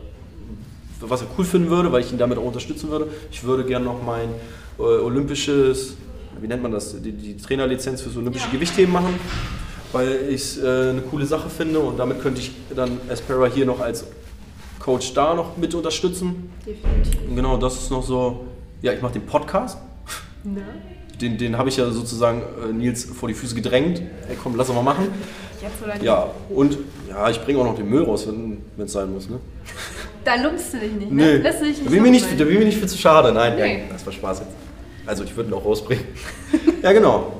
was 1.01 1.23
er 1.23 1.29
cool 1.37 1.45
finden 1.45 1.71
würde, 1.71 1.93
weil 1.93 2.01
ich 2.01 2.13
ihn 2.13 2.19
damit 2.19 2.39
auch 2.39 2.45
unterstützen 2.45 2.91
würde. 2.91 3.09
Ich 3.31 3.45
würde 3.45 3.65
gerne 3.65 3.85
noch 3.85 4.03
mein 4.03 4.31
äh, 4.79 4.83
olympisches, 4.83 5.95
wie 6.41 6.47
nennt 6.47 6.63
man 6.63 6.73
das, 6.73 7.01
die, 7.01 7.13
die 7.13 7.37
Trainerlizenz 7.37 8.03
fürs 8.03 8.17
olympische 8.17 8.47
Ja. 8.47 8.53
Gewichtheben 8.53 8.93
machen, 8.93 9.15
weil 9.93 10.29
ich 10.29 10.43
es 10.43 10.59
äh, 10.59 10.91
eine 10.91 11.03
coole 11.03 11.27
Sache 11.27 11.49
finde 11.51 11.81
und 11.81 11.99
damit 11.99 12.21
könnte 12.21 12.41
ich 12.41 12.53
dann 12.75 13.01
Aspera 13.09 13.47
hier 13.47 13.67
noch 13.67 13.81
als 13.81 14.05
Coach 14.81 15.15
da 15.15 15.35
noch 15.35 15.57
mit 15.57 15.75
unterstützen. 15.75 16.51
Definitiv. 16.67 17.29
Und 17.29 17.37
genau, 17.37 17.57
das 17.57 17.77
ist 17.77 17.91
noch 17.91 18.03
so, 18.03 18.47
ja, 18.83 18.93
ich 18.93 19.03
mache 19.03 19.15
den 19.15 19.27
Podcast. 19.27 19.79
Ne? 20.45 20.63
Den, 21.21 21.37
den 21.37 21.59
habe 21.59 21.69
ich 21.69 21.77
ja 21.77 21.91
sozusagen 21.91 22.43
äh, 22.69 22.73
Nils 22.73 23.05
vor 23.05 23.29
die 23.29 23.35
Füße 23.35 23.55
gedrängt. 23.55 24.01
Ey, 24.29 24.37
komm, 24.43 24.55
lass 24.57 24.69
mal 24.69 24.83
machen. 24.83 25.09
Jetzt 25.61 25.83
oder 25.83 25.95
nicht? 25.95 26.05
Ja, 26.05 26.31
und 26.51 26.79
ja, 27.09 27.29
ich 27.31 27.41
bringe 27.43 27.59
auch 27.59 27.65
noch 27.65 27.75
den 27.75 27.89
Müll 27.89 28.05
raus, 28.05 28.27
wenn 28.29 28.59
es 28.79 28.93
sein 28.93 29.13
muss. 29.13 29.29
Ne? 29.29 29.41
Da 30.25 30.37
lumpst 30.37 30.75
du 30.75 30.79
dich 30.79 30.93
nicht, 30.93 31.11
ne? 31.11 31.25
Nö, 31.25 31.37
Lässt 31.39 31.61
du 31.61 31.65
dich 31.65 31.77
da 31.79 31.83
nicht 31.83 31.91
bin 31.93 32.03
mir 32.03 32.11
nicht, 32.11 32.27
da 32.39 32.45
bin 32.45 32.59
mir 32.59 32.65
nicht 32.65 32.79
für 32.79 32.87
zu 32.87 32.97
schade. 32.97 33.33
Nein, 33.33 33.57
Nee. 33.57 33.79
ja, 33.79 33.85
das 33.93 34.07
war 34.07 34.13
Spaß 34.13 34.39
jetzt. 34.41 34.53
Also 35.07 35.25
ich 35.25 35.35
würde 35.37 35.51
ihn 35.51 35.55
auch 35.55 35.65
rausbringen. 35.65 36.05
ja, 36.83 36.93
genau. 36.93 37.33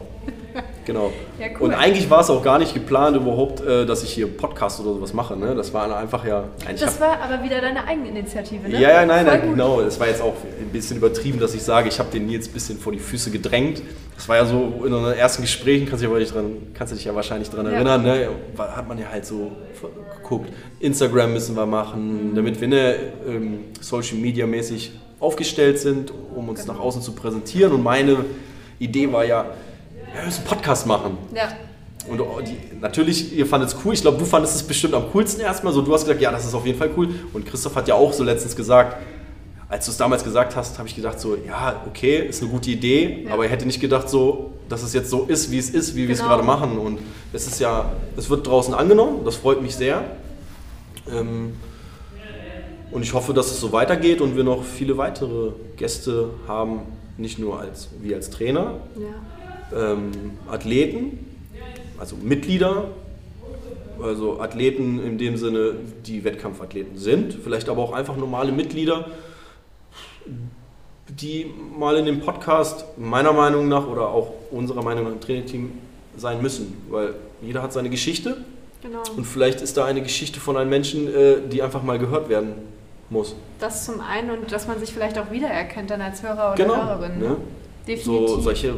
Genau. 0.89 1.13
Ja, 1.39 1.49
cool. 1.61 1.69
Und 1.69 1.75
eigentlich 1.75 2.09
war 2.09 2.21
es 2.21 2.31
auch 2.31 2.43
gar 2.43 2.59
nicht 2.59 2.73
geplant 2.73 3.15
überhaupt, 3.15 3.61
äh, 3.61 3.85
dass 3.85 4.03
ich 4.03 4.11
hier 4.11 4.27
Podcast 4.27 4.81
oder 4.81 4.95
sowas 4.95 5.13
mache. 5.13 5.37
Ne? 5.37 5.55
Das 5.55 5.75
war 5.75 5.95
einfach 5.95 6.25
ja... 6.25 6.45
Das 6.81 6.99
war 6.99 7.21
aber 7.21 7.45
wieder 7.45 7.61
deine 7.61 7.87
Eigeninitiative, 7.87 8.67
ne? 8.71 8.81
ja, 8.81 8.91
ja, 8.91 9.05
nein, 9.05 9.27
nein, 9.27 9.51
genau. 9.51 9.83
Das 9.83 10.01
war 10.01 10.07
jetzt 10.09 10.23
auch 10.23 10.33
ein 10.59 10.73
bisschen 10.73 10.97
übertrieben, 10.97 11.39
dass 11.39 11.55
ich 11.55 11.63
sage, 11.63 11.89
ich 11.89 11.99
habe 11.99 12.11
den 12.11 12.25
Nils 12.27 12.49
ein 12.49 12.53
bisschen 12.55 12.79
vor 12.79 12.91
die 12.93 12.99
Füße 12.99 13.31
gedrängt. 13.31 13.83
Das 14.17 14.31
war 14.31 14.37
ja 14.37 14.47
so 14.47 14.83
in 14.87 14.95
unseren 14.95 15.13
ersten 15.13 15.43
Gesprächen, 15.43 15.87
kannst 15.87 16.03
du 16.03 16.15
dich, 16.19 16.33
dran, 16.33 16.53
kannst 16.73 16.95
du 16.95 16.97
dich 16.97 17.05
ja 17.05 17.15
wahrscheinlich 17.15 17.51
daran 17.51 17.67
Ja. 17.67 17.73
erinnern, 17.73 18.03
ne? 18.03 18.29
Hat 18.57 18.89
man 18.89 18.99
ja 18.99 19.09
halt 19.13 19.27
so 19.27 19.53
geguckt, 20.23 20.51
Instagram 20.81 21.35
müssen 21.35 21.55
wir 21.55 21.67
machen, 21.67 22.33
damit 22.35 22.59
wir 22.63 22.69
ne, 22.69 22.95
ähm, 23.29 23.59
Social 23.79 24.17
Media 24.17 24.47
mäßig 24.47 24.93
aufgestellt 25.21 25.79
sind, 25.81 26.15
um 26.35 26.49
uns 26.49 26.63
Genau. 26.63 26.73
nach 26.73 26.81
außen 26.81 27.03
zu 27.03 27.13
präsentieren. 27.13 27.73
Und 27.73 27.83
meine 27.83 28.25
Idee 28.79 29.13
war 29.13 29.27
ja, 29.27 29.45
wir 30.15 30.25
müssen 30.25 30.39
einen 30.41 30.47
Podcast 30.49 30.87
machen. 30.87 31.19
Ja, 31.35 31.49
Und 32.09 32.21
oh, 32.21 32.41
die, 32.41 32.57
natürlich, 32.81 33.35
ihr 33.37 33.47
fandet 33.47 33.69
es 33.71 33.77
cool. 33.85 33.95
Ich 33.95 34.01
glaube, 34.03 34.19
du 34.19 34.25
fandest 34.25 34.57
es 34.57 34.63
bestimmt 34.63 34.95
am 34.95 35.11
coolsten 35.13 35.41
erstmal. 35.41 35.73
So, 35.73 35.83
du 35.83 35.93
hast 35.93 36.03
gesagt, 36.05 36.21
ja, 36.21 36.31
das 36.33 36.45
ist 36.47 36.55
auf 36.55 36.65
jeden 36.67 36.79
Fall 36.79 36.91
cool. 36.97 37.09
Und 37.33 37.47
Christoph 37.47 37.75
hat 37.77 37.87
ja 37.89 37.95
auch 37.95 38.13
so 38.13 38.25
letztens 38.25 38.57
gesagt, 38.57 38.97
als 39.69 39.85
du 39.85 39.91
es 39.91 39.99
damals 39.99 40.25
gesagt 40.25 40.57
hast, 40.57 40.79
habe 40.79 40.89
ich 40.89 40.97
gedacht 40.97 41.21
so, 41.21 41.37
ja, 41.37 41.83
okay, 41.87 42.27
ist 42.27 42.41
eine 42.43 42.51
gute 42.51 42.71
Idee, 42.71 43.25
Ja. 43.27 43.35
aber 43.35 43.45
er 43.45 43.51
hätte 43.51 43.67
nicht 43.67 43.81
gedacht 43.81 44.09
so, 44.09 44.53
dass 44.71 44.83
es 44.83 44.95
jetzt 44.95 45.11
so 45.11 45.25
ist, 45.25 45.51
wie 45.51 45.59
es 45.59 45.69
ist, 45.71 45.95
wie 45.95 46.07
wir 46.09 46.15
es 46.15 46.21
Genau. 46.21 46.31
gerade 46.31 46.43
machen. 46.43 46.79
Und 46.79 46.99
es 47.35 47.47
ist 47.47 47.61
ja, 47.61 47.93
es 48.17 48.31
wird 48.31 48.47
draußen 48.47 48.73
angenommen, 48.73 49.21
das 49.27 49.37
freut 49.37 49.61
mich 49.61 49.75
sehr. 49.77 50.03
Ähm, 51.13 51.55
und 52.91 53.03
ich 53.03 53.13
hoffe, 53.13 53.35
dass 53.35 53.51
es 53.51 53.61
so 53.61 53.71
weitergeht 53.73 54.23
und 54.23 54.35
wir 54.37 54.45
noch 54.45 54.65
viele 54.65 54.97
weitere 54.97 55.51
Gäste 55.77 56.31
haben, 56.47 56.81
nicht 57.19 57.39
nur 57.39 57.61
als 57.61 57.89
wir 58.01 58.17
als 58.17 58.31
Trainer, 58.31 58.77
Ja. 58.97 59.07
Ähm, 59.75 60.11
Athleten, 60.51 61.27
also 61.99 62.17
Mitglieder, 62.17 62.89
also 64.03 64.41
Athleten 64.41 65.03
in 65.05 65.19
dem 65.19 65.37
Sinne, 65.37 65.75
die 66.07 66.23
Wettkampfathleten 66.25 66.97
sind, 66.99 67.35
vielleicht 67.43 67.69
aber 67.69 67.83
auch 67.83 67.93
einfach 67.93 68.17
normale 68.17 68.53
Mitglieder, 68.53 69.07
die 71.09 71.47
mal 71.79 71.97
in 71.97 72.05
dem 72.07 72.21
Podcast 72.21 72.85
meiner 72.99 73.33
Meinung 73.33 73.69
nach 73.69 73.87
oder 73.87 74.09
auch 74.09 74.33
unserer 74.51 74.83
Meinung 74.83 75.05
nach 75.05 75.13
im 75.13 75.21
Trainerteam 75.21 75.73
sein 76.17 76.43
müssen, 76.43 76.77
weil 76.91 77.15
jeder 77.43 77.63
hat 77.63 77.73
seine 77.73 77.91
Geschichte 77.91 78.37
Genau. 78.83 79.03
und 79.17 79.25
vielleicht 79.25 79.61
ist 79.61 79.77
da 79.77 79.87
eine 79.87 80.03
Geschichte 80.03 80.39
von 80.39 80.57
einem 80.57 80.71
Menschen, 80.71 81.13
äh, 81.13 81.37
die 81.51 81.63
einfach 81.63 81.83
mal 81.83 81.99
gehört 81.99 82.29
werden 82.29 82.53
muss. 83.11 83.35
Das 83.59 83.85
zum 83.85 84.01
einen 84.01 84.31
und 84.31 84.53
dass 84.53 84.69
man 84.69 84.79
sich 84.79 84.93
vielleicht 84.93 85.19
auch 85.19 85.33
wiedererkennt 85.33 85.91
dann 85.91 86.01
als 86.01 86.23
Hörer 86.23 86.53
oder 86.53 86.55
Genau. 86.55 86.77
Hörerin. 86.77 87.19
Ne? 87.19 87.29
Ne? 87.31 87.37
Definitiv. 87.89 88.05
So 88.05 88.41
solche, 88.41 88.75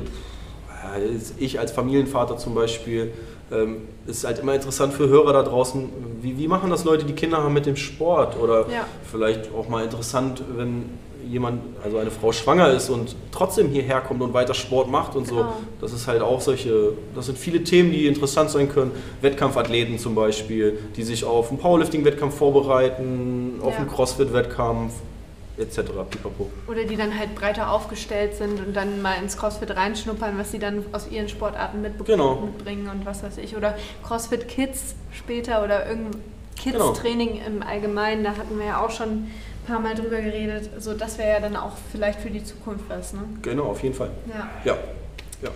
ich 1.38 1.58
als 1.58 1.72
Familienvater 1.72 2.36
zum 2.36 2.54
Beispiel, 2.54 3.12
ähm, 3.52 3.78
ist 4.06 4.24
halt 4.24 4.38
immer 4.38 4.54
interessant 4.54 4.92
für 4.92 5.08
Hörer 5.08 5.32
da 5.32 5.42
draußen, 5.42 5.88
wie, 6.22 6.38
wie 6.38 6.48
machen 6.48 6.70
das 6.70 6.84
Leute, 6.84 7.04
die 7.04 7.14
Kinder 7.14 7.38
haben 7.42 7.52
mit 7.54 7.66
dem 7.66 7.76
Sport? 7.76 8.38
Oder 8.40 8.60
Ja. 8.70 8.86
vielleicht 9.10 9.50
auch 9.54 9.68
mal 9.68 9.84
interessant, 9.84 10.42
wenn 10.56 10.84
jemand, 11.28 11.60
also 11.84 11.98
eine 11.98 12.10
Frau 12.10 12.32
schwanger 12.32 12.70
ist 12.72 12.88
und 12.90 13.14
trotzdem 13.30 13.68
hierher 13.68 14.00
kommt 14.00 14.22
und 14.22 14.32
weiter 14.32 14.54
Sport 14.54 14.90
macht 14.90 15.14
und 15.16 15.26
so. 15.28 15.36
Genau. 15.36 15.52
Das 15.80 15.92
ist 15.92 16.06
halt 16.06 16.22
auch 16.22 16.40
solche, 16.40 16.92
das 17.14 17.26
sind 17.26 17.36
viele 17.38 17.62
Themen, 17.62 17.92
die 17.92 18.06
interessant 18.06 18.50
sein 18.50 18.68
können. 18.68 18.90
Wettkampfathleten 19.20 19.98
zum 19.98 20.14
Beispiel, 20.14 20.78
die 20.96 21.02
sich 21.02 21.24
auf 21.24 21.50
einen 21.50 21.58
Powerlifting-Wettkampf 21.58 22.34
vorbereiten, 22.36 23.60
auf 23.62 23.74
Ja. 23.74 23.80
einen 23.80 23.88
Crossfit-Wettkampf 23.90 24.92
etc. 25.60 25.80
Pipapo. 26.10 26.50
Oder 26.66 26.84
die 26.84 26.96
dann 26.96 27.16
halt 27.18 27.34
breiter 27.34 27.70
aufgestellt 27.70 28.34
sind 28.34 28.58
und 28.64 28.74
dann 28.74 29.02
mal 29.02 29.14
ins 29.14 29.36
CrossFit 29.36 29.74
reinschnuppern, 29.76 30.38
was 30.38 30.50
sie 30.50 30.58
dann 30.58 30.84
aus 30.92 31.08
ihren 31.10 31.28
Sportarten 31.28 31.84
Genau. 32.04 32.36
mitbringen 32.40 32.88
und 32.88 33.04
was 33.06 33.22
weiß 33.22 33.38
ich. 33.38 33.56
Oder 33.56 33.76
CrossFit 34.02 34.48
Kids 34.48 34.94
später 35.12 35.62
oder 35.64 35.86
irgendein 35.88 36.20
Genau. 36.62 36.90
Kids-Training 36.92 37.40
im 37.46 37.62
Allgemeinen, 37.62 38.22
da 38.24 38.30
hatten 38.36 38.58
wir 38.58 38.66
ja 38.66 38.84
auch 38.84 38.90
schon 38.90 39.08
ein 39.08 39.32
paar 39.66 39.80
Mal 39.80 39.94
drüber 39.94 40.20
geredet. 40.20 40.68
So, 40.78 40.92
das 40.94 41.16
wäre 41.16 41.30
ja 41.30 41.40
dann 41.40 41.56
auch 41.56 41.72
vielleicht 41.90 42.20
für 42.20 42.28
die 42.30 42.44
Zukunft 42.44 42.84
was, 42.88 43.14
ne? 43.14 43.20
Genau, 43.40 43.64
auf 43.64 43.82
jeden 43.82 43.94
Fall. 43.94 44.10
Ja. 44.28 44.50
Ja, 44.64 44.76
ja. 45.42 45.50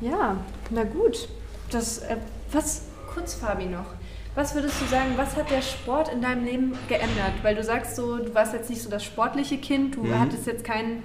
Ja, 0.00 0.36
na 0.70 0.82
gut. 0.84 1.28
Das, 1.70 1.98
äh, 1.98 2.16
was, 2.50 2.82
kurz 3.14 3.34
Fabi 3.34 3.66
noch. 3.66 3.84
Was 4.38 4.54
würdest 4.54 4.80
du 4.80 4.84
sagen, 4.86 5.14
was 5.16 5.34
hat 5.34 5.50
der 5.50 5.62
Sport 5.62 6.12
in 6.12 6.22
deinem 6.22 6.44
Leben 6.44 6.78
geändert? 6.88 7.32
Weil 7.42 7.56
du 7.56 7.64
sagst 7.64 7.96
so, 7.96 8.18
du 8.18 8.32
warst 8.36 8.52
jetzt 8.52 8.70
nicht 8.70 8.80
so 8.80 8.88
das 8.88 9.02
sportliche 9.02 9.58
Kind, 9.58 9.96
du 9.96 10.04
Mhm. 10.04 10.16
hattest 10.20 10.46
jetzt 10.46 10.62
keinen 10.62 11.02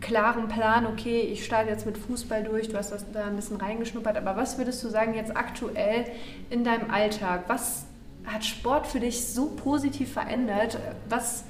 klaren 0.00 0.46
Plan, 0.46 0.86
okay, 0.86 1.18
ich 1.18 1.44
starte 1.44 1.68
jetzt 1.68 1.84
mit 1.84 1.98
Fußball 1.98 2.44
durch, 2.44 2.68
du 2.68 2.76
hast 2.76 2.92
das 2.92 3.04
da 3.12 3.24
ein 3.24 3.34
bisschen 3.34 3.56
reingeschnuppert, 3.56 4.16
aber 4.16 4.36
was 4.36 4.56
würdest 4.56 4.84
du 4.84 4.88
sagen 4.88 5.14
jetzt 5.14 5.36
aktuell 5.36 6.04
in 6.48 6.62
deinem 6.62 6.92
Alltag? 6.92 7.42
Was 7.48 7.86
hat 8.24 8.44
Sport 8.44 8.86
für 8.86 9.00
dich 9.00 9.26
so 9.26 9.46
positiv 9.46 10.12
verändert? 10.12 10.78
Was 11.08 11.42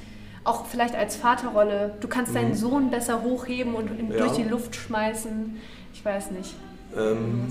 auch 0.45 0.65
vielleicht 0.65 0.95
als 0.95 1.17
Vaterrolle, 1.17 1.97
du 2.01 2.09
kannst 2.09 2.35
deinen 2.35 2.53
Mhm. 2.53 2.55
Sohn 2.55 2.91
besser 2.91 3.21
hochheben 3.21 3.75
und 3.75 3.91
ihn 3.91 4.11
Ja. 4.11 4.21
durch 4.21 4.33
die 4.33 4.45
Luft 4.45 4.75
schmeißen. 4.75 5.59
Ich 5.93 6.03
weiß 6.03 6.31
nicht. 6.31 6.55
Ähm, 6.97 7.45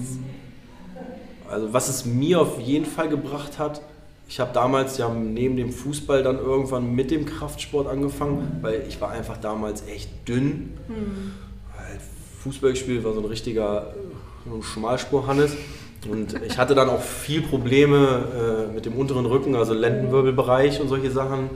also 1.49 1.73
was 1.73 1.89
es 1.89 2.05
mir 2.05 2.41
auf 2.41 2.59
jeden 2.59 2.85
Fall 2.85 3.09
gebracht 3.09 3.59
hat, 3.59 3.81
ich 4.27 4.39
habe 4.39 4.51
damals 4.53 4.97
ja 4.99 5.09
neben 5.09 5.57
dem 5.57 5.71
Fußball 5.71 6.21
dann 6.21 6.37
irgendwann 6.37 6.93
mit 6.93 7.09
dem 7.09 7.25
Kraftsport 7.25 7.87
angefangen, 7.87 8.59
weil 8.61 8.83
ich 8.87 9.01
war 9.01 9.09
einfach 9.09 9.37
damals 9.37 9.83
echt 9.87 10.09
dünn. 10.27 10.77
Halt 11.75 11.99
Fußball 12.43 12.71
gespielt 12.71 13.03
war 13.03 13.13
so 13.13 13.19
ein 13.19 13.25
richtiger 13.25 13.87
äh, 13.87 14.49
so 14.49 14.55
ein 14.55 14.63
Schmalspur-Hannes. 14.63 15.53
Und 16.09 16.39
ich 16.45 16.57
hatte 16.57 16.75
dann 16.75 16.89
auch 16.89 17.01
viel 17.01 17.41
Probleme 17.41 18.67
äh, 18.69 18.73
mit 18.73 18.85
dem 18.85 18.93
unteren 18.93 19.25
Rücken, 19.25 19.55
also 19.55 19.73
Lendenwirbelbereich 19.73 20.79
und 20.79 20.87
solche 20.87 21.11
Sachen. 21.11 21.49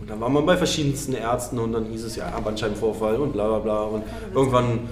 Und 0.00 0.08
dann 0.08 0.20
war 0.20 0.30
man 0.30 0.46
bei 0.46 0.56
verschiedensten 0.56 1.12
Ärzten 1.12 1.58
und 1.58 1.72
dann 1.72 1.84
hieß 1.86 2.04
es 2.04 2.16
ja 2.16 2.30
Bandscheibenvorfall 2.40 3.16
und 3.16 3.32
bla 3.32 3.46
bla 3.48 3.58
bla. 3.58 3.82
Und 3.82 4.04
irgendwann 4.34 4.88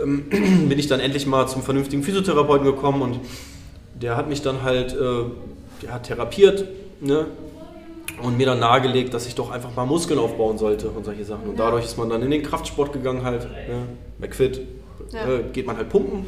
ähm, 0.00 0.24
bin 0.68 0.78
ich 0.78 0.86
dann 0.86 1.00
endlich 1.00 1.26
mal 1.26 1.46
zum 1.48 1.62
vernünftigen 1.62 2.02
Physiotherapeuten 2.02 2.64
gekommen 2.64 3.02
und 3.02 3.20
der 4.00 4.16
hat 4.16 4.28
mich 4.28 4.42
dann 4.42 4.62
halt 4.62 4.92
äh, 4.92 5.24
der 5.82 5.92
hat 5.94 6.04
therapiert 6.04 6.64
ne? 7.00 7.26
und 8.22 8.36
mir 8.38 8.46
dann 8.46 8.60
nahegelegt, 8.60 9.12
dass 9.12 9.26
ich 9.26 9.34
doch 9.34 9.50
einfach 9.50 9.74
mal 9.74 9.84
Muskeln 9.84 10.18
aufbauen 10.18 10.56
sollte 10.58 10.88
und 10.88 11.04
solche 11.04 11.24
Sachen. 11.24 11.48
Und 11.50 11.58
Ja. 11.58 11.66
dadurch 11.66 11.84
ist 11.84 11.98
man 11.98 12.08
dann 12.08 12.22
in 12.22 12.30
den 12.30 12.42
Kraftsport 12.42 12.92
gegangen 12.92 13.22
halt, 13.24 13.42
ne? 13.44 13.82
McFit, 14.18 14.60
Ja. 15.12 15.28
äh, 15.28 15.42
geht 15.52 15.66
man 15.66 15.76
halt 15.76 15.90
pumpen. 15.90 16.24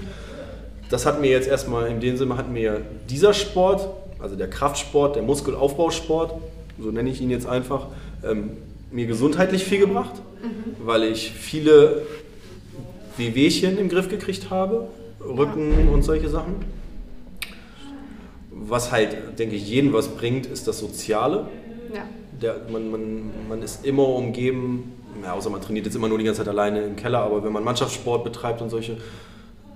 Das 0.90 1.06
hat 1.06 1.20
mir 1.20 1.30
jetzt 1.30 1.48
erstmal, 1.48 1.88
in 1.88 2.00
dem 2.00 2.16
Sinne 2.16 2.36
hat 2.36 2.50
mir 2.50 2.82
dieser 3.08 3.32
Sport, 3.32 3.88
also 4.18 4.36
der 4.36 4.48
Kraftsport, 4.50 5.16
der 5.16 5.22
Muskelaufbausport, 5.22 6.34
so 6.78 6.90
nenne 6.90 7.08
ich 7.10 7.20
ihn 7.20 7.30
jetzt 7.30 7.46
einfach, 7.46 7.86
ähm, 8.24 8.50
mir 8.90 9.06
gesundheitlich 9.06 9.64
viel 9.64 9.80
gebracht, 9.80 10.14
weil 10.84 11.04
ich 11.04 11.30
viele 11.32 12.02
Wehwehchen 13.16 13.78
im 13.78 13.88
Griff 13.88 14.08
gekriegt 14.08 14.50
habe, 14.50 14.88
Rücken 15.20 15.88
und 15.92 16.02
solche 16.02 16.28
Sachen. 16.28 16.56
Was 18.68 18.92
halt, 18.92 19.38
denke 19.38 19.56
ich, 19.56 19.68
jedem 19.68 19.92
was 19.92 20.08
bringt, 20.08 20.46
ist 20.46 20.68
das 20.68 20.78
Soziale. 20.78 21.48
Ja. 21.94 22.04
Der, 22.40 22.60
man, 22.70 22.90
man, 22.90 23.30
man 23.48 23.62
ist 23.62 23.84
immer 23.84 24.06
umgeben, 24.08 24.92
ja, 25.22 25.32
außer 25.32 25.50
man 25.50 25.60
trainiert 25.60 25.86
jetzt 25.86 25.96
immer 25.96 26.08
nur 26.08 26.18
die 26.18 26.24
ganze 26.24 26.40
Zeit 26.40 26.48
alleine 26.48 26.82
im 26.82 26.96
Keller, 26.96 27.20
aber 27.20 27.42
wenn 27.42 27.52
man 27.52 27.64
Mannschaftssport 27.64 28.24
betreibt 28.24 28.62
und 28.62 28.70
solche 28.70 28.98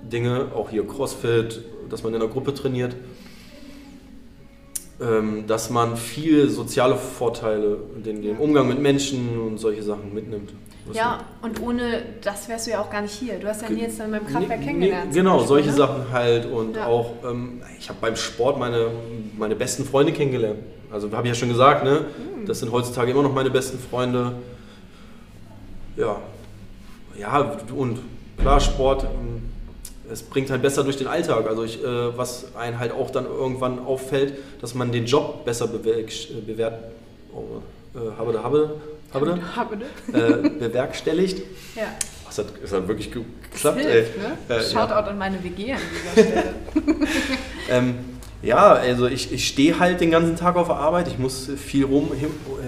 Dinge, 0.03 0.49
auch 0.55 0.70
hier 0.70 0.86
Crossfit, 0.86 1.62
dass 1.88 2.03
man 2.03 2.14
in 2.14 2.20
einer 2.20 2.30
Gruppe 2.30 2.55
trainiert, 2.55 2.95
ähm, 5.01 5.47
dass 5.47 5.70
man 5.70 5.97
viel 5.97 6.49
soziale 6.49 6.97
Vorteile, 6.97 7.78
den, 8.05 8.22
den 8.22 8.36
Umgang 8.36 8.68
mit 8.68 8.80
Menschen 8.80 9.38
und 9.40 9.59
solche 9.59 9.82
Sachen 9.82 10.14
mitnimmt. 10.14 10.53
Ja, 10.93 11.20
und 11.43 11.61
ohne 11.62 12.03
das 12.22 12.49
wärst 12.49 12.66
du 12.66 12.72
ja 12.72 12.80
auch 12.80 12.91
gar 12.91 13.03
nicht 13.03 13.14
hier. 13.14 13.39
Du 13.39 13.47
hast 13.47 13.62
ja 13.62 13.68
Nils 13.70 13.99
dann 13.99 14.11
beim 14.11 14.26
Kraftwerk 14.26 14.61
Nee, 14.61 14.66
kennengelernt. 14.66 15.11
nee, 15.11 15.14
Genau, 15.16 15.33
Beispiel, 15.39 15.49
solche 15.49 15.70
ne? 15.70 15.76
Sachen 15.76 16.12
halt 16.12 16.47
und 16.47 16.76
Ja. 16.76 16.87
auch, 16.87 17.12
ähm, 17.24 17.62
ich 17.78 17.89
habe 17.89 17.99
beim 18.01 18.16
Sport 18.16 18.59
meine, 18.59 18.89
meine 19.39 19.55
besten 19.55 19.85
Freunde 19.85 20.12
kennengelernt. 20.12 20.59
Also 20.91 21.11
habe 21.12 21.26
ich 21.26 21.33
ja 21.33 21.35
schon 21.39 21.49
gesagt, 21.49 21.85
ne? 21.85 22.07
Mhm. 22.41 22.47
Das 22.47 22.59
sind 22.59 22.72
heutzutage 22.72 23.12
immer 23.12 23.22
noch 23.22 23.33
meine 23.33 23.51
besten 23.51 23.78
Freunde. 23.78 24.33
Ja, 25.97 26.16
ja 27.18 27.57
und 27.76 28.01
klar, 28.39 28.61
Sport, 28.61 29.07
es 30.11 30.22
bringt 30.22 30.51
halt 30.51 30.62
besser 30.62 30.83
durch 30.85 30.97
den 30.97 31.07
Alltag. 31.07 31.47
Also 31.49 31.62
ich, 31.64 31.83
äh, 31.83 32.16
was 32.16 32.55
einen 32.57 32.78
halt 32.78 32.93
auch 32.93 33.11
dann 33.11 33.24
irgendwann 33.26 33.78
auffällt, 33.78 34.35
dass 34.61 34.74
man 34.74 34.91
den 34.93 35.07
Job 35.07 35.45
besser 35.45 35.66
bewerk- 35.66 36.11
äh, 36.30 36.41
bewert, 36.45 36.74
oh, 37.33 37.61
äh, 37.99 38.18
habe, 38.18 38.33
da, 38.33 38.43
habe, 38.43 38.74
habe, 39.14 39.38
Habe, 39.56 39.76
ne? 39.76 39.84
äh, 40.12 40.48
bewerkstelligt. 40.48 41.42
Ja. 41.74 41.84
Das 42.26 42.38
hat, 42.38 42.46
das 42.62 42.72
hat 42.72 42.86
wirklich 42.88 43.10
ge- 43.12 43.22
Das 43.50 43.62
geklappt, 43.62 43.80
hilft, 43.80 44.12
ey. 44.16 44.20
ne? 44.22 44.36
Äh, 44.48 44.56
ja. 44.56 44.62
Shoutout 44.62 45.08
an 45.10 45.18
meine 45.18 45.42
WG 45.42 45.72
an 45.72 45.78
dieser 46.14 46.28
Stelle. 46.28 46.54
Ähm, 47.70 47.94
ja, 48.42 48.72
also 48.72 49.06
ich, 49.06 49.32
ich 49.32 49.46
stehe 49.48 49.78
halt 49.78 50.00
den 50.00 50.10
ganzen 50.10 50.36
Tag 50.36 50.56
auf 50.56 50.66
der 50.66 50.76
Arbeit, 50.76 51.08
ich 51.08 51.18
muss 51.18 51.48
viel 51.56 51.84
rum, 51.84 52.10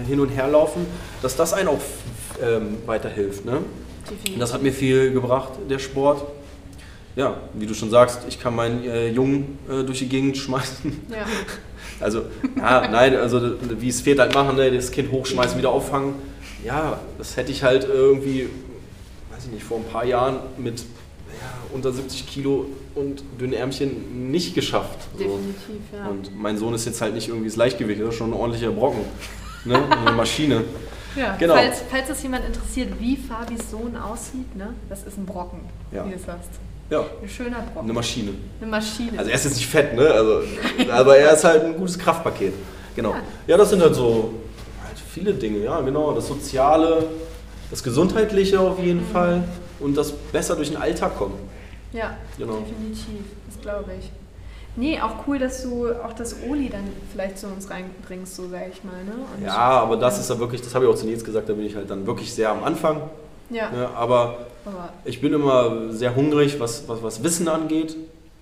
hin, 0.07 0.19
und 0.19 0.29
her 0.29 0.47
laufen, 0.47 0.85
dass 1.21 1.35
das 1.35 1.53
einen 1.53 1.67
auch 1.67 1.79
ähm, 2.41 2.77
weiterhilft. 2.85 3.45
Ne? 3.45 3.59
Definitiv. 4.09 4.39
Das 4.39 4.53
hat 4.53 4.63
mir 4.63 4.71
viel 4.71 5.11
gebracht, 5.11 5.51
der 5.69 5.79
Sport. 5.79 6.23
Ja, 7.15 7.35
wie 7.53 7.65
du 7.65 7.73
schon 7.73 7.89
sagst, 7.89 8.21
ich 8.27 8.39
kann 8.39 8.55
meinen 8.55 8.83
äh, 8.85 9.09
Jungen 9.09 9.57
äh, 9.69 9.83
durch 9.83 9.99
die 9.99 10.09
Gegend 10.09 10.37
schmeißen. 10.37 11.01
ja. 11.11 11.25
Also, 11.99 12.23
ja, 12.57 12.87
nein, 12.89 13.15
also 13.15 13.51
wie 13.79 13.87
es 13.87 14.01
Väter 14.01 14.23
halt 14.23 14.33
machen, 14.35 14.57
ne, 14.57 14.69
das 14.71 14.91
Kind 14.91 15.11
hochschmeißen, 15.11 15.57
wieder 15.57 15.69
auffangen. 15.69 16.15
Ja, 16.65 16.99
das 17.17 17.37
hätte 17.37 17.51
ich 17.51 17.63
halt 17.63 17.83
irgendwie, 17.87 18.49
weiß 19.31 19.45
ich 19.45 19.51
nicht, 19.51 19.63
vor 19.63 19.77
ein 19.77 19.83
paar 19.85 20.03
Jahren 20.05 20.39
mit 20.57 20.79
ja, 20.79 20.85
unter 21.73 21.91
70 21.91 22.27
Kilo 22.27 22.65
und 22.95 23.23
dünnen 23.39 23.53
Ärmchen 23.53 24.31
nicht 24.31 24.55
geschafft. 24.55 24.97
So. 25.13 25.19
Definitiv, 25.23 25.81
ja. 25.93 26.07
Und 26.07 26.35
mein 26.35 26.57
Sohn 26.57 26.73
ist 26.73 26.85
jetzt 26.85 27.01
halt 27.01 27.13
nicht 27.13 27.27
irgendwie 27.27 27.47
das 27.47 27.55
Leichtgewicht, 27.55 28.01
das 28.01 28.09
ist 28.09 28.15
schon 28.15 28.31
ein 28.31 28.33
ordentlicher 28.33 28.71
Brocken. 28.71 29.01
Ne? 29.65 29.79
Eine 30.05 30.11
Maschine. 30.11 30.63
ja. 31.15 31.35
genau. 31.37 31.55
Falls, 31.55 31.83
falls 31.89 32.09
es 32.09 32.23
jemand 32.23 32.45
interessiert, 32.45 32.89
wie 32.99 33.15
Fabis 33.17 33.69
Sohn 33.69 33.95
aussieht, 33.95 34.55
ne? 34.55 34.73
das 34.89 35.03
ist 35.03 35.17
ein 35.17 35.25
Brocken, 35.25 35.59
Ja. 35.91 36.05
wie 36.05 36.11
du 36.11 36.15
es 36.15 36.25
sagst. 36.25 36.49
Ja, 36.89 36.99
Ein 37.21 37.27
schöner 37.27 37.61
Brocken. 37.61 37.81
eine 37.89 37.93
Maschine. 37.93 38.31
Eine 38.61 38.69
Maschine. 38.69 39.17
Also 39.17 39.29
er 39.31 39.35
ist 39.35 39.45
jetzt 39.45 39.55
nicht 39.55 39.67
fett, 39.67 39.95
ne? 39.95 40.07
Also, 40.07 40.41
aber 40.91 41.17
er 41.17 41.33
ist 41.33 41.43
halt 41.43 41.63
ein 41.65 41.75
gutes 41.75 41.97
Kraftpaket. 41.97 42.53
Genau. 42.95 43.09
Ja. 43.11 43.21
Ja, 43.47 43.57
das 43.57 43.71
sind 43.71 43.81
halt 43.81 43.95
so 43.95 44.33
viele 45.15 45.33
Dinge, 45.33 45.59
ja, 45.63 45.79
genau. 45.81 46.11
Das 46.13 46.27
Soziale, 46.27 47.05
das 47.71 47.81
Gesundheitliche 47.81 48.59
auf 48.59 48.77
jeden 48.79 49.01
Mhm. 49.07 49.11
Fall 49.13 49.43
und 49.79 49.95
das 49.97 50.11
besser 50.11 50.55
durch 50.55 50.69
den 50.71 50.77
Alltag 50.77 51.17
kommen. 51.17 51.35
Ja, 51.93 52.17
Genau. 52.37 52.57
definitiv. 52.59 53.23
Das 53.47 53.59
glaube 53.61 53.91
ich. 53.99 54.11
Nee, 54.75 54.99
auch 54.99 55.25
cool, 55.25 55.39
dass 55.39 55.63
du 55.63 55.87
auch 56.03 56.11
das 56.11 56.35
Oli 56.49 56.67
dann 56.69 56.83
vielleicht 57.11 57.37
zu 57.39 57.47
uns 57.47 57.69
reinbringst, 57.69 58.35
so 58.35 58.49
sage 58.49 58.71
ich 58.73 58.83
mal. 58.83 59.01
Ne? 59.05 59.13
Und 59.37 59.45
Ja, 59.45 59.55
aber 59.55 59.95
das 59.95 60.19
ist 60.19 60.29
ja 60.29 60.37
wirklich, 60.37 60.61
das 60.61 60.75
habe 60.75 60.83
ich 60.85 60.91
auch 60.91 60.95
zu 60.95 61.05
Nils 61.05 61.23
gesagt, 61.23 61.47
da 61.47 61.53
bin 61.53 61.65
ich 61.65 61.75
halt 61.77 61.89
dann 61.89 62.05
wirklich 62.05 62.33
sehr 62.33 62.49
am 62.49 62.61
Anfang. 62.63 63.01
Ja, 63.49 63.69
Ne? 63.71 63.87
Aber 63.95 64.37
aber 64.65 64.89
ich 65.05 65.21
bin 65.21 65.31
immer 65.31 65.93
sehr 65.93 66.13
hungrig, 66.15 66.59
was, 66.59 66.87
was, 66.89 67.01
was 67.03 67.23
Wissen 67.23 67.47
angeht, 67.47 67.95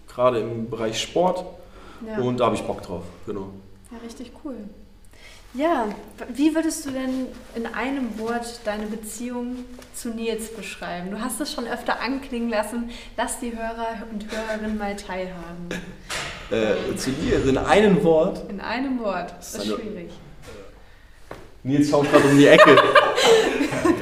gerade 0.07 0.39
im 0.39 0.69
Bereich 0.71 0.99
Sport. 0.99 1.43
ja. 2.07 2.17
Und 2.23 2.39
da 2.39 2.45
habe 2.45 2.55
ich 2.55 2.63
Bock 2.63 2.81
drauf, 2.81 3.03
genau. 3.27 3.49
ja, 3.91 3.97
richtig 4.03 4.31
cool. 4.43 4.55
Ja, 5.55 5.85
wie 6.33 6.55
würdest 6.55 6.83
du 6.85 6.89
denn 6.89 7.27
in 7.53 7.67
einem 7.67 8.17
Wort 8.17 8.61
deine 8.65 8.87
Beziehung 8.87 9.57
zu 9.93 10.09
Nils 10.09 10.51
beschreiben? 10.51 11.11
Du 11.11 11.21
hast 11.21 11.39
es 11.41 11.53
schon 11.53 11.67
öfter 11.67 12.01
anklingen 12.01 12.49
lassen. 12.49 12.89
Lass 13.17 13.39
die 13.39 13.51
Hörer 13.55 13.97
und 14.11 14.25
Hörerinnen 14.31 14.79
mal 14.79 14.95
teilhaben. 14.95 15.69
Äh, 16.49 16.95
zu 16.97 17.11
dir 17.11 17.45
in 17.45 17.57
einem 17.59 18.03
Wort. 18.03 18.49
In 18.49 18.61
einem 18.61 18.99
Wort. 18.99 19.31
Das 19.37 19.53
ist 19.53 19.65
schwierig. 19.65 20.09
Nils 21.61 21.87
schaut 21.87 22.11
gerade 22.11 22.27
um 22.27 22.35
die 22.35 22.47
Ecke. 22.47 22.75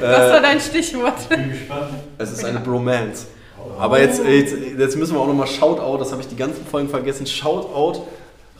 äh, 0.00 0.32
war 0.32 0.40
dein 0.40 0.58
Stichwort? 0.58 1.28
Bin 1.28 1.50
gespannt. 1.50 1.92
es 2.16 2.32
ist 2.32 2.44
eine 2.46 2.60
Bromance. 2.60 3.26
Aber 3.78 4.00
jetzt, 4.00 4.24
jetzt, 4.24 4.54
jetzt 4.78 4.96
müssen 4.96 5.14
wir 5.14 5.20
auch 5.20 5.26
nochmal 5.26 5.46
Shoutout, 5.46 5.98
das 5.98 6.12
habe 6.12 6.22
ich 6.22 6.28
die 6.28 6.36
ganzen 6.36 6.64
Folgen 6.66 6.88
vergessen, 6.88 7.26
Shoutout 7.26 8.06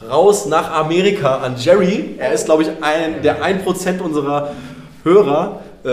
raus 0.01 0.45
nach 0.47 0.71
Amerika 0.71 1.37
an 1.37 1.55
Jerry. 1.57 2.15
Er 2.17 2.33
ist, 2.33 2.45
glaube 2.45 2.63
ich, 2.63 2.69
ein, 2.81 3.21
der 3.21 3.43
1% 3.43 3.99
unserer 4.01 4.53
Hörer. 5.03 5.61
Äh, 5.83 5.87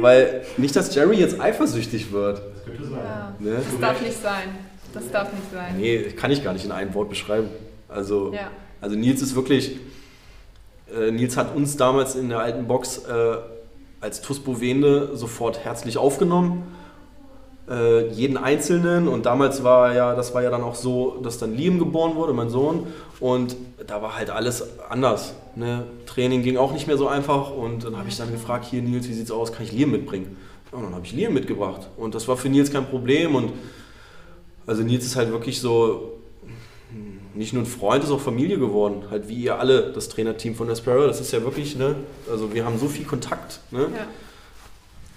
weil 0.00 0.42
nicht, 0.56 0.76
dass 0.76 0.94
Jerry 0.94 1.16
jetzt 1.16 1.40
eifersüchtig 1.40 2.12
wird. 2.12 2.40
Das 2.54 2.64
könnte 2.64 2.84
sein. 2.84 2.98
Ja, 3.04 3.34
Ne? 3.40 3.56
das 3.56 3.80
darf 3.80 4.00
nicht 4.00 4.22
sein. 4.22 4.48
Das 4.94 5.10
darf 5.10 5.32
nicht 5.32 5.52
sein. 5.52 5.74
Nee, 5.76 6.02
kann 6.16 6.30
ich 6.30 6.42
gar 6.44 6.52
nicht 6.52 6.64
in 6.64 6.70
einem 6.72 6.94
Wort 6.94 7.08
beschreiben. 7.10 7.48
Also, 7.88 8.32
Ja. 8.32 8.50
also 8.80 8.94
Nils 8.96 9.20
ist 9.22 9.34
wirklich. 9.34 9.76
Äh, 10.94 11.10
Nils 11.10 11.36
hat 11.36 11.54
uns 11.54 11.76
damals 11.76 12.14
in 12.14 12.28
der 12.28 12.38
alten 12.38 12.66
Box 12.68 12.98
äh, 12.98 13.36
als 14.00 14.20
TUS 14.22 14.38
Bovende 14.40 15.16
sofort 15.16 15.64
herzlich 15.64 15.98
aufgenommen. 15.98 16.62
Äh, 17.70 18.08
jeden 18.08 18.36
Einzelnen. 18.36 19.08
Und 19.08 19.26
damals 19.26 19.62
war 19.62 19.94
ja, 19.94 20.14
das 20.14 20.34
war 20.34 20.42
ja 20.42 20.50
dann 20.50 20.62
auch 20.62 20.74
so, 20.74 21.18
dass 21.22 21.38
dann 21.38 21.54
Liam 21.54 21.78
geboren 21.78 22.14
wurde, 22.16 22.32
mein 22.32 22.48
Sohn. 22.50 22.86
Und 23.20 23.56
da 23.86 24.00
war 24.00 24.16
halt 24.16 24.30
alles 24.30 24.64
anders. 24.88 25.34
Ne? 25.54 25.84
Training 26.06 26.42
ging 26.42 26.56
auch 26.56 26.72
nicht 26.72 26.86
mehr 26.86 26.96
so 26.96 27.08
einfach. 27.08 27.50
Und 27.50 27.84
dann 27.84 27.96
habe 27.98 28.08
ich 28.08 28.16
dann 28.16 28.30
gefragt, 28.32 28.64
hier 28.64 28.80
Nils, 28.82 29.08
wie 29.08 29.12
sieht's 29.12 29.30
aus? 29.30 29.52
Kann 29.52 29.64
ich 29.64 29.72
Liam 29.72 29.90
mitbringen? 29.90 30.36
Und 30.72 30.82
dann 30.82 30.94
habe 30.94 31.04
ich 31.04 31.12
Liam 31.12 31.34
mitgebracht. 31.34 31.88
Und 31.96 32.14
das 32.14 32.26
war 32.28 32.36
für 32.36 32.48
Nils 32.48 32.72
kein 32.72 32.86
Problem. 32.86 33.34
Und 33.34 33.52
also 34.66 34.82
Nils 34.82 35.04
ist 35.04 35.16
halt 35.16 35.30
wirklich 35.30 35.60
so 35.60 36.14
nicht 37.34 37.52
nur 37.52 37.62
ein 37.62 37.66
Freund, 37.66 38.02
ist 38.02 38.10
auch 38.10 38.20
Familie 38.20 38.58
geworden. 38.58 39.04
Halt 39.10 39.28
wie 39.28 39.36
ihr 39.36 39.58
alle, 39.60 39.92
das 39.92 40.08
Trainerteam 40.08 40.54
von 40.54 40.68
Aspera. 40.70 41.06
Das 41.06 41.20
ist 41.20 41.32
ja 41.32 41.42
wirklich, 41.42 41.76
ne? 41.76 41.94
Also 42.30 42.52
wir 42.52 42.64
haben 42.64 42.78
so 42.78 42.88
viel 42.88 43.04
Kontakt. 43.04 43.60
Ne? 43.70 43.80
Ja, 43.82 44.06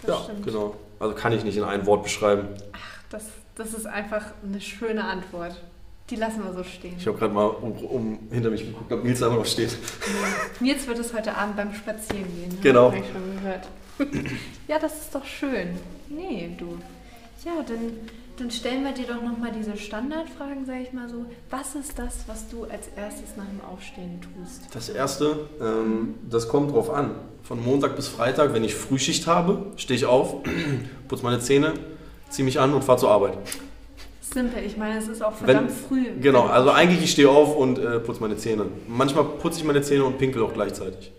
das 0.03 0.09
Ja, 0.17 0.23
stimmt. 0.25 0.45
genau. 0.45 0.75
Also 1.01 1.15
kann 1.15 1.33
ich 1.33 1.43
nicht 1.43 1.57
in 1.57 1.63
ein 1.63 1.85
Wort 1.87 2.03
beschreiben. 2.03 2.47
Das, 3.09 3.25
das 3.55 3.73
ist 3.73 3.87
einfach 3.87 4.23
eine 4.45 4.61
schöne 4.61 5.03
Antwort. 5.03 5.59
Die 6.11 6.15
lassen 6.15 6.43
wir 6.43 6.53
so 6.53 6.63
stehen. 6.63 6.95
Ich 6.99 7.07
habe 7.07 7.17
gerade 7.17 7.33
mal 7.33 7.45
um, 7.45 7.71
um, 7.71 8.19
hinter 8.31 8.51
mich 8.51 8.65
geguckt, 8.65 8.91
ob 8.91 9.03
Nils 9.03 9.19
da 9.19 9.27
immer 9.27 9.37
noch 9.37 9.45
steht. 9.45 9.75
Nils 10.59 10.85
wird 10.87 10.99
es 10.99 11.13
heute 11.13 11.35
Abend 11.35 11.55
beim 11.55 11.73
Spazierengehen. 11.73 12.49
ne? 12.49 12.57
Genau. 12.61 12.91
Ich 12.91 13.05
schon 13.11 13.35
gehört. 13.35 13.67
ja, 14.67 14.77
das 14.77 14.93
ist 15.01 15.15
doch 15.15 15.25
schön. 15.25 15.69
Nee, 16.09 16.55
du. 16.57 16.77
Ja, 17.45 17.53
dann, 17.65 17.93
dann 18.37 18.51
stellen 18.51 18.83
wir 18.83 18.91
dir 18.91 19.07
doch 19.07 19.23
nochmal 19.23 19.51
diese 19.51 19.77
Standardfragen, 19.77 20.65
sag 20.65 20.81
ich 20.81 20.93
mal 20.93 21.09
so. 21.09 21.25
Was 21.49 21.73
ist 21.75 21.97
das, 21.97 22.25
was 22.27 22.47
du 22.49 22.65
als 22.65 22.89
erstes 22.95 23.37
nach 23.37 23.45
dem 23.45 23.61
Aufstehen 23.61 24.19
tust? 24.21 24.67
Das 24.73 24.89
erste, 24.89 25.49
ähm, 25.59 26.15
das 26.29 26.47
kommt 26.47 26.71
drauf 26.73 26.91
an. 26.91 27.15
Von 27.51 27.65
Montag 27.65 27.97
bis 27.97 28.07
Freitag, 28.07 28.53
wenn 28.53 28.63
ich 28.63 28.73
Frühschicht 28.75 29.27
habe, 29.27 29.63
stehe 29.75 29.97
ich 29.97 30.05
auf, 30.05 30.35
putze 31.09 31.21
meine 31.25 31.41
Zähne, 31.41 31.73
ziehe 32.29 32.45
mich 32.45 32.57
an 32.61 32.73
und 32.73 32.81
fahre 32.81 32.97
zur 32.97 33.11
Arbeit. 33.11 33.33
Simpel, 34.21 34.63
ich 34.65 34.77
meine, 34.77 34.97
es 34.97 35.09
ist 35.09 35.21
auch 35.21 35.33
Wenn- 35.41 35.45
verdammt 35.47 35.71
früh. 35.71 36.05
Genau, 36.21 36.45
wenn- 36.45 36.51
also 36.51 36.69
eigentlich 36.71 37.03
ich 37.03 37.11
stehe 37.11 37.27
auf 37.29 37.53
und 37.57 37.77
äh, 37.77 37.99
putze 37.99 38.21
meine 38.21 38.37
Zähne. 38.37 38.67
Manchmal 38.87 39.25
putze 39.25 39.59
ich 39.59 39.65
meine 39.65 39.81
Zähne 39.81 40.05
und 40.05 40.17
pinkel 40.17 40.41
auch 40.43 40.53
gleichzeitig. 40.53 41.11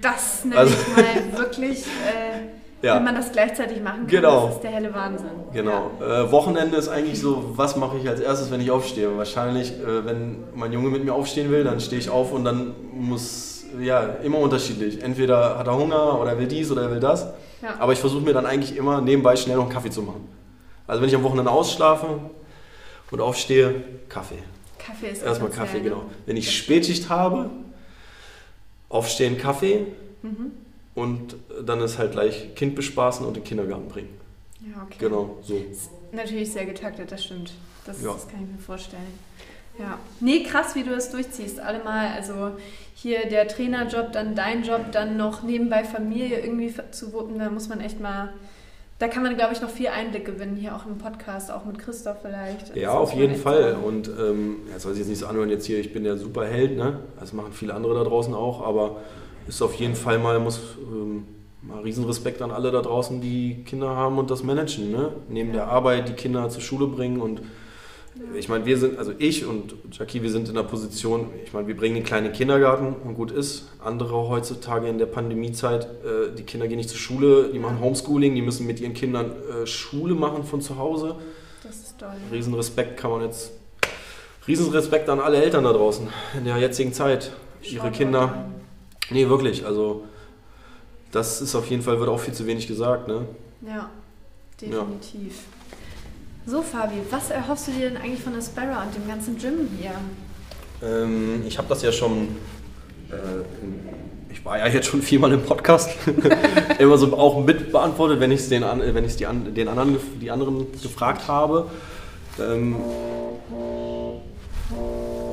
Das 0.00 0.44
nenne 0.44 0.56
Also- 0.56 0.72
ich 0.72 0.96
mal 0.96 1.04
wirklich, 1.36 1.78
äh, 1.82 2.86
Ja. 2.86 2.94
wenn 2.94 3.02
man 3.02 3.16
das 3.16 3.32
gleichzeitig 3.32 3.82
machen 3.82 4.02
kann, 4.02 4.06
Genau. 4.06 4.46
das 4.46 4.54
ist 4.54 4.62
der 4.62 4.70
helle 4.70 4.94
Wahnsinn. 4.94 5.30
Genau. 5.52 5.90
Äh, 6.00 6.30
Wochenende 6.30 6.76
ist 6.76 6.86
eigentlich 6.88 7.20
so, 7.20 7.54
was 7.56 7.74
mache 7.74 7.96
ich 8.00 8.08
als 8.08 8.20
erstes, 8.20 8.52
wenn 8.52 8.60
ich 8.60 8.70
aufstehe? 8.70 9.18
Wahrscheinlich, 9.18 9.72
äh, 9.72 10.04
wenn 10.06 10.44
mein 10.54 10.72
Junge 10.72 10.90
mit 10.90 11.04
mir 11.04 11.12
aufstehen 11.12 11.50
will, 11.50 11.64
dann 11.64 11.80
stehe 11.80 11.98
ich 12.00 12.08
auf 12.08 12.30
und 12.32 12.44
dann 12.44 12.72
muss, 12.94 13.55
ja, 13.80 14.02
immer 14.22 14.38
unterschiedlich. 14.38 15.02
Entweder 15.02 15.58
hat 15.58 15.66
er 15.66 15.76
Hunger 15.76 16.20
oder 16.20 16.32
er 16.32 16.38
will 16.38 16.46
dies 16.46 16.70
oder 16.70 16.82
er 16.82 16.90
will 16.90 17.00
das. 17.00 17.26
Ja. 17.62 17.74
Aber 17.78 17.92
ich 17.92 17.98
versuche 17.98 18.22
mir 18.22 18.32
dann 18.34 18.46
eigentlich 18.46 18.76
immer 18.76 19.00
nebenbei 19.00 19.36
schnell 19.36 19.56
noch 19.56 19.64
einen 19.64 19.72
Kaffee 19.72 19.90
zu 19.90 20.02
machen. 20.02 20.28
Also 20.86 21.00
wenn 21.02 21.08
ich 21.08 21.14
am 21.14 21.22
Wochenende 21.22 21.50
ausschlafe 21.50 22.20
und 23.10 23.20
aufstehe, 23.20 23.82
Kaffee. 24.08 24.38
Kaffee 24.78 25.08
ist 25.10 25.22
Erstmal 25.22 25.50
Kaffee, 25.50 25.78
ne? 25.78 25.82
genau. 25.84 26.02
Wenn 26.26 26.36
ich 26.36 26.56
Spätschicht 26.56 27.08
habe, 27.08 27.50
aufstehen, 28.88 29.36
Kaffee 29.38 29.86
Mhm. 30.22 30.52
und 30.94 31.36
dann 31.64 31.80
ist 31.80 31.98
halt 31.98 32.12
gleich 32.12 32.54
Kind 32.54 32.74
bespaßen 32.74 33.24
und 33.26 33.36
in 33.36 33.42
den 33.42 33.44
Kindergarten 33.48 33.88
bringen. 33.88 34.08
Ja, 34.60 34.82
okay. 34.84 34.96
Genau, 34.98 35.38
so. 35.42 35.54
Ist 35.54 35.90
natürlich 36.12 36.52
sehr 36.52 36.66
getaktet, 36.66 37.10
das 37.12 37.24
stimmt. 37.24 37.52
Das, 37.84 38.02
Ja. 38.02 38.12
das 38.12 38.28
kann 38.28 38.42
ich 38.44 38.50
mir 38.56 38.58
vorstellen. 38.62 39.18
Ja. 39.78 39.98
Nee, 40.20 40.42
krass, 40.42 40.74
wie 40.74 40.82
du 40.82 40.90
das 40.90 41.10
durchziehst. 41.10 41.60
Allemal, 41.60 42.08
also 42.16 42.52
hier 42.94 43.28
der 43.28 43.46
Trainerjob, 43.48 44.12
dann 44.12 44.34
dein 44.34 44.62
Job, 44.64 44.92
dann 44.92 45.16
noch 45.16 45.42
nebenbei 45.42 45.84
Familie 45.84 46.40
irgendwie 46.40 46.72
zu 46.92 47.12
wuppen, 47.12 47.38
da 47.38 47.50
muss 47.50 47.68
man 47.68 47.80
echt 47.80 48.00
mal. 48.00 48.32
Da 48.98 49.08
kann 49.08 49.22
man, 49.22 49.36
glaube 49.36 49.52
ich, 49.52 49.60
noch 49.60 49.68
viel 49.68 49.88
Einblick 49.88 50.24
gewinnen, 50.24 50.56
hier 50.56 50.74
auch 50.74 50.86
im 50.86 50.96
Podcast, 50.96 51.50
auch 51.52 51.66
mit 51.66 51.78
Christoph 51.78 52.16
vielleicht. 52.22 52.74
Ja, 52.74 52.92
Das 52.92 52.96
auf 52.96 53.12
jeden 53.12 53.34
Fall. 53.36 53.72
sagen. 53.74 53.84
Und 53.84 54.08
ähm, 54.08 54.56
ja, 54.72 54.78
soll 54.78 54.92
sich 54.92 55.00
jetzt 55.00 55.08
nicht 55.10 55.18
so 55.18 55.26
anhören, 55.26 55.50
jetzt 55.50 55.66
hier, 55.66 55.78
ich 55.78 55.92
bin 55.92 56.02
der 56.04 56.16
Superheld, 56.16 56.78
ne? 56.78 57.00
Das 57.20 57.34
machen 57.34 57.52
viele 57.52 57.74
andere 57.74 57.94
da 57.94 58.04
draußen 58.04 58.32
auch, 58.32 58.66
aber 58.66 58.96
ist 59.46 59.60
auf 59.60 59.74
jeden 59.74 59.94
Fall 59.96 60.18
mal, 60.18 60.38
muss 60.40 60.58
ähm, 60.90 61.24
mal 61.60 61.80
Riesenrespekt 61.82 62.40
an 62.40 62.50
alle 62.50 62.70
da 62.70 62.80
draußen, 62.80 63.20
die 63.20 63.64
Kinder 63.66 63.88
haben 63.94 64.16
und 64.18 64.30
das 64.30 64.42
managen, 64.42 64.90
ne? 64.90 65.12
Neben 65.28 65.48
Ja. 65.50 65.56
der 65.56 65.66
Arbeit 65.68 66.08
die 66.08 66.14
Kinder 66.14 66.48
zur 66.48 66.62
Schule 66.62 66.86
bringen 66.86 67.20
und 67.20 67.42
ich 68.34 68.48
meine, 68.48 68.64
wir 68.64 68.78
sind, 68.78 68.98
also 68.98 69.12
ich 69.18 69.46
und 69.46 69.74
Jackie, 69.92 70.22
wir 70.22 70.30
sind 70.30 70.48
in 70.48 70.54
der 70.54 70.62
Position, 70.62 71.28
ich 71.44 71.52
meine, 71.52 71.66
wir 71.66 71.76
bringen 71.76 71.96
den 71.96 72.04
kleinen 72.04 72.32
Kindergarten 72.32 72.94
und 73.04 73.14
gut 73.14 73.30
ist. 73.30 73.68
Andere 73.82 74.28
heutzutage 74.28 74.88
in 74.88 74.98
der 74.98 75.06
Pandemiezeit, 75.06 75.84
äh, 75.84 76.34
die 76.36 76.42
Kinder 76.42 76.68
gehen 76.68 76.78
nicht 76.78 76.88
zur 76.88 76.98
Schule, 76.98 77.50
die 77.52 77.58
machen 77.58 77.80
Homeschooling, 77.80 78.34
die 78.34 78.42
müssen 78.42 78.66
mit 78.66 78.80
ihren 78.80 78.94
Kindern 78.94 79.32
äh, 79.32 79.66
Schule 79.66 80.14
machen 80.14 80.44
von 80.44 80.60
zu 80.60 80.78
Hause. 80.78 81.16
Das 81.62 81.76
ist 81.76 81.98
toll. 81.98 82.14
Riesenrespekt 82.32 82.96
kann 82.96 83.10
man 83.10 83.22
jetzt. 83.22 83.52
Riesenrespekt 84.46 85.08
an 85.08 85.20
alle 85.20 85.42
Eltern 85.42 85.64
da 85.64 85.72
draußen 85.72 86.08
in 86.38 86.44
der 86.44 86.56
jetzigen 86.58 86.92
Zeit. 86.92 87.32
Ihre 87.62 87.86
Schaut 87.86 87.92
Kinder. 87.94 88.46
Nee, 89.10 89.28
wirklich. 89.28 89.66
Also, 89.66 90.04
das 91.10 91.40
ist 91.40 91.54
auf 91.54 91.68
jeden 91.68 91.82
Fall, 91.82 91.98
wird 91.98 92.08
auch 92.08 92.20
viel 92.20 92.34
zu 92.34 92.46
wenig 92.46 92.68
gesagt. 92.68 93.08
Ne? 93.08 93.26
Ja, 93.66 93.90
definitiv. 94.60 95.42
So, 96.48 96.62
Fabi, 96.62 96.94
was 97.10 97.30
erhoffst 97.30 97.66
du 97.66 97.72
dir 97.72 97.90
denn 97.90 97.96
eigentlich 97.96 98.22
von 98.22 98.32
der 98.32 98.40
Sparrow 98.40 98.86
und 98.86 98.94
dem 98.94 99.08
ganzen 99.08 99.36
Gym 99.36 99.68
hier? 99.80 99.90
Ähm, 100.80 101.42
ich 101.44 101.58
habe 101.58 101.66
das 101.68 101.82
ja 101.82 101.90
schon. 101.90 102.28
Äh, 103.10 104.32
ich 104.32 104.44
war 104.44 104.56
ja 104.56 104.68
jetzt 104.68 104.86
schon 104.86 105.02
viermal 105.02 105.32
im 105.32 105.42
Podcast. 105.42 105.90
Immer 106.78 106.98
so 106.98 107.12
auch 107.16 107.44
mit 107.44 107.72
beantwortet, 107.72 108.20
wenn 108.20 108.30
ich 108.30 108.40
es 108.40 108.48
den, 108.48 108.62
wenn 108.62 109.04
ich's 109.04 109.16
die, 109.16 109.26
an, 109.26 109.52
den 109.54 109.66
anderen, 109.66 109.96
die 110.20 110.30
anderen 110.30 110.66
gefragt 110.80 111.26
habe. 111.26 111.68
Ähm, 112.38 112.76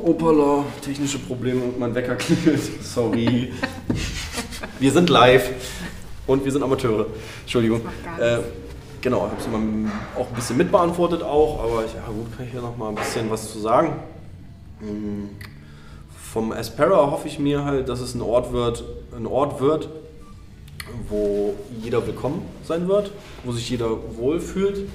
Opala, 0.03 0.65
technische 0.83 1.19
Probleme 1.19 1.61
und 1.61 1.79
mein 1.79 1.93
Wecker 1.93 2.15
klingelt. 2.15 2.61
Sorry. 2.81 3.53
wir 4.79 4.91
sind 4.91 5.11
live 5.11 5.47
und 6.25 6.43
wir 6.43 6.51
sind 6.51 6.63
Amateure. 6.63 7.05
Entschuldigung. 7.41 7.81
Das 7.83 7.93
macht 7.93 8.19
gar 8.19 8.39
Äh, 8.39 8.41
genau, 9.03 9.21
habe 9.23 9.35
es 9.37 9.45
immer 9.45 9.59
auch 10.17 10.27
ein 10.29 10.33
bisschen 10.33 10.57
mitbeantwortet 10.57 11.21
auch, 11.21 11.59
aber 11.63 11.85
ich, 11.85 11.93
ja 11.93 12.07
gut, 12.07 12.35
kann 12.35 12.45
ich 12.45 12.51
hier 12.51 12.61
noch 12.61 12.75
mal 12.75 12.89
ein 12.89 12.95
bisschen 12.95 13.29
was 13.29 13.51
zu 13.51 13.59
sagen. 13.59 13.97
Mm, 14.79 15.25
Vom 16.31 16.51
Aspera 16.51 17.11
hoffe 17.11 17.27
ich 17.27 17.37
mir 17.37 17.63
halt, 17.63 17.87
dass 17.89 17.99
es 17.99 18.15
ein 18.15 18.21
Ort 18.21 18.51
wird, 18.51 18.83
ein 19.15 19.27
Ort 19.27 19.61
wird, 19.61 19.89
wo 21.09 21.53
jeder 21.81 22.05
willkommen 22.07 22.43
sein 22.63 22.87
wird, 22.87 23.11
wo 23.43 23.51
sich 23.51 23.69
jeder 23.69 23.89
wohlfühlt 24.17 24.87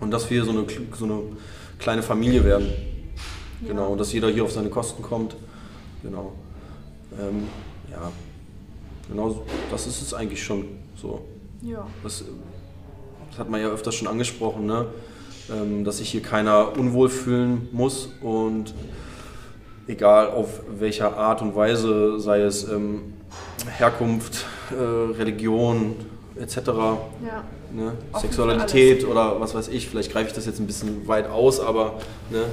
und 0.00 0.10
dass 0.10 0.30
wir 0.30 0.44
so 0.44 0.52
eine, 0.52 0.64
so 0.96 1.04
eine 1.04 1.20
kleine 1.78 2.02
Familie 2.02 2.44
werden. 2.44 2.72
Genau, 3.66 3.88
und 3.88 3.98
dass 3.98 4.12
jeder 4.12 4.28
hier 4.30 4.44
auf 4.44 4.52
seine 4.52 4.68
Kosten 4.68 5.02
kommt. 5.02 5.36
Genau. 6.02 6.32
Ähm, 7.18 7.48
ja, 7.90 8.12
genau, 9.08 9.42
das 9.70 9.86
ist 9.86 10.02
es 10.02 10.14
eigentlich 10.14 10.42
schon 10.42 10.66
so. 10.96 11.22
Ja. 11.64 11.86
Das, 12.02 12.24
das 13.30 13.38
hat 13.38 13.48
man 13.50 13.60
ja 13.60 13.68
öfters 13.68 13.94
schon 13.94 14.06
angesprochen, 14.08 14.66
ne? 14.66 14.86
ähm, 15.50 15.84
dass 15.84 15.98
sich 15.98 16.10
hier 16.10 16.22
keiner 16.22 16.76
unwohl 16.78 17.08
fühlen 17.08 17.68
muss 17.72 18.08
und 18.20 18.74
egal 19.86 20.28
auf 20.30 20.60
welcher 20.78 21.16
Art 21.16 21.42
und 21.42 21.56
Weise, 21.56 22.20
sei 22.20 22.40
es 22.42 22.68
ähm, 22.68 23.14
Herkunft, 23.78 24.44
äh, 24.70 24.82
Religion 25.16 25.96
etc., 26.36 26.56
Ja. 26.66 27.44
ne? 27.72 27.92
Sexualität 28.20 29.06
oder 29.06 29.40
was 29.40 29.54
weiß 29.54 29.68
ich, 29.68 29.88
vielleicht 29.88 30.12
greife 30.12 30.28
ich 30.28 30.34
das 30.34 30.46
jetzt 30.46 30.60
ein 30.60 30.66
bisschen 30.66 31.06
weit 31.08 31.28
aus, 31.28 31.60
aber 31.60 31.94
ne? 32.30 32.44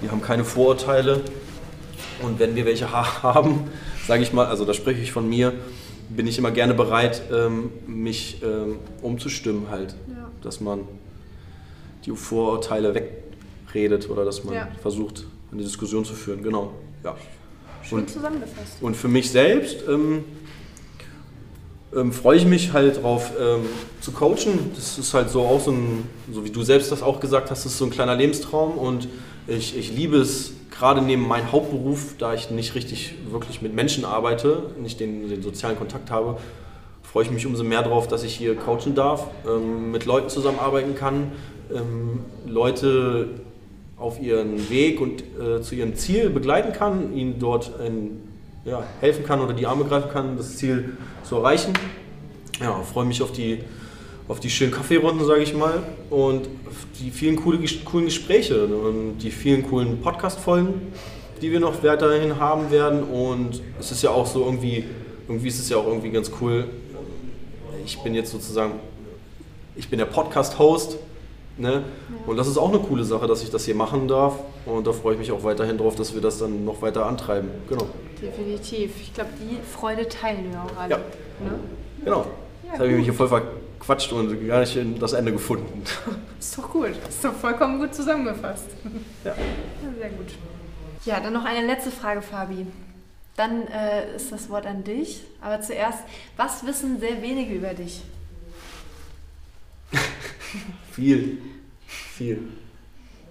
wir 0.00 0.10
haben 0.10 0.22
keine 0.22 0.44
Vorurteile 0.44 1.20
und 2.22 2.38
wenn 2.38 2.54
wir 2.54 2.64
welche 2.64 2.90
ha- 2.92 3.22
haben, 3.22 3.70
sage 4.06 4.22
ich 4.22 4.32
mal, 4.32 4.46
also 4.46 4.64
da 4.64 4.72
spreche 4.74 5.00
ich 5.02 5.12
von 5.12 5.28
mir, 5.28 5.52
bin 6.08 6.26
ich 6.26 6.38
immer 6.38 6.50
gerne 6.50 6.74
bereit, 6.74 7.22
ähm, 7.32 7.70
mich 7.86 8.40
ähm, 8.42 8.76
umzustimmen 9.02 9.68
halt, 9.70 9.94
Ja. 10.08 10.30
dass 10.42 10.60
man 10.60 10.80
die 12.04 12.10
Vorurteile 12.12 12.94
wegredet 12.94 14.08
oder 14.08 14.24
dass 14.24 14.44
man 14.44 14.54
Ja. 14.54 14.68
versucht, 14.80 15.26
eine 15.52 15.62
Diskussion 15.62 16.04
zu 16.04 16.14
führen, 16.14 16.42
genau, 16.42 16.72
ja. 17.04 17.16
Schön 17.82 18.00
Und- 18.00 18.10
zusammengefasst. 18.10 18.78
und 18.82 18.96
für 18.96 19.08
mich 19.08 19.30
selbst 19.30 19.84
ähm, 19.88 20.24
ähm, 21.94 22.12
freue 22.12 22.36
ich 22.36 22.44
mich 22.44 22.72
halt 22.72 23.02
drauf 23.02 23.32
ähm, 23.40 23.62
zu 24.00 24.12
coachen. 24.12 24.72
Das 24.74 24.98
ist 24.98 25.14
halt 25.14 25.30
so 25.30 25.42
auch 25.42 25.60
so 25.60 25.70
ein, 25.70 26.04
so 26.30 26.44
wie 26.44 26.50
du 26.50 26.62
selbst 26.62 26.92
das 26.92 27.02
auch 27.02 27.18
gesagt 27.20 27.50
hast, 27.50 27.64
das 27.64 27.72
ist 27.72 27.78
so 27.78 27.86
ein 27.86 27.90
kleiner 27.90 28.14
Lebenstraum 28.14 28.76
und 28.76 29.08
ich, 29.46 29.76
ich 29.76 29.90
liebe 29.94 30.18
es 30.18 30.52
gerade 30.78 31.02
neben 31.02 31.26
meinem 31.26 31.50
Hauptberuf, 31.50 32.14
da 32.18 32.34
ich 32.34 32.50
nicht 32.50 32.74
richtig 32.74 33.14
wirklich 33.30 33.62
mit 33.62 33.74
Menschen 33.74 34.04
arbeite, 34.04 34.70
nicht 34.80 35.00
den, 35.00 35.28
den 35.28 35.42
sozialen 35.42 35.76
Kontakt 35.76 36.10
habe, 36.10 36.38
freue 37.02 37.24
ich 37.24 37.30
mich 37.30 37.46
umso 37.46 37.64
mehr 37.64 37.82
darauf, 37.82 38.06
dass 38.06 38.22
ich 38.22 38.34
hier 38.34 38.54
coachen 38.54 38.94
darf, 38.94 39.26
ähm, 39.46 39.90
mit 39.90 40.04
Leuten 40.04 40.28
zusammenarbeiten 40.28 40.94
kann, 40.94 41.32
ähm, 41.74 42.20
Leute 42.46 43.28
auf 43.96 44.20
ihren 44.20 44.70
Weg 44.70 45.00
und 45.00 45.22
äh, 45.40 45.60
zu 45.60 45.74
ihrem 45.74 45.96
Ziel 45.96 46.30
begleiten 46.30 46.72
kann, 46.72 47.12
ihnen 47.14 47.38
dort 47.40 47.72
ein, 47.80 48.22
ja, 48.64 48.84
helfen 49.00 49.24
kann 49.24 49.40
oder 49.40 49.54
die 49.54 49.66
Arme 49.66 49.84
greifen 49.84 50.10
kann, 50.12 50.36
das 50.36 50.56
Ziel 50.56 50.96
zu 51.24 51.36
erreichen. 51.36 51.72
Ja, 52.60 52.80
freue 52.82 53.04
mich 53.04 53.22
auf 53.22 53.32
die, 53.32 53.60
auf 54.28 54.40
die 54.40 54.50
schönen 54.50 54.72
Kaffeerunden, 54.72 55.26
sage 55.26 55.42
ich 55.42 55.54
mal, 55.54 55.82
und 56.10 56.48
die 57.00 57.10
vielen 57.10 57.36
coole, 57.36 57.60
coolen 57.84 58.04
Gespräche 58.04 58.66
und 58.66 59.18
die 59.18 59.30
vielen 59.30 59.66
coolen 59.66 60.00
Podcast-Folgen, 60.00 60.92
die 61.40 61.50
wir 61.50 61.60
noch 61.60 61.82
weiterhin 61.82 62.38
haben 62.38 62.70
werden. 62.70 63.02
Und 63.04 63.62
es 63.80 63.90
ist 63.90 64.02
ja 64.02 64.10
auch 64.10 64.26
so 64.26 64.44
irgendwie, 64.44 64.84
irgendwie 65.26 65.48
ist 65.48 65.58
es 65.58 65.70
ja 65.70 65.78
auch 65.78 65.86
irgendwie 65.86 66.10
ganz 66.10 66.30
cool. 66.40 66.68
Ich 67.86 67.98
bin 68.02 68.14
jetzt 68.14 68.30
sozusagen, 68.30 68.74
ich 69.76 69.88
bin 69.88 69.98
der 69.98 70.06
Podcast-Host. 70.06 70.98
Ne? 71.56 71.82
Und 72.26 72.36
das 72.36 72.46
ist 72.46 72.56
auch 72.56 72.68
eine 72.68 72.78
coole 72.78 73.02
Sache, 73.02 73.26
dass 73.26 73.42
ich 73.42 73.50
das 73.50 73.64
hier 73.64 73.74
machen 73.74 74.06
darf. 74.06 74.38
Und 74.64 74.86
da 74.86 74.92
freue 74.92 75.14
ich 75.14 75.18
mich 75.18 75.32
auch 75.32 75.42
weiterhin 75.42 75.76
drauf, 75.78 75.96
dass 75.96 76.14
wir 76.14 76.20
das 76.20 76.38
dann 76.38 76.64
noch 76.64 76.82
weiter 76.82 77.06
antreiben. 77.06 77.48
Genau. 77.68 77.86
Definitiv. 78.22 78.92
Ich 79.00 79.12
glaube, 79.12 79.30
die 79.40 79.58
Freude 79.62 80.06
teilen 80.06 80.52
wir 80.52 80.62
auch 80.62 80.80
alle. 80.80 80.90
Ja. 80.90 80.98
Ne? 80.98 81.58
Genau. 82.04 82.18
Ja, 82.18 82.70
Jetzt 82.70 82.78
habe 82.78 82.90
ich 82.90 82.96
mich 82.96 83.04
hier 83.06 83.14
voll 83.14 83.28
verquatscht 83.78 84.12
und 84.12 84.46
gar 84.46 84.60
nicht 84.60 84.76
in 84.76 84.98
das 84.98 85.12
Ende 85.12 85.32
gefunden. 85.32 85.82
Ist 86.38 86.58
doch 86.58 86.70
gut. 86.70 86.90
Ist 87.08 87.24
doch 87.24 87.34
vollkommen 87.34 87.78
gut 87.78 87.94
zusammengefasst. 87.94 88.66
Ja. 89.24 89.30
Ja, 89.30 89.36
sehr 89.98 90.10
gut. 90.10 90.26
Ja, 91.04 91.20
dann 91.20 91.32
noch 91.32 91.44
eine 91.44 91.66
letzte 91.66 91.90
Frage, 91.90 92.22
Fabi. 92.22 92.66
Dann 93.36 93.68
äh, 93.68 94.16
ist 94.16 94.32
das 94.32 94.50
Wort 94.50 94.66
an 94.66 94.82
dich. 94.82 95.22
Aber 95.40 95.60
zuerst, 95.60 96.00
was 96.36 96.66
wissen 96.66 96.98
sehr 96.98 97.22
wenige 97.22 97.54
über 97.54 97.72
dich? 97.72 98.02
Viel. 100.92 101.38
Viel. 101.86 102.48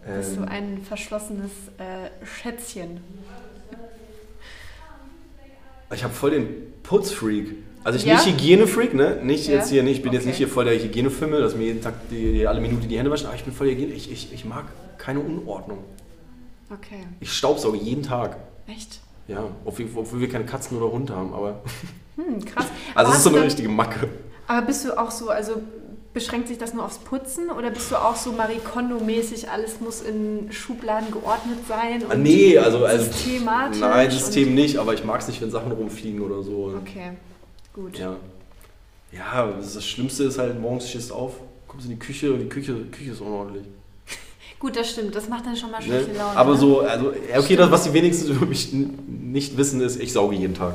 Bist 0.05 0.37
du 0.37 0.41
Ähm, 0.43 0.47
ein 0.47 0.81
verschlossenes 0.87 1.51
äh, 1.77 2.25
Schätzchen? 2.25 3.01
ich 5.93 6.03
habe 6.03 6.13
voll 6.13 6.31
den 6.31 6.73
Putzfreak. 6.83 7.55
Also 7.87 7.99
ich 7.99 8.05
Ja? 8.05 8.15
nicht 8.15 8.25
Hygienefreak, 8.25 8.93
ne? 8.93 9.17
Nicht 9.23 9.47
Ja? 9.47 9.53
jetzt 9.55 9.69
hier, 9.69 9.81
nicht, 9.81 9.99
ich 9.99 10.03
bin 10.03 10.11
jetzt 10.11 10.23
Okay. 10.23 10.29
nicht 10.31 10.37
hier 10.39 10.49
voll 10.49 10.65
der 10.65 10.77
Hygienefimmel, 10.77 11.39
dass 11.39 11.55
mir 11.55 11.67
jeden 11.67 11.81
Tag 11.81 11.93
die, 12.11 12.45
alle 12.45 12.59
Minute 12.59 12.85
die 12.85 12.97
Hände 12.97 13.09
waschen, 13.09 13.27
aber 13.27 13.35
ich 13.37 13.45
bin 13.45 13.53
voll 13.53 13.67
Hygiene. 13.69 13.93
Ich, 13.93 14.11
ich, 14.11 14.33
ich 14.33 14.43
mag 14.43 14.65
keine 14.97 15.21
Unordnung. 15.21 15.77
Okay. 16.69 17.07
Ich 17.21 17.31
staubsauge 17.31 17.77
jeden 17.77 18.03
Tag. 18.03 18.35
Echt? 18.67 18.99
Ja, 19.29 19.45
obwohl, 19.63 20.19
wir 20.19 20.27
keine 20.27 20.43
Katzen 20.45 20.77
oder 20.77 20.91
Hunde 20.91 21.15
haben, 21.15 21.33
aber. 21.33 21.61
Hm, 22.17 22.43
krass. 22.43 22.65
Also 22.95 23.11
es 23.11 23.17
ist 23.19 23.23
so 23.23 23.29
eine 23.29 23.37
dann- 23.37 23.45
richtige 23.45 23.69
Macke. 23.69 24.09
Aber 24.47 24.65
bist 24.65 24.83
du 24.83 24.97
auch 24.99 25.11
so, 25.11 25.29
also 25.29 25.61
beschränkt 26.15 26.47
sich 26.49 26.57
das 26.57 26.73
nur 26.73 26.83
aufs 26.83 26.97
Putzen 26.97 27.51
oder 27.51 27.69
bist 27.69 27.89
du 27.91 27.95
auch 27.95 28.15
so 28.17 28.31
Marie 28.33 28.57
Kondo-mäßig, 28.57 29.49
alles 29.51 29.79
muss 29.79 30.01
in 30.01 30.51
Schubladen 30.51 31.11
geordnet 31.11 31.59
sein? 31.69 32.03
Ah, 32.09 32.15
nee, 32.15 32.57
also, 32.57 32.83
also 32.83 33.05
systematisch 33.05 33.79
Nein, 33.79 34.09
System 34.11 34.47
und- 34.49 34.55
nicht, 34.55 34.77
aber 34.77 34.93
ich 34.95 35.03
mag 35.05 35.21
es 35.21 35.27
nicht, 35.27 35.41
wenn 35.41 35.51
Sachen 35.51 35.71
rumfliegen 35.71 36.19
oder 36.21 36.41
so. 36.41 36.73
Okay, 36.81 37.11
gut. 37.77 37.97
Ja. 37.97 38.15
Ja, 39.11 39.47
das, 39.57 39.75
das 39.75 39.85
Schlimmste 39.85 40.25
ist 40.25 40.37
halt, 40.37 40.59
morgens 40.59 40.89
stehst 40.89 41.11
du 41.11 41.15
auf, 41.15 41.33
kommst 41.67 41.85
in 41.85 41.91
die 41.91 41.99
Küche 41.99 42.33
und 42.33 42.39
die 42.39 42.49
Küche, 42.49 42.73
Küche 42.91 43.11
ist 43.11 43.21
unordentlich. 43.21 43.65
Gut, 44.59 44.75
das 44.75 44.89
stimmt. 44.89 45.15
Das 45.15 45.29
macht 45.29 45.45
dann 45.45 45.55
schon 45.55 45.71
mal 45.71 45.79
Ne? 45.79 45.85
schlechte 45.85 46.13
Laune. 46.17 46.37
Aber 46.37 46.51
ne? 46.53 46.57
so, 46.57 46.81
also, 46.81 47.13
okay, 47.37 47.55
das, 47.55 47.71
was 47.71 47.83
die 47.85 47.93
wenigsten 47.93 48.31
über 48.35 48.45
mich 48.45 48.73
nicht 48.73 49.55
wissen, 49.57 49.79
ist, 49.81 50.01
ich 50.01 50.11
sauge 50.11 50.35
jeden 50.35 50.53
Tag. 50.55 50.73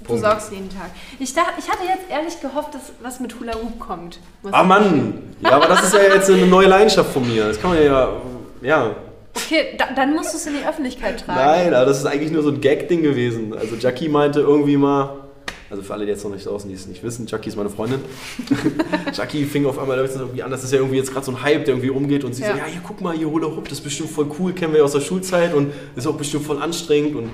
Du 0.00 0.08
Punkt. 0.08 0.22
saugst 0.22 0.52
jeden 0.52 0.68
Tag. 0.68 0.90
Ich, 1.18 1.32
dachte, 1.32 1.52
ich 1.58 1.66
hatte 1.70 1.84
jetzt 1.84 2.10
ehrlich 2.10 2.38
gehofft, 2.40 2.74
dass 2.74 2.92
was 3.02 3.20
mit 3.20 3.40
Hula 3.40 3.54
Hoop 3.54 3.78
kommt. 3.80 4.18
Ah 4.50 4.62
Mann! 4.62 5.34
Ja, 5.40 5.52
aber 5.52 5.66
das 5.66 5.84
ist 5.84 5.94
ja 5.94 6.02
jetzt 6.02 6.28
eine 6.28 6.46
neue 6.46 6.66
Leidenschaft 6.66 7.10
von 7.10 7.26
mir. 7.26 7.46
Das 7.48 7.58
kann 7.60 7.70
man 7.70 7.82
ja, 7.82 8.12
ja. 8.60 8.96
Okay, 9.34 9.74
da, 9.78 9.86
dann 9.96 10.12
musst 10.14 10.34
du 10.34 10.36
es 10.36 10.46
in 10.46 10.54
die 10.60 10.66
Öffentlichkeit 10.68 11.20
tragen. 11.24 11.38
Nein, 11.40 11.74
aber 11.74 11.86
das 11.86 11.98
ist 12.00 12.06
eigentlich 12.06 12.30
nur 12.32 12.42
so 12.42 12.50
ein 12.50 12.60
Gag-Ding 12.60 13.02
gewesen. 13.02 13.54
Also 13.56 13.76
Jackie 13.76 14.08
meinte 14.10 14.40
irgendwie 14.40 14.76
mal, 14.76 15.23
also 15.70 15.82
für 15.82 15.92
alle, 15.94 16.04
die 16.04 16.10
jetzt 16.12 16.24
noch 16.24 16.30
nicht 16.32 16.46
draußen, 16.46 16.68
die 16.68 16.74
es 16.74 16.86
nicht 16.86 17.02
wissen, 17.02 17.26
Jackie 17.26 17.48
ist 17.48 17.56
meine 17.56 17.70
Freundin. 17.70 18.00
Jackie 19.12 19.44
fing 19.44 19.66
auf 19.66 19.78
einmal 19.78 19.96
damit 19.96 20.12
irgendwie 20.14 20.42
an, 20.42 20.50
das 20.50 20.64
ist 20.64 20.72
ja 20.72 20.78
irgendwie 20.78 20.96
jetzt 20.98 21.12
gerade 21.12 21.24
so 21.26 21.32
ein 21.32 21.42
Hype, 21.42 21.64
der 21.64 21.74
irgendwie 21.74 21.90
umgeht 21.90 22.24
und 22.24 22.34
sie 22.34 22.42
Ja. 22.42 22.52
so, 22.52 22.58
ja, 22.58 22.64
hier 22.66 22.80
guck 22.86 23.00
mal, 23.00 23.14
hier 23.16 23.28
Hula 23.30 23.46
Hoop, 23.46 23.64
das 23.68 23.78
ist 23.78 23.84
bestimmt 23.84 24.10
voll 24.10 24.26
cool, 24.38 24.52
kennen 24.52 24.72
wir 24.72 24.78
ja 24.78 24.84
aus 24.84 24.92
der 24.92 25.00
Schulzeit 25.00 25.54
und 25.54 25.72
ist 25.96 26.06
auch 26.06 26.14
bestimmt 26.16 26.44
voll 26.44 26.60
anstrengend 26.62 27.16
und 27.16 27.30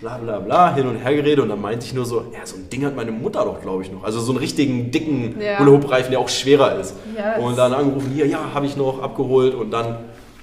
bla 0.00 0.18
bla 0.18 0.38
bla, 0.40 0.74
hin 0.74 0.86
und 0.86 0.96
her 0.96 1.14
geredet 1.14 1.40
und 1.40 1.48
dann 1.48 1.60
meinte 1.60 1.86
ich 1.86 1.94
nur 1.94 2.04
so, 2.04 2.26
ja, 2.32 2.44
so 2.44 2.56
ein 2.56 2.68
Ding 2.70 2.84
hat 2.84 2.96
meine 2.96 3.12
Mutter 3.12 3.44
doch, 3.44 3.60
glaube 3.60 3.82
ich, 3.82 3.92
noch. 3.92 4.04
Also 4.04 4.20
so 4.20 4.32
einen 4.32 4.38
richtigen, 4.38 4.90
dicken 4.90 5.36
Ja. 5.40 5.58
Hula 5.58 5.72
Hoop 5.72 5.90
Reifen, 5.90 6.10
der 6.10 6.20
auch 6.20 6.28
schwerer 6.28 6.78
ist. 6.80 6.94
Ja, 7.16 7.36
und 7.36 7.56
dann 7.56 7.72
angerufen, 7.72 8.10
hier, 8.14 8.26
ja, 8.26 8.52
habe 8.54 8.66
ich 8.66 8.76
noch 8.76 9.00
abgeholt 9.02 9.54
und 9.54 9.70
dann 9.70 9.96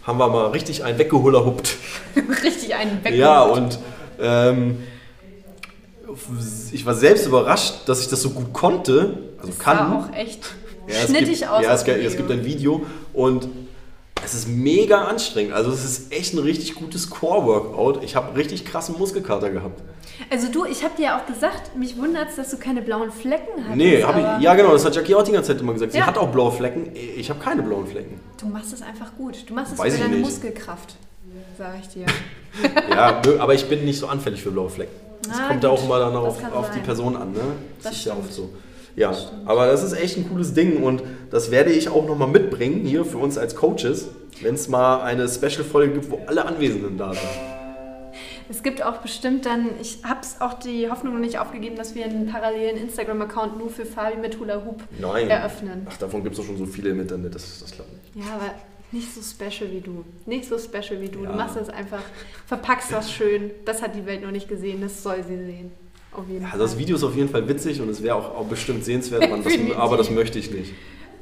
haben 0.04 0.18
wir 0.18 0.28
mal 0.30 0.48
richtig 0.48 0.84
einen 0.84 0.98
weggehula 0.98 1.44
huppt. 1.46 1.76
Richtig 2.44 2.74
einen 2.74 3.04
weg. 3.04 3.14
Ja, 3.14 3.44
und 3.44 3.78
ähm, 4.20 4.78
ich 6.72 6.86
war 6.86 6.93
selbst 6.93 7.26
überrascht, 7.26 7.88
dass 7.88 8.01
ich 8.01 8.07
das 8.07 8.22
so 8.22 8.32
gut 8.32 8.53
konnte, 8.53 9.18
also 9.38 9.49
das 9.49 9.60
kann. 9.60 9.78
sah 9.78 9.95
auch 9.99 10.14
echt 10.16 10.41
Ja, 10.88 10.95
es 10.95 11.10
schnittig 11.10 11.39
gibt, 11.39 11.51
aus. 11.51 11.64
Ja, 11.64 11.74
es, 11.74 11.84
es 11.88 12.18
gibt 12.18 12.32
ein 12.32 12.45
Video 12.45 12.86
und 13.14 13.47
es 14.24 14.34
ist 14.34 14.47
mega 14.47 15.05
anstrengend. 15.05 15.53
Also 15.53 15.72
es 15.72 15.84
ist 15.86 16.12
echt 16.12 16.34
ein 16.34 16.39
richtig 16.39 16.76
gutes 16.76 17.10
Core-Workout. 17.10 18.03
Ich 18.03 18.16
habe 18.16 18.36
richtig 18.38 18.66
krassen 18.66 18.95
Muskelkater 18.97 19.49
gehabt. 19.49 19.82
Also 20.30 20.51
du, 20.51 20.66
ich 20.66 20.84
habe 20.84 20.95
dir 20.97 21.03
ja 21.05 21.20
auch 21.20 21.26
gesagt, 21.26 21.76
mich 21.78 21.97
wundert 21.97 22.38
dass 22.38 22.49
du 22.51 22.57
keine 22.57 22.82
blauen 22.82 23.12
Flecken 23.12 23.66
hast. 23.68 23.76
Nee, 23.76 24.03
habe 24.03 24.20
ich. 24.38 24.43
Ja, 24.43 24.53
genau, 24.55 24.74
das 24.74 24.84
hat 24.86 24.95
Jackie 24.95 25.16
auch 25.16 25.24
die 25.24 25.32
ganze 25.32 25.53
Zeit 25.53 25.62
immer 25.62 25.74
gesagt. 25.74 25.93
Sie 25.93 25.99
Ja. 25.99 26.05
hat 26.07 26.18
auch 26.18 26.30
blaue 26.32 26.51
Flecken. 26.51 26.91
Ich 26.93 27.30
habe 27.30 27.39
keine 27.39 27.64
blauen 27.64 27.88
Flecken. 27.88 28.20
Du 28.39 28.47
machst 28.47 28.74
es 28.74 28.82
einfach 28.82 29.16
gut. 29.18 29.38
Du 29.47 29.53
machst 29.53 29.74
es 29.74 29.80
Weiß 29.80 29.93
für 29.93 29.97
ich 29.97 30.03
deine 30.03 30.18
nicht. 30.18 30.26
Muskelkraft, 30.26 30.95
sag 31.57 31.80
ich 31.82 31.88
dir. 31.89 32.05
Ja, 32.89 33.22
aber 33.39 33.53
ich 33.53 33.66
bin 33.70 33.86
nicht 33.86 33.99
so 33.99 34.07
anfällig 34.07 34.41
für 34.41 34.51
blaue 34.51 34.70
Flecken. 34.70 34.91
Das 35.30 35.39
Ah, 35.39 35.47
kommt 35.47 35.63
ja 35.63 35.69
auch 35.69 35.84
immer 35.84 35.99
dann 35.99 36.13
Das 36.13 36.23
auf, 36.23 36.53
auf 36.53 36.71
die. 36.71 36.80
Person 36.80 37.15
an, 37.15 37.32
ne? 37.32 37.39
Das 37.84 37.93
ist 37.93 38.05
ja 38.05 38.13
oft 38.13 38.34
so. 38.34 38.49
Ja, 38.95 39.13
aber 39.45 39.67
das 39.67 39.84
ist 39.84 39.93
echt 39.93 40.17
ein 40.17 40.27
cooles 40.30 40.53
Ding 40.53 40.84
und 40.84 41.03
das 41.32 41.51
werde 41.51 41.71
ich 41.71 41.89
auch 41.89 42.05
nochmal 42.07 42.27
mitbringen 42.27 42.82
hier 42.86 43.05
für 43.05 43.17
uns 43.17 43.38
als 43.38 43.55
Coaches, 43.55 44.09
wenn 44.41 44.55
es 44.55 44.67
mal 44.67 45.01
eine 45.01 45.27
Special-Folge 45.30 45.93
gibt, 45.93 46.09
wo 46.11 46.19
alle 46.25 46.45
Anwesenden 46.45 46.97
da 46.97 47.13
sind. 47.13 47.21
Es 48.51 48.63
gibt 48.63 48.82
auch 48.84 48.97
bestimmt 48.97 49.45
dann, 49.45 49.69
ich 49.80 49.99
habe 50.03 50.21
auch 50.39 50.55
die 50.55 50.89
Hoffnung 50.89 51.13
noch 51.13 51.19
nicht 51.19 51.38
aufgegeben, 51.38 51.75
dass 51.75 51.93
wir 51.93 52.03
einen 52.05 52.25
parallelen 52.32 52.77
Instagram-Account 52.77 53.59
nur 53.59 53.69
für 53.69 53.86
Fabi 53.86 54.17
mit 54.17 54.39
Hula 54.39 54.63
Hoop 54.65 54.82
Nein. 54.99 55.30
eröffnen. 55.30 55.86
Ach, 55.88 55.97
davon 55.97 56.23
gibt 56.23 56.34
es 56.34 56.41
doch 56.41 56.47
schon 56.47 56.57
so 56.57 56.65
viele 56.65 56.89
im 56.89 56.99
Internet, 56.99 57.36
das, 57.36 57.59
das 57.59 57.71
klappt 57.71 57.91
nicht. 58.15 58.25
Ja, 58.27 58.34
aber 58.34 58.49
nicht 58.92 59.14
so 59.14 59.22
special 59.22 59.72
wie 59.72 59.82
du. 59.82 60.04
Nicht 60.26 60.46
so 60.48 60.58
special 60.58 61.00
wie 61.02 61.08
du. 61.10 61.24
Ja. 61.24 61.32
Du 61.32 61.38
machst 61.38 61.56
das 61.56 61.70
einfach, 61.70 62.02
verpackst 62.48 62.92
das 62.92 63.12
schön. 63.12 63.52
Das 63.66 63.82
hat 63.82 63.96
die 63.96 64.06
Welt 64.06 64.22
noch 64.24 64.32
nicht 64.32 64.48
gesehen, 64.48 64.82
das 64.82 65.02
soll 65.04 65.24
sie 65.24 65.38
sehen. 65.38 65.72
Auf 66.12 66.28
jeden 66.28 66.42
Ja, 66.42 66.50
Fall. 66.50 66.60
das 66.60 66.78
Video 66.78 66.96
ist 66.96 67.04
auf 67.04 67.16
jeden 67.16 67.30
Fall 67.30 67.48
witzig 67.48 67.80
und 67.82 67.90
es 67.90 68.02
wäre 68.02 68.16
auch, 68.16 68.36
auch 68.36 68.46
bestimmt 68.46 68.84
sehenswert, 68.84 69.30
man, 69.30 69.44
das, 69.44 69.54
aber 69.78 69.96
das 69.98 70.10
möchte 70.10 70.40
ich 70.40 70.50
nicht. 70.52 70.74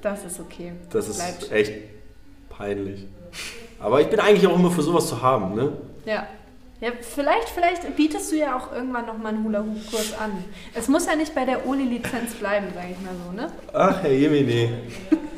Das 0.01 0.24
ist 0.24 0.39
okay. 0.39 0.72
Das 0.91 1.09
ist 1.09 1.18
Bleibt. 1.18 1.51
echt 1.51 1.74
peinlich. 2.49 3.05
Aber 3.80 3.99
ich 4.01 4.07
bin 4.07 4.20
eigentlich 4.20 4.47
auch 4.47 4.55
immer 4.57 4.72
für 4.72 4.82
sowas 4.82 5.07
zu 5.07 5.22
haben, 5.22 5.55
ne? 5.55 5.74
Ja. 6.05 6.28
Ja, 6.80 6.91
vielleicht, 7.01 7.49
vielleicht 7.49 7.95
bietest 7.95 8.32
du 8.32 8.38
ja 8.38 8.55
auch 8.55 8.72
irgendwann 8.72 9.07
nochmal 9.07 9.34
einen 9.34 9.43
Hula-Hoop-Kurs 9.43 10.13
an. 10.20 10.32
Es 10.76 10.88
muss 10.88 11.07
ja 11.07 11.15
nicht 11.15 11.34
bei 11.34 11.43
der 11.43 11.68
Oli-Lizenz 11.68 12.36
bleiben, 12.36 12.68
sage 12.74 12.89
ich 12.91 13.03
mal 13.03 13.15
so, 13.26 13.32
ne? 13.36 13.51
Ach, 13.74 14.03
Herr 14.03 14.11
Jemine. 14.13 14.78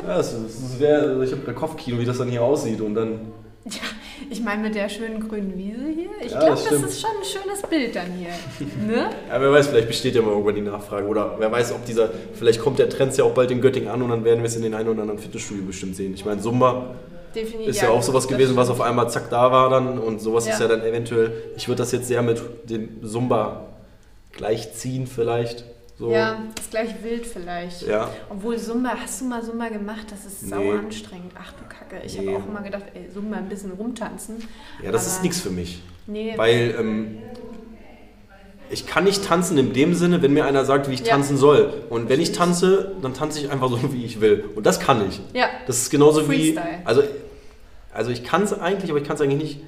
Ja, 0.08 0.18
das, 0.18 0.32
das 0.34 0.80
wäre, 0.80 1.24
ich 1.24 1.32
habe 1.32 1.42
gerade 1.42 1.54
Kopfkino, 1.58 2.00
wie 2.00 2.06
das 2.06 2.18
dann 2.18 2.30
hier 2.30 2.42
aussieht 2.44 2.82
und 2.82 2.96
dann. 2.96 3.20
Ja, 3.66 3.82
ich 4.30 4.42
meine 4.42 4.64
mit 4.64 4.74
der 4.76 4.88
schönen 4.90 5.20
grünen 5.28 5.56
Wiese 5.58 5.88
hier. 5.94 6.10
Ich 6.26 6.32
Ja, 6.32 6.40
glaube, 6.40 6.54
das 6.56 6.70
das, 6.70 6.82
ist 6.82 7.02
schon 7.02 7.10
ein 7.12 7.26
schönes 7.26 7.62
Bild 7.64 7.96
dann 7.96 8.08
hier. 8.18 8.30
Ne? 8.88 9.10
Ja, 9.30 9.40
wer 9.42 9.52
weiß, 9.52 9.68
vielleicht 9.68 9.88
besteht 9.88 10.16
ja 10.16 10.22
mal 10.22 10.32
irgendwann 10.32 10.56
die 10.56 10.62
Nachfrage. 10.62 11.06
Oder 11.08 11.36
wer 11.40 11.52
weiß, 11.52 11.74
ob 11.74 11.86
dieser, 11.86 12.10
vielleicht 12.34 12.62
kommt 12.62 12.80
der 12.80 12.90
Trend 12.90 13.16
ja 13.18 13.24
auch 13.26 13.34
bald 13.34 13.52
in 13.52 13.62
Göttingen 13.62 13.90
an 13.90 14.02
und 14.02 14.10
dann 14.10 14.24
werden 14.24 14.40
wir 14.40 14.46
es 14.48 14.56
in 14.56 14.64
den 14.64 14.74
einen 14.74 14.90
oder 14.90 15.02
anderen 15.02 15.20
Fitnessstudio 15.20 15.66
bestimmt 15.66 15.96
sehen. 15.96 16.14
Ich 16.14 16.26
meine, 16.26 16.42
Zumba 16.42 16.96
Definitiv. 17.36 17.68
ist 17.68 17.82
ja, 17.82 17.90
auch 17.90 18.02
sowas 18.02 18.28
gewesen, 18.28 18.56
was 18.56 18.70
auf 18.70 18.82
einmal 18.82 19.10
zack 19.10 19.30
da 19.30 19.52
war 19.52 19.70
dann 19.70 20.00
und 20.00 20.20
sowas 20.20 20.48
ist 20.48 20.60
Ja. 20.60 20.68
ja 20.68 20.76
dann 20.76 20.84
eventuell, 20.86 21.32
ich 21.58 21.68
würde 21.68 21.80
das 21.84 21.92
jetzt 21.92 22.08
sehr 22.08 22.22
mit 22.24 22.42
dem 22.70 23.04
Zumba 23.06 23.66
gleichziehen 24.32 25.06
vielleicht. 25.06 25.66
So. 26.00 26.12
Ja, 26.12 26.44
ist 26.58 26.72
gleich 26.72 27.04
wild 27.04 27.26
vielleicht. 27.28 27.86
Ja. 27.86 28.10
Obwohl 28.30 28.58
Zumba, 28.58 28.92
hast 29.02 29.20
du 29.20 29.26
mal 29.26 29.44
Zumba 29.44 29.68
gemacht? 29.68 30.06
Das 30.10 30.26
ist 30.26 30.44
Nee. 30.50 30.72
anstrengend. 30.72 31.34
Ach 31.38 31.52
du 31.52 31.66
Kacke. 31.68 32.02
Ich 32.06 32.18
Nee. 32.18 32.28
habe 32.34 32.38
auch 32.42 32.48
immer 32.48 32.62
gedacht, 32.62 32.84
ey, 32.94 33.10
Zumba 33.14 33.36
ein 33.36 33.50
bisschen 33.50 33.72
rumtanzen. 33.72 34.38
Ja, 34.82 34.92
das 34.94 35.08
ist 35.08 35.22
nichts 35.24 35.42
für 35.42 35.50
mich. 35.50 35.82
Nee. 36.08 36.34
Weil 36.38 36.74
ähm, 36.80 37.18
ich 38.70 38.88
kann 38.88 39.04
nicht 39.04 39.26
tanzen 39.26 39.58
in 39.58 39.74
dem 39.74 39.94
Sinne, 39.94 40.22
wenn 40.22 40.32
mir 40.34 40.46
einer 40.46 40.64
sagt, 40.64 40.90
wie 40.90 40.94
ich 40.94 41.02
Ja. 41.02 41.08
tanzen 41.16 41.36
soll. 41.36 41.74
Und 41.90 42.08
wenn 42.08 42.22
ich 42.22 42.32
tanze, 42.32 42.96
dann 43.02 43.14
tanze 43.14 43.40
ich 43.42 43.52
einfach 43.52 43.68
so, 43.70 43.80
wie 43.94 44.06
ich 44.06 44.22
will. 44.22 44.46
Und 44.56 44.66
das 44.66 44.80
kann 44.80 45.06
ich. 45.10 45.20
ja, 45.34 45.48
Das 45.68 45.78
ist 45.82 45.90
genauso 45.90 46.30
wie. 46.30 46.54
Freestyle. 46.54 46.80
Also, 46.86 47.04
also 47.94 48.12
ich 48.12 48.24
kann 48.24 48.44
es 48.44 48.54
eigentlich, 48.58 48.90
aber 48.90 49.02
ich 49.02 49.06
kann 49.08 49.16
es 49.18 49.22
eigentlich 49.22 49.44
nicht. 49.44 49.60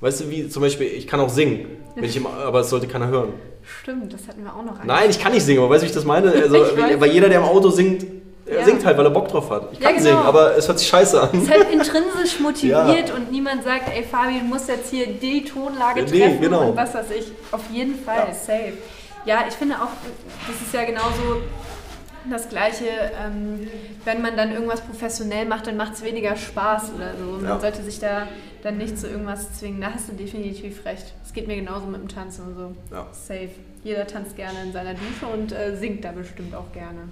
Weißt 0.00 0.20
du, 0.20 0.30
wie 0.30 0.48
zum 0.48 0.62
Beispiel, 0.62 0.86
ich 0.86 1.06
kann 1.06 1.20
auch 1.20 1.28
singen, 1.28 1.66
wenn 1.94 2.04
ich 2.04 2.16
im, 2.16 2.26
aber 2.46 2.60
es 2.60 2.70
sollte 2.70 2.86
keiner 2.88 3.08
hören. 3.08 3.34
stimmt, 3.82 4.12
das 4.12 4.26
hatten 4.28 4.42
wir 4.44 4.54
auch 4.54 4.62
noch. 4.64 4.82
Nein, 4.84 5.10
ich 5.10 5.20
kann 5.20 5.32
nicht 5.32 5.44
singen, 5.44 5.60
aber 5.60 5.70
weißt 5.70 5.82
du, 5.82 5.86
wie 5.86 5.90
ich 5.90 5.94
das 5.94 6.04
meine? 6.04 6.32
Also, 6.32 6.56
Ich 6.90 7.00
weil 7.00 7.10
jeder, 7.12 7.28
der 7.28 7.38
im 7.38 7.44
Auto 7.44 7.68
singt, 7.70 8.06
er 8.46 8.60
Ja. 8.60 8.64
singt 8.64 8.84
halt, 8.84 8.96
weil 8.98 9.04
er 9.04 9.10
Bock 9.10 9.28
drauf 9.28 9.48
hat. 9.50 9.68
Ich 9.72 9.78
Ja, 9.78 9.86
kann 9.88 9.96
genau. 9.98 10.08
singen, 10.08 10.22
aber 10.22 10.56
es 10.56 10.66
hört 10.66 10.78
sich 10.78 10.88
scheiße 10.88 11.20
an. 11.20 11.30
ist 11.40 11.50
halt 11.50 11.70
intrinsisch 11.70 12.40
motiviert 12.40 13.12
und 13.14 13.30
niemand 13.30 13.62
sagt, 13.62 13.94
ey 13.94 14.02
Fabi, 14.02 14.40
du 14.40 14.46
musst 14.46 14.68
jetzt 14.68 14.90
hier 14.90 15.06
die 15.06 15.44
Tonlage 15.44 16.00
Ja, 16.00 16.06
nee, 16.10 16.18
treffen 16.20 16.40
genau. 16.40 16.68
und 16.70 16.76
was 16.76 16.94
weiß 16.94 17.10
ich. 17.16 17.26
Auf 17.52 17.60
jeden 17.72 17.94
Fall, 18.02 18.28
Ja. 18.28 18.34
safe. 18.34 18.72
Ja, 19.26 19.44
ich 19.46 19.54
finde 19.54 19.74
auch, 19.76 19.90
das 20.48 20.56
ist 20.66 20.72
ja 20.72 20.82
genauso 20.84 21.42
das 22.28 22.48
Gleiche, 22.48 22.84
ähm, 23.24 23.66
wenn 24.04 24.20
man 24.20 24.36
dann 24.36 24.52
irgendwas 24.52 24.80
professionell 24.82 25.46
macht, 25.46 25.66
dann 25.66 25.76
macht 25.76 25.94
es 25.94 26.02
weniger 26.02 26.36
Spaß 26.36 26.92
oder 26.94 27.14
so. 27.16 27.24
Man 27.36 27.44
Ja. 27.44 27.60
sollte 27.60 27.82
sich 27.82 27.98
da 27.98 28.26
dann 28.62 28.76
nicht 28.76 28.98
zu 28.98 29.06
irgendwas 29.08 29.54
zwingen. 29.54 29.80
Da 29.80 29.92
hast 29.94 30.08
du 30.08 30.12
definitiv 30.12 30.84
recht. 30.84 31.14
Es 31.24 31.32
geht 31.32 31.46
mir 31.46 31.56
genauso 31.56 31.86
mit 31.86 32.00
dem 32.00 32.08
Tanzen 32.08 32.46
und 32.48 32.54
so. 32.56 32.94
Ja. 32.94 33.06
Safe. 33.12 33.48
Jeder 33.82 34.06
tanzt 34.06 34.36
gerne 34.36 34.62
in 34.64 34.72
seiner 34.72 34.92
Dusche 34.94 35.26
und 35.32 35.52
äh, 35.52 35.76
singt 35.76 36.04
da 36.04 36.12
bestimmt 36.12 36.54
auch 36.54 36.70
gerne. 36.72 37.08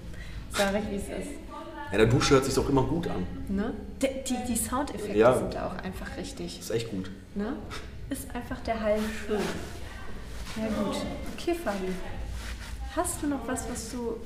Sag 0.51 0.73
ich, 0.75 0.91
wie 0.91 0.95
es 0.97 1.03
ist. 1.03 1.31
Ja, 1.91 1.97
der 1.97 2.05
Dusche 2.07 2.35
hört 2.35 2.45
sich 2.45 2.57
auch 2.59 2.69
immer 2.69 2.83
gut 2.83 3.07
an. 3.07 3.25
Ne? 3.47 3.73
Die, 4.01 4.07
die, 4.27 4.37
die 4.47 4.55
Soundeffekte 4.55 5.17
Ja. 5.17 5.35
sind 5.35 5.55
da 5.55 5.67
auch 5.67 5.83
einfach 5.83 6.15
richtig. 6.17 6.59
Ist 6.59 6.69
echt 6.69 6.91
gut. 6.91 7.09
Ne? 7.33 7.53
Ist 8.11 8.27
einfach 8.35 8.59
der 8.61 8.79
Hall 8.79 8.99
schön. 9.25 9.39
Ja 10.55 10.67
gut. 10.83 10.95
Okay, 11.35 11.55
Fabi. 11.55 11.87
Hast 12.95 13.21
du 13.23 13.27
noch 13.27 13.47
was, 13.47 13.65
was 13.71 13.91
du 13.91 14.17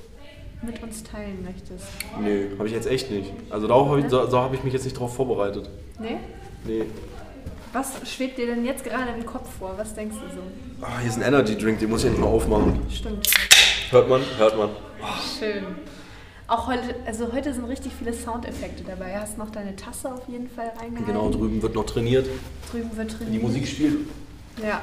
mit 0.64 0.82
uns 0.84 1.04
teilen 1.04 1.44
möchtest? 1.44 1.86
Nee, 2.20 2.48
habe 2.58 2.68
ich 2.68 2.74
jetzt 2.74 2.88
echt 2.88 3.12
nicht. 3.12 3.32
Also 3.50 3.68
darauf 3.68 3.90
habe 3.90 4.00
ich, 4.02 4.10
so, 4.10 4.28
so 4.28 4.40
habe 4.40 4.56
ich 4.56 4.64
mich 4.64 4.74
jetzt 4.74 4.84
nicht 4.86 4.98
drauf 4.98 5.16
vorbereitet. 5.16 5.70
Nee? 6.00 6.18
Nee. 6.66 6.84
Was 7.74 7.94
schwebt 8.10 8.38
dir 8.38 8.46
denn 8.48 8.66
jetzt 8.66 8.84
gerade 8.84 9.12
im 9.18 9.26
Kopf 9.26 9.48
vor? 9.60 9.74
Was 9.78 9.94
denkst 9.96 10.16
du 10.16 10.36
so? 10.36 10.42
Ah, 10.82 11.00
hier 11.00 11.10
ist 11.10 11.18
ein 11.18 11.24
Energy 11.24 11.58
Drink, 11.58 11.80
den 11.80 11.90
muss 11.90 12.02
ich 12.02 12.08
endlich 12.08 12.24
mal 12.24 12.32
aufmachen. 12.32 12.80
Stimmt. 12.90 13.28
Hört 13.90 14.10
man? 14.10 14.22
Hört 14.38 14.58
man. 14.58 14.70
Schön. 15.40 15.64
Auch 16.48 16.68
heute, 16.68 16.96
also 17.06 17.32
heute 17.32 17.54
sind 17.54 17.66
richtig 17.66 17.94
viele 17.98 18.14
Soundeffekte 18.14 18.84
dabei. 18.84 19.18
Hast 19.20 19.38
noch 19.38 19.50
deine 19.50 19.76
Tasse 19.76 20.14
auf 20.14 20.28
jeden 20.28 20.50
Fall 20.50 20.68
reingehalten. 20.80 21.06
Genau, 21.06 21.30
drüben 21.30 21.62
wird 21.62 21.74
noch 21.74 21.86
trainiert. 21.86 22.28
Drüben 22.70 22.96
wird 22.96 23.12
trainiert. 23.12 23.34
Die 23.34 23.40
Musik 23.40 23.68
spielt. 23.68 23.96
Ja, 24.62 24.82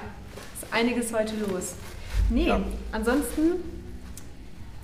ist 0.60 0.72
einiges 0.72 1.12
heute 1.12 1.34
los. 1.36 1.74
Nee, 2.28 2.48
Ja. 2.48 2.60
ansonsten, 2.92 3.52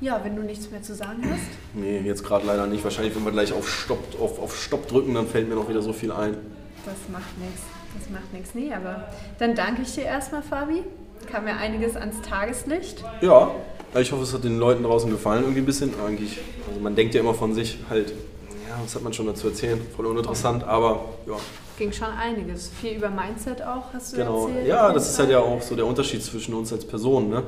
ja, 0.00 0.20
wenn 0.22 0.36
du 0.36 0.42
nichts 0.42 0.70
mehr 0.70 0.82
zu 0.82 0.94
sagen 0.94 1.22
hast. 1.30 1.42
Nee, 1.74 2.00
jetzt 2.00 2.24
gerade 2.24 2.46
leider 2.46 2.66
nicht. 2.66 2.84
Wahrscheinlich, 2.84 3.14
wenn 3.16 3.24
wir 3.24 3.32
gleich 3.32 3.52
auf 3.52 3.68
Stopp, 3.68 4.20
auf, 4.20 4.38
auf 4.38 4.56
Stopp 4.60 4.88
drücken, 4.88 5.14
dann 5.14 5.26
fällt 5.26 5.48
mir 5.48 5.54
noch 5.54 5.68
wieder 5.68 5.82
so 5.82 5.92
viel 5.92 6.12
ein. 6.12 6.36
Das 6.84 6.96
macht 7.10 7.38
nichts. 7.38 7.62
Das 7.98 8.10
macht 8.10 8.32
nichts. 8.32 8.50
Nee, 8.54 8.72
aber 8.74 9.08
dann 9.38 9.54
danke 9.54 9.82
ich 9.82 9.94
dir 9.94 10.04
erstmal, 10.04 10.42
Fabi. 10.42 10.82
Kam 11.30 11.48
ja 11.48 11.56
einiges 11.56 11.96
ans 11.96 12.20
Tageslicht. 12.20 13.02
Ja, 13.22 13.50
ich 13.98 14.12
hoffe, 14.12 14.22
es 14.22 14.34
hat 14.34 14.44
den 14.44 14.58
Leuten 14.58 14.82
draußen 14.84 15.10
gefallen 15.10 15.42
irgendwie 15.42 15.60
ein 15.60 15.66
bisschen. 15.66 15.92
Eigentlich, 16.06 16.38
also 16.68 16.78
man 16.78 16.94
denkt 16.94 17.14
ja 17.14 17.20
immer 17.20 17.34
von 17.34 17.54
sich 17.54 17.78
halt, 17.88 18.10
ja, 18.68 18.78
was 18.82 18.94
hat 18.94 19.02
man 19.02 19.14
schon 19.14 19.26
dazu 19.26 19.48
erzählen? 19.48 19.80
Voll 19.96 20.06
uninteressant, 20.06 20.62
aber 20.64 21.06
ja, 21.26 21.36
Ging 21.78 21.92
schon 21.92 22.08
einiges. 22.08 22.70
Viel 22.80 22.96
über 22.96 23.10
Mindset 23.10 23.60
auch, 23.62 23.92
hast 23.92 24.12
du 24.12 24.16
genau. 24.16 24.48
erzählt. 24.48 24.66
Ja, 24.66 24.92
das 24.92 25.10
ist 25.10 25.18
halt 25.18 25.30
ja 25.30 25.40
auch 25.40 25.60
so 25.60 25.76
der 25.76 25.84
Unterschied 25.84 26.22
zwischen 26.22 26.54
uns 26.54 26.72
als 26.72 26.86
Personen, 26.86 27.28
ne? 27.28 27.42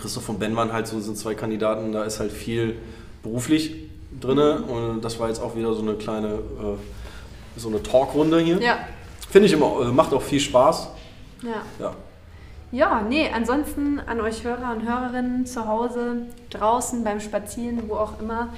Christoph 0.00 0.28
und 0.28 0.38
Ben 0.38 0.54
waren 0.56 0.72
halt 0.72 0.86
so, 0.86 1.00
sind 1.00 1.16
zwei 1.16 1.34
Kandidaten, 1.34 1.92
da 1.92 2.04
ist 2.04 2.20
halt 2.20 2.32
viel 2.32 2.76
beruflich 3.22 3.74
drin 4.20 4.38
und 4.38 5.02
das 5.02 5.18
war 5.18 5.28
jetzt 5.28 5.40
auch 5.40 5.56
wieder 5.56 5.74
so 5.74 5.82
eine 5.82 5.94
kleine, 5.94 6.34
äh, 6.34 7.58
so 7.58 7.68
eine 7.68 7.82
Talkrunde 7.82 8.38
hier. 8.40 8.60
Ja, 8.60 8.78
Finde 9.30 9.46
ich 9.46 9.52
immer, 9.52 9.80
äh, 9.82 9.92
macht 9.92 10.12
auch 10.14 10.22
viel 10.22 10.40
Spaß. 10.40 10.88
ja. 11.42 11.62
Ja. 11.78 11.94
Ja, 12.70 13.00
nee, 13.00 13.30
ansonsten 13.34 13.98
an 13.98 14.20
euch 14.20 14.44
Hörer 14.44 14.72
und 14.76 14.86
Hörerinnen 14.86 15.46
zu 15.46 15.66
Hause, 15.66 16.26
draußen, 16.50 17.02
beim 17.02 17.18
Spazieren, 17.18 17.84
wo 17.88 17.94
auch 17.94 18.20
immer. 18.20 18.48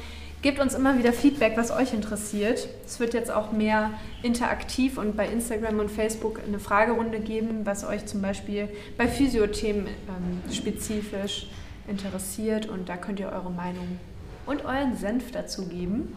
Gebt 0.43 0.59
uns 0.59 0.75
immer 0.75 0.97
wieder 0.99 1.13
Feedback, 1.13 1.53
was 1.57 1.71
euch 1.71 1.93
interessiert. 1.93 2.67
Es 2.87 2.99
wird 2.99 3.13
jetzt 3.13 3.31
auch 3.31 3.53
mehr 3.53 3.91
interaktiv 4.23 4.97
und 4.97 5.15
bei 5.15 5.27
Instagram 5.29 5.79
und 5.81 5.91
Facebook 5.91 6.41
eine 6.47 6.59
Fragerunde 6.59 7.21
geben, 7.21 7.67
was 7.67 7.85
euch 7.85 8.07
zum 8.07 8.23
Beispiel 8.23 8.69
bei 8.97 9.07
Physiothemen 9.07 9.87
ähm, 9.87 10.53
spezifisch 10.53 11.49
interessiert. 11.87 12.67
Und 12.71 12.89
da 12.89 12.97
könnt 12.97 13.21
ihr 13.21 13.27
eure 13.29 13.51
Meinung 13.51 13.99
und 14.47 14.65
euren 14.65 14.97
Senf 14.97 15.31
dazu 15.31 15.67
geben 15.67 16.17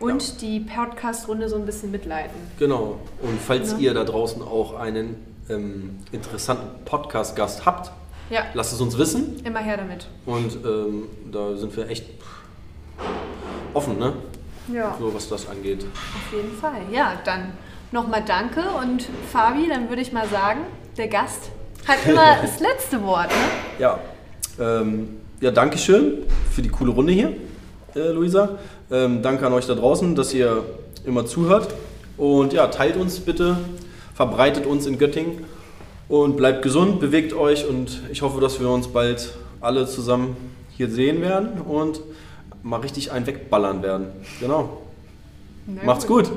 und 0.00 0.42
die 0.42 0.60
Podcast-Runde 0.60 1.48
so 1.48 1.56
ein 1.56 1.64
bisschen 1.64 1.90
mitleiten. 1.90 2.36
Genau. 2.58 2.98
Und 3.22 3.40
falls 3.40 3.72
Ja. 3.72 3.78
ihr 3.78 3.94
da 3.94 4.04
draußen 4.04 4.42
auch 4.42 4.74
einen 4.78 5.16
ähm, 5.48 5.98
interessanten 6.12 6.84
Podcast-Gast 6.84 7.64
habt, 7.64 7.90
Ja, 8.28 8.42
lasst 8.52 8.74
es 8.74 8.80
uns 8.82 8.98
wissen. 8.98 9.40
immer 9.44 9.60
her 9.60 9.78
damit. 9.78 10.08
Und 10.26 10.58
ähm, 10.62 11.04
da 11.32 11.56
sind 11.56 11.74
wir 11.74 11.88
echt 11.88 12.04
offen, 13.74 13.98
ne? 13.98 14.12
Ja. 14.72 14.96
So 14.98 15.12
was 15.12 15.28
das 15.28 15.48
angeht. 15.48 15.84
Auf 15.84 16.36
jeden 16.36 16.56
Fall. 16.56 16.82
Ja, 16.92 17.14
dann 17.24 17.52
nochmal 17.92 18.22
danke 18.24 18.62
und 18.80 19.06
Fabi, 19.32 19.68
dann 19.68 19.88
würde 19.88 20.02
ich 20.02 20.12
mal 20.12 20.28
sagen, 20.28 20.60
der 20.96 21.08
Gast 21.08 21.50
hat 21.86 21.98
immer 22.06 22.36
das 22.42 22.60
letzte 22.60 23.02
Wort. 23.02 23.28
Ne? 23.28 23.36
Ja. 23.78 23.98
Ähm, 24.58 25.20
ja, 25.40 25.50
danke 25.50 25.78
schön 25.78 26.24
für 26.52 26.62
die 26.62 26.68
coole 26.68 26.92
Runde 26.92 27.12
hier, 27.12 27.32
äh, 27.94 28.10
Luisa. 28.10 28.58
Ähm, 28.90 29.22
danke 29.22 29.46
an 29.46 29.52
euch 29.52 29.66
da 29.66 29.74
draußen, 29.74 30.14
dass 30.14 30.34
ihr 30.34 30.64
immer 31.04 31.24
zuhört. 31.26 31.74
Und 32.16 32.52
ja, 32.52 32.66
teilt 32.66 32.96
uns 32.96 33.20
bitte, 33.20 33.56
verbreitet 34.14 34.66
uns 34.66 34.86
in 34.86 34.98
Göttingen 34.98 35.44
und 36.08 36.36
bleibt 36.36 36.62
gesund, 36.62 37.00
bewegt 37.00 37.32
euch 37.32 37.66
und 37.66 38.02
ich 38.12 38.20
hoffe, 38.20 38.40
dass 38.40 38.60
wir 38.60 38.68
uns 38.68 38.88
bald 38.88 39.32
alle 39.60 39.86
zusammen 39.86 40.36
hier 40.76 40.90
sehen 40.90 41.22
werden 41.22 41.60
und 41.62 42.00
mal 42.62 42.80
richtig 42.80 43.12
einen 43.12 43.26
wegballern 43.26 43.82
werden. 43.82 44.06
Genau. 44.40 44.82
Na 45.66 45.84
Macht's 45.84 46.06
gut. 46.06 46.30